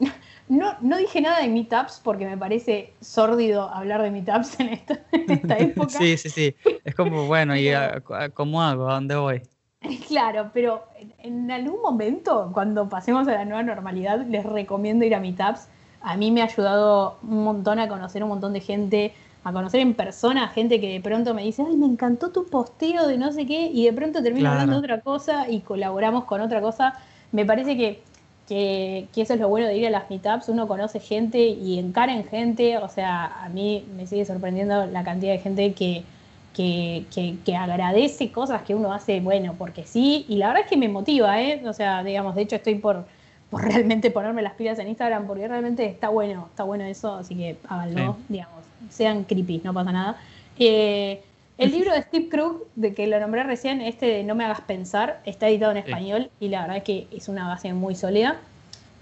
No, 0.50 0.76
no 0.80 0.96
dije 0.98 1.20
nada 1.20 1.40
de 1.40 1.48
meetups 1.48 2.00
porque 2.02 2.26
me 2.26 2.36
parece 2.36 2.92
sórdido 3.00 3.68
hablar 3.72 4.02
de 4.02 4.10
meetups 4.10 4.58
en 4.60 4.68
esta, 4.70 4.98
en 5.12 5.30
esta 5.30 5.58
época. 5.60 5.88
Sí, 5.98 6.16
sí, 6.18 6.28
sí. 6.28 6.54
Es 6.84 6.94
como, 6.94 7.26
bueno, 7.26 7.56
¿y 7.56 7.70
a- 7.70 8.02
a- 8.10 8.28
cómo 8.30 8.60
hago? 8.62 8.88
¿A 8.88 8.94
dónde 8.94 9.14
voy? 9.16 9.42
Claro, 10.08 10.50
pero 10.52 10.84
en, 11.18 11.50
algún 11.50 11.80
momento, 11.80 12.50
cuando 12.52 12.88
pasemos 12.88 13.26
a 13.28 13.32
la 13.32 13.44
nueva 13.44 13.62
normalidad, 13.62 14.26
les 14.26 14.44
recomiendo 14.44 15.04
ir 15.04 15.14
a 15.14 15.20
meetups. 15.20 15.68
A 16.02 16.16
mí 16.16 16.30
me 16.30 16.42
ha 16.42 16.44
ayudado 16.46 17.18
un 17.22 17.44
montón 17.44 17.78
a 17.78 17.88
conocer 17.88 18.22
un 18.22 18.30
montón 18.30 18.52
de 18.52 18.60
gente, 18.60 19.14
a 19.44 19.52
conocer 19.52 19.80
en 19.80 19.94
persona 19.94 20.48
gente 20.48 20.80
que 20.80 20.88
de 20.92 21.00
pronto 21.00 21.34
me 21.34 21.42
dice, 21.44 21.64
ay, 21.66 21.76
me 21.76 21.86
encantó 21.86 22.30
tu 22.30 22.46
posteo 22.48 23.06
de 23.06 23.18
no 23.18 23.32
sé 23.32 23.46
qué, 23.46 23.66
y 23.72 23.84
de 23.84 23.92
pronto 23.92 24.22
termino 24.22 24.50
Claro. 24.50 24.60
hablando 24.62 24.74
de 24.80 24.80
otra 24.94 25.00
cosa 25.02 25.48
y 25.48 25.60
colaboramos 25.60 26.24
con 26.24 26.40
otra 26.40 26.60
cosa. 26.60 26.94
Me 27.32 27.44
parece 27.46 27.76
que, 27.76 28.02
que, 28.50 29.10
que 29.14 29.22
eso 29.22 29.34
es 29.34 29.40
lo 29.40 29.48
bueno 29.48 29.66
de 29.68 29.76
ir 29.78 29.86
a 29.86 29.90
las 29.90 30.10
meetups, 30.10 30.48
uno 30.50 30.68
conoce 30.68 31.00
gente 31.00 31.38
y 31.40 31.78
encara 31.78 32.12
en 32.14 32.24
gente, 32.24 32.78
o 32.78 32.88
sea, 32.88 33.26
a 33.44 33.48
mí 33.48 33.86
me 33.96 34.06
sigue 34.08 34.24
sorprendiendo 34.26 34.86
la 34.86 35.04
cantidad 35.04 35.32
de 35.32 35.38
gente 35.40 35.74
que, 35.74 36.10
que, 36.52 37.08
que- 37.14 37.42
que 37.44 37.56
agradece 37.56 38.32
cosas 38.32 38.62
que 38.64 38.74
uno 38.74 38.92
hace, 38.92 39.20
bueno, 39.20 39.56
porque 39.58 39.84
sí, 39.86 40.26
y 40.28 40.36
la 40.38 40.48
verdad 40.48 40.64
es 40.64 40.70
que 40.70 40.76
me 40.76 40.88
motiva, 40.88 41.40
¿eh? 41.42 41.62
O 41.66 41.72
sea, 41.72 42.02
digamos, 42.04 42.34
de 42.34 42.42
hecho 42.42 42.56
estoy 42.56 42.76
por, 42.76 43.06
por 43.48 43.62
realmente 43.64 44.10
ponerme 44.10 44.42
las 44.42 44.54
pilas 44.54 44.78
en 44.78 44.88
Instagram, 44.88 45.26
porque 45.26 45.48
realmente 45.48 45.86
está 45.86 46.08
bueno, 46.08 46.48
está 46.50 46.64
bueno 46.64 46.84
eso, 46.84 47.14
así 47.16 47.36
que 47.36 47.60
háganlo, 47.68 48.24
digamos, 48.28 48.66
sean 48.88 49.24
creepy, 49.24 49.60
no 49.64 49.72
pasa 49.74 49.92
nada. 49.92 50.20
Eh, 50.56 51.29
el 51.60 51.72
libro 51.72 51.92
de 51.92 52.02
Steve 52.02 52.28
Krug, 52.28 52.66
de 52.74 52.94
que 52.94 53.06
lo 53.06 53.20
nombré 53.20 53.42
recién, 53.44 53.80
este 53.80 54.06
de 54.06 54.24
No 54.24 54.34
me 54.34 54.44
hagas 54.44 54.60
pensar, 54.62 55.20
está 55.24 55.48
editado 55.48 55.72
en 55.72 55.78
Sí. 55.84 55.90
español 55.90 56.30
y 56.40 56.48
la 56.48 56.62
verdad 56.62 56.76
es 56.78 56.84
que 56.84 57.06
es 57.12 57.28
una 57.28 57.46
base 57.48 57.72
muy 57.72 57.94
sólida. 57.94 58.36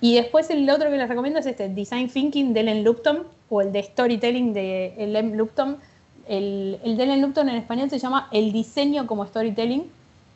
Y 0.01 0.15
después 0.15 0.49
el 0.51 0.69
otro 0.71 0.91
que 0.91 0.97
les 0.97 1.09
recomiendo 1.09 1.41
es 1.41 1.47
este 1.47 1.69
Design 1.69 2.09
Thinking 2.09 2.53
de 2.55 2.61
Ellen 2.61 2.85
Lupton 2.85 3.25
o 3.49 3.63
el 3.63 3.73
de 3.73 3.83
Storytelling 3.83 4.53
de 4.53 4.95
Ellen 4.99 5.37
Lupton. 5.37 5.79
El, 6.29 6.79
el 6.85 6.97
de 6.97 7.03
Ellen 7.05 7.23
Lupton 7.23 7.49
en 7.49 7.57
español 7.57 7.91
se 7.91 7.99
llama 7.99 8.29
El 8.31 8.53
diseño 8.53 9.07
como 9.07 9.27
storytelling. 9.27 9.85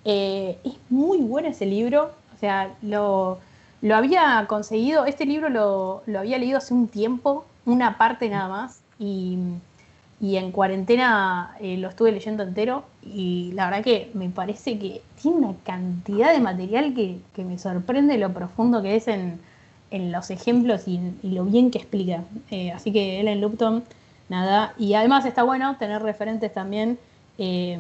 Eh, 0.05 0.59
es 0.65 0.75
muy 0.91 1.19
bueno 1.19 1.49
ese 1.49 1.67
libro. 1.67 2.11
O 2.35 2.39
sea, 2.41 2.75
lo, 2.83 3.39
lo 3.83 3.95
había 3.95 4.45
conseguido, 4.49 5.05
este 5.05 5.27
libro 5.27 5.49
lo, 5.49 6.03
lo 6.07 6.19
había 6.19 6.39
leído 6.39 6.59
hace 6.59 6.75
un 6.75 6.89
tiempo, 6.89 7.45
una 7.65 7.99
parte 7.99 8.29
nada 8.29 8.49
más. 8.49 8.81
Y, 8.99 9.39
y 10.23 10.37
en 10.37 10.53
cuarentena 10.53 11.57
eh, 11.61 11.77
lo 11.77 11.89
estuve 11.89 12.13
leyendo 12.13 12.45
entero. 12.45 12.85
Y 13.03 13.51
la 13.55 13.65
verdad 13.67 13.83
que 13.83 14.09
me 14.15 14.31
parece 14.31 14.79
que 14.79 15.03
tiene 15.21 15.39
una 15.39 15.55
cantidad 15.65 16.33
de 16.33 16.39
material 16.39 16.95
que, 16.95 17.19
que 17.35 17.45
me 17.45 17.59
sorprende 17.59 18.17
lo 18.19 18.33
profundo 18.33 18.81
que 18.83 18.95
es 18.95 19.09
en, 19.09 19.41
en 19.91 20.13
los 20.13 20.31
ejemplos 20.31 20.87
y, 20.87 21.01
y 21.25 21.31
lo 21.31 21.45
bien 21.45 21.73
que 21.73 21.79
explica. 21.79 22.23
Eh, 22.53 22.71
así 22.71 22.93
que 22.93 23.19
Ellen 23.19 23.41
Lupton, 23.41 23.83
nada. 24.29 24.75
Y 24.79 24.95
además 24.95 25.27
está 25.27 25.43
bueno 25.43 25.77
tener 25.77 26.01
referentes 26.01 26.55
también 26.55 27.01
eh, 27.39 27.77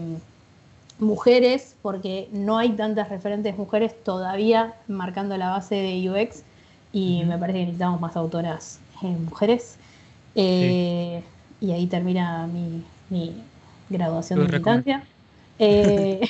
mujeres, 0.98 1.76
porque 1.80 2.28
no 2.32 2.58
hay 2.58 2.72
tantas 2.72 3.08
referentes 3.08 3.56
mujeres 3.56 3.94
todavía 4.02 4.74
marcando 4.88 5.36
la 5.36 5.50
base 5.50 5.76
de 5.76 6.10
UX. 6.10 6.42
Y 6.92 7.22
me 7.24 7.38
parece 7.38 7.60
que 7.60 7.64
necesitamos 7.66 8.00
más 8.00 8.16
autoras 8.16 8.80
eh, 9.00 9.16
mujeres. 9.30 9.78
Y 11.62 11.70
ahí 11.70 11.86
termina 11.86 12.48
mi, 12.48 12.82
mi 13.08 13.32
graduación 13.88 14.40
de 14.40 14.46
militancia. 14.46 15.04
Eh, 15.60 16.20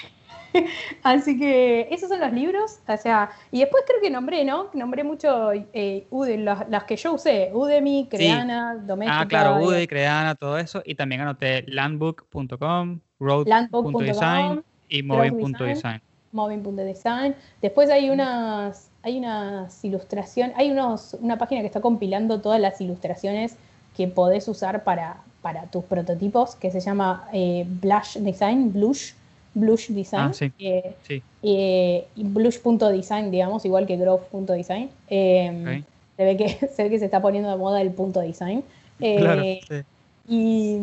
así 1.03 1.39
que 1.39 1.89
esos 1.91 2.11
son 2.11 2.21
los 2.21 2.33
libros. 2.35 2.81
O 2.87 2.97
sea, 2.99 3.31
y 3.51 3.61
después 3.61 3.83
creo 3.87 3.99
que 4.03 4.11
nombré, 4.11 4.45
¿no? 4.45 4.69
Nombré 4.75 5.05
mucho 5.05 5.53
eh, 5.53 6.07
las, 6.11 6.69
las 6.69 6.85
que 6.85 6.97
yo 6.97 7.15
usé: 7.15 7.51
Udemy, 7.55 8.09
Creana, 8.11 8.75
Doméstica. 8.75 9.21
Ah, 9.21 9.27
claro, 9.27 9.65
Udemy, 9.65 9.87
Creana, 9.87 10.35
todo 10.35 10.59
eso. 10.59 10.83
Y 10.85 10.97
también 10.97 11.23
anoté 11.23 11.65
landbook.com, 11.67 13.01
road.design 13.19 14.63
y 14.91 15.03
moving.design. 15.03 16.03
Moving.design. 16.33 17.35
Después 17.63 17.89
hay 17.89 18.11
unas, 18.11 18.91
hay 19.03 19.19
unas 19.19 19.83
ilustraciones, 19.83 20.55
hay 20.59 20.71
unos, 20.71 21.15
una 21.21 21.39
página 21.39 21.63
que 21.63 21.69
está 21.69 21.81
compilando 21.81 22.43
todas 22.43 22.61
las 22.61 22.79
ilustraciones 22.83 23.57
que 23.97 24.09
podés 24.09 24.49
usar 24.49 24.85
para, 24.85 25.23
para 25.43 25.67
tus 25.67 25.85
prototipos, 25.85 26.55
que 26.57 26.71
se 26.71 26.81
llama 26.81 27.29
eh, 27.33 27.65
Blush 27.69 28.19
Design, 28.19 28.73
Blush, 28.73 29.13
Blush 29.55 29.89
Design. 29.91 30.31
Ah, 30.31 30.33
sí. 30.33 30.53
eh, 30.59 30.97
Sí, 31.03 31.23
eh, 31.43 32.07
y 32.17 32.25
Blush.design, 32.25 33.31
digamos, 33.31 33.65
igual 33.65 33.87
que 33.87 33.97
Growth.design. 33.97 34.91
Eh, 35.09 35.51
ok. 35.81 35.87
se, 36.17 36.25
ve 36.25 36.37
que, 36.37 36.49
se 36.75 36.83
ve 36.85 36.91
que 36.91 36.99
se 36.99 37.05
está 37.07 37.21
poniendo 37.21 37.51
de 37.51 37.57
moda 37.57 37.81
el 37.83 37.93
punto 37.93 38.21
design. 38.21 38.65
Eh, 39.01 39.17
Claro, 39.19 39.43
sí. 39.69 39.85
y, 40.29 40.77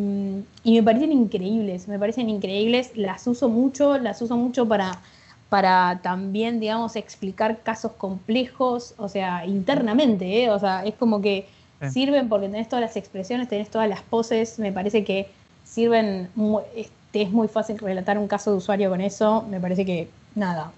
y 0.63 0.73
me 0.75 0.83
parecen 0.83 1.11
increíbles, 1.11 1.87
me 1.87 1.97
parecen 1.97 2.29
increíbles, 2.29 2.91
las 2.95 3.25
uso 3.27 3.49
mucho, 3.49 3.97
las 3.97 4.21
uso 4.21 4.35
mucho 4.37 4.67
para, 4.67 5.01
para 5.49 5.99
también, 6.03 6.59
digamos, 6.59 6.95
explicar 6.95 7.61
casos 7.63 7.93
complejos, 7.93 8.93
o 8.97 9.07
sea, 9.09 9.45
internamente, 9.45 10.43
¿eh? 10.43 10.49
o 10.49 10.59
sea, 10.59 10.83
es 10.85 10.95
como 10.95 11.21
que 11.21 11.47
Sí. 11.81 11.89
sirven 11.89 12.29
porque 12.29 12.49
tenés 12.49 12.67
todas 12.67 12.81
las 12.81 12.97
expresiones, 12.97 13.47
tenés 13.47 13.69
todas 13.69 13.87
las 13.87 14.01
poses, 14.01 14.59
me 14.59 14.71
parece 14.71 15.03
que 15.03 15.29
sirven, 15.63 16.29
este, 16.75 17.21
es 17.21 17.31
muy 17.31 17.47
fácil 17.47 17.77
relatar 17.77 18.17
un 18.17 18.27
caso 18.27 18.51
de 18.51 18.57
usuario 18.57 18.89
con 18.89 19.01
eso, 19.01 19.43
me 19.49 19.59
parece 19.59 19.85
que, 19.85 20.09
nada, 20.35 20.71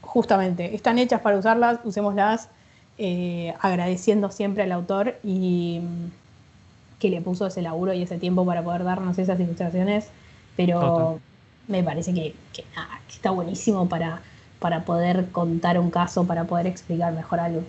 justamente, 0.00 0.74
están 0.74 0.98
hechas 0.98 1.20
para 1.20 1.38
usarlas, 1.38 1.80
usémoslas, 1.84 2.48
eh, 2.98 3.54
agradeciendo 3.60 4.30
siempre 4.30 4.62
al 4.62 4.72
autor 4.72 5.16
y 5.24 5.80
mm, 5.82 6.10
que 6.98 7.10
le 7.10 7.20
puso 7.20 7.46
ese 7.46 7.62
laburo 7.62 7.92
y 7.92 8.02
ese 8.02 8.18
tiempo 8.18 8.46
para 8.46 8.62
poder 8.62 8.84
darnos 8.84 9.18
esas 9.18 9.40
ilustraciones, 9.40 10.06
pero 10.56 10.80
Total. 10.80 11.20
me 11.68 11.82
parece 11.82 12.14
que, 12.14 12.34
que 12.52 12.64
nada, 12.76 13.00
que 13.08 13.14
está 13.14 13.30
buenísimo 13.30 13.88
para, 13.88 14.20
para 14.60 14.84
poder 14.84 15.30
contar 15.32 15.78
un 15.78 15.90
caso, 15.90 16.24
para 16.24 16.44
poder 16.44 16.66
explicar 16.66 17.12
mejor 17.12 17.40
algo. 17.40 17.62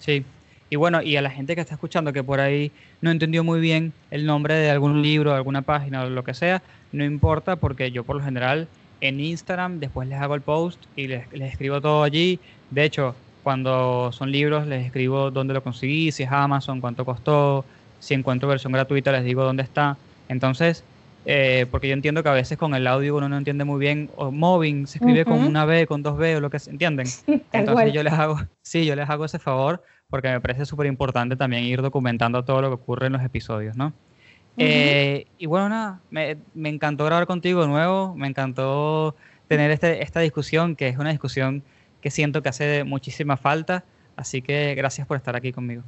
Sí. 0.00 0.24
Y 0.72 0.76
bueno, 0.76 1.02
y 1.02 1.16
a 1.16 1.20
la 1.20 1.28
gente 1.28 1.54
que 1.54 1.60
está 1.60 1.74
escuchando 1.74 2.14
que 2.14 2.24
por 2.24 2.40
ahí 2.40 2.72
no 3.02 3.10
entendió 3.10 3.44
muy 3.44 3.60
bien 3.60 3.92
el 4.08 4.24
nombre 4.24 4.54
de 4.54 4.70
algún 4.70 5.02
libro, 5.02 5.34
alguna 5.34 5.60
página 5.60 6.02
o 6.02 6.08
lo 6.08 6.24
que 6.24 6.32
sea, 6.32 6.62
no 6.92 7.04
importa 7.04 7.56
porque 7.56 7.92
yo 7.92 8.04
por 8.04 8.16
lo 8.16 8.24
general 8.24 8.70
en 8.98 9.20
Instagram 9.20 9.80
después 9.80 10.08
les 10.08 10.18
hago 10.18 10.34
el 10.34 10.40
post 10.40 10.84
y 10.94 11.08
les, 11.08 11.30
les 11.30 11.52
escribo 11.52 11.82
todo 11.82 12.02
allí. 12.02 12.40
De 12.70 12.84
hecho, 12.84 13.14
cuando 13.42 14.12
son 14.12 14.32
libros 14.32 14.66
les 14.66 14.86
escribo 14.86 15.30
dónde 15.30 15.52
lo 15.52 15.62
conseguí, 15.62 16.10
si 16.10 16.22
es 16.22 16.32
Amazon, 16.32 16.80
cuánto 16.80 17.04
costó, 17.04 17.66
si 17.98 18.14
encuentro 18.14 18.48
versión 18.48 18.72
gratuita 18.72 19.12
les 19.12 19.24
digo 19.24 19.44
dónde 19.44 19.64
está. 19.64 19.98
Entonces, 20.26 20.86
eh, 21.26 21.66
porque 21.70 21.88
yo 21.88 21.92
entiendo 21.92 22.22
que 22.22 22.30
a 22.30 22.32
veces 22.32 22.56
con 22.56 22.74
el 22.74 22.86
audio 22.86 23.14
uno 23.14 23.28
no 23.28 23.36
entiende 23.36 23.64
muy 23.64 23.78
bien, 23.78 24.08
o 24.16 24.30
Moving 24.32 24.86
se 24.86 25.00
escribe 25.00 25.26
con 25.26 25.40
Ujú. 25.40 25.48
una 25.50 25.66
B, 25.66 25.86
con 25.86 26.02
dos 26.02 26.16
B 26.16 26.36
o 26.36 26.40
lo 26.40 26.48
que 26.48 26.60
se 26.60 26.70
entienden. 26.70 27.06
Entonces 27.52 27.92
yo 27.92 28.02
les 28.02 28.14
hago, 28.14 28.38
sí, 28.62 28.86
yo 28.86 28.96
les 28.96 29.10
hago 29.10 29.26
ese 29.26 29.38
favor 29.38 29.82
porque 30.12 30.28
me 30.28 30.40
parece 30.42 30.66
súper 30.66 30.86
importante 30.86 31.36
también 31.36 31.64
ir 31.64 31.80
documentando 31.80 32.44
todo 32.44 32.60
lo 32.60 32.68
que 32.68 32.74
ocurre 32.74 33.06
en 33.06 33.14
los 33.14 33.22
episodios, 33.22 33.74
¿no? 33.78 33.94
Eh, 34.58 35.24
y 35.38 35.46
bueno, 35.46 35.70
nada, 35.70 36.00
me, 36.10 36.36
me 36.52 36.68
encantó 36.68 37.06
grabar 37.06 37.26
contigo 37.26 37.62
de 37.62 37.68
nuevo, 37.68 38.14
me 38.14 38.28
encantó 38.28 39.14
tener 39.48 39.70
este, 39.70 40.02
esta 40.02 40.20
discusión, 40.20 40.76
que 40.76 40.88
es 40.88 40.98
una 40.98 41.08
discusión 41.08 41.62
que 42.02 42.10
siento 42.10 42.42
que 42.42 42.50
hace 42.50 42.84
muchísima 42.84 43.38
falta, 43.38 43.84
así 44.14 44.42
que 44.42 44.74
gracias 44.74 45.06
por 45.06 45.16
estar 45.16 45.34
aquí 45.34 45.50
conmigo. 45.50 45.82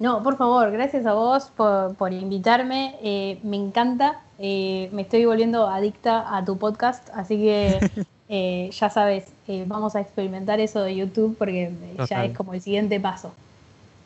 No, 0.00 0.20
por 0.24 0.36
favor, 0.36 0.72
gracias 0.72 1.06
a 1.06 1.14
vos 1.14 1.52
por, 1.56 1.94
por 1.94 2.12
invitarme. 2.12 2.96
eh, 3.00 3.38
me 3.44 3.56
encanta. 3.56 4.20
eh, 4.40 4.88
me 4.92 5.02
estoy 5.02 5.24
volviendo 5.24 5.68
adicta 5.68 6.36
a 6.36 6.44
tu 6.44 6.58
podcast, 6.58 7.08
así 7.14 7.36
que 7.36 7.78
eh, 8.28 8.70
ya 8.72 8.90
sabes, 8.90 9.32
eh, 9.46 9.64
vamos 9.68 9.94
a 9.94 10.00
experimentar 10.00 10.58
eso 10.58 10.82
de 10.82 10.96
YouTube 10.96 11.36
porque 11.38 11.64
eh, 11.64 11.94
ya 12.08 12.24
Total. 12.24 12.30
es 12.30 12.36
como 12.36 12.54
el 12.54 12.60
siguiente 12.60 12.98
paso. 12.98 13.32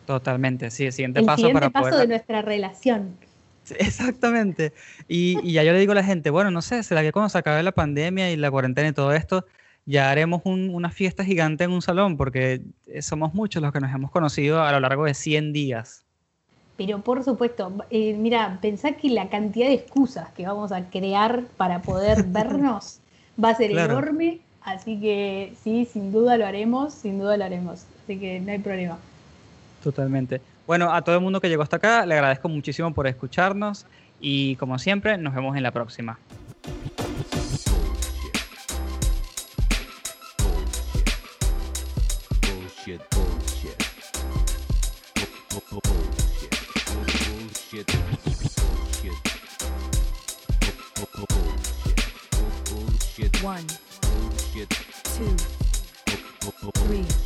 Totalmente, 0.06 0.70
sí, 0.70 0.86
el 0.86 0.92
siguiente 0.92 1.20
El 1.20 1.26
paso 1.26 1.36
siguiente 1.48 1.60
para 1.60 1.70
paso 1.72 1.90
poder... 1.90 2.00
de 2.02 2.14
nuestra 2.14 2.42
relación. 2.42 3.16
Sí, 3.64 3.74
Exactamente. 3.78 4.72
Y, 5.08 5.38
y 5.42 5.52
ya 5.54 5.64
yo 5.64 5.72
le 5.72 5.80
digo 5.80 5.92
a 5.92 5.96
la 5.96 6.04
gente, 6.04 6.30
bueno, 6.30 6.50
no 6.50 6.62
sé, 6.62 6.82
será 6.82 7.02
que 7.02 7.12
cuando 7.12 7.28
se 7.28 7.38
acabe 7.38 7.62
la 7.62 7.72
pandemia 7.72 8.30
y 8.30 8.36
la 8.36 8.50
cuarentena 8.50 8.88
y 8.88 8.92
todo 8.92 9.12
esto, 9.12 9.44
ya 9.84 10.10
haremos 10.10 10.42
un- 10.44 10.70
una 10.74 10.90
fiesta 10.90 11.24
gigante 11.24 11.64
en 11.64 11.72
un 11.72 11.82
salón, 11.82 12.16
porque 12.16 12.62
eh, 12.86 13.02
somos 13.02 13.34
muchos 13.34 13.62
los 13.62 13.72
que 13.72 13.80
nos 13.80 13.92
hemos 13.92 14.10
conocido 14.12 14.62
a 14.62 14.70
lo 14.72 14.80
largo 14.80 15.04
de 15.04 15.14
100 15.14 15.52
días. 15.52 16.04
Pero 16.76 17.00
por 17.00 17.24
supuesto, 17.24 17.72
eh, 17.90 18.14
mira, 18.14 18.58
pensá 18.60 18.92
que 18.92 19.08
la 19.08 19.28
cantidad 19.30 19.66
de 19.66 19.74
excusas 19.74 20.28
que 20.30 20.46
vamos 20.46 20.70
a 20.72 20.88
crear 20.90 21.44
para 21.56 21.80
poder 21.82 22.22
vernos 22.28 23.00
va 23.42 23.50
a 23.50 23.54
ser 23.54 23.70
Claro. 23.70 23.94
enorme. 23.94 24.40
Así 24.62 24.98
que 25.00 25.52
sí, 25.62 25.88
sin 25.90 26.10
duda 26.12 26.36
lo 26.36 26.44
haremos, 26.44 26.92
sin 26.92 27.18
duda 27.20 27.36
lo 27.36 27.44
haremos. 27.44 27.84
Así 28.04 28.18
que 28.18 28.40
no 28.40 28.50
hay 28.52 28.58
problema. 28.58 28.98
Totalmente. 29.86 30.40
Bueno, 30.66 30.92
a 30.92 31.02
todo 31.02 31.14
el 31.14 31.20
mundo 31.20 31.40
que 31.40 31.48
llegó 31.48 31.62
hasta 31.62 31.76
acá, 31.76 32.04
le 32.06 32.14
agradezco 32.14 32.48
muchísimo 32.48 32.92
por 32.92 33.06
escucharnos 33.06 33.86
y 34.20 34.56
como 34.56 34.80
siempre, 34.80 35.16
nos 35.16 35.32
vemos 35.32 35.56
en 35.56 35.62
la 35.62 35.70
próxima. 35.70 36.18
Bullshit, 42.42 43.00
bullshit. 43.14 43.78
Bu- 56.62 57.25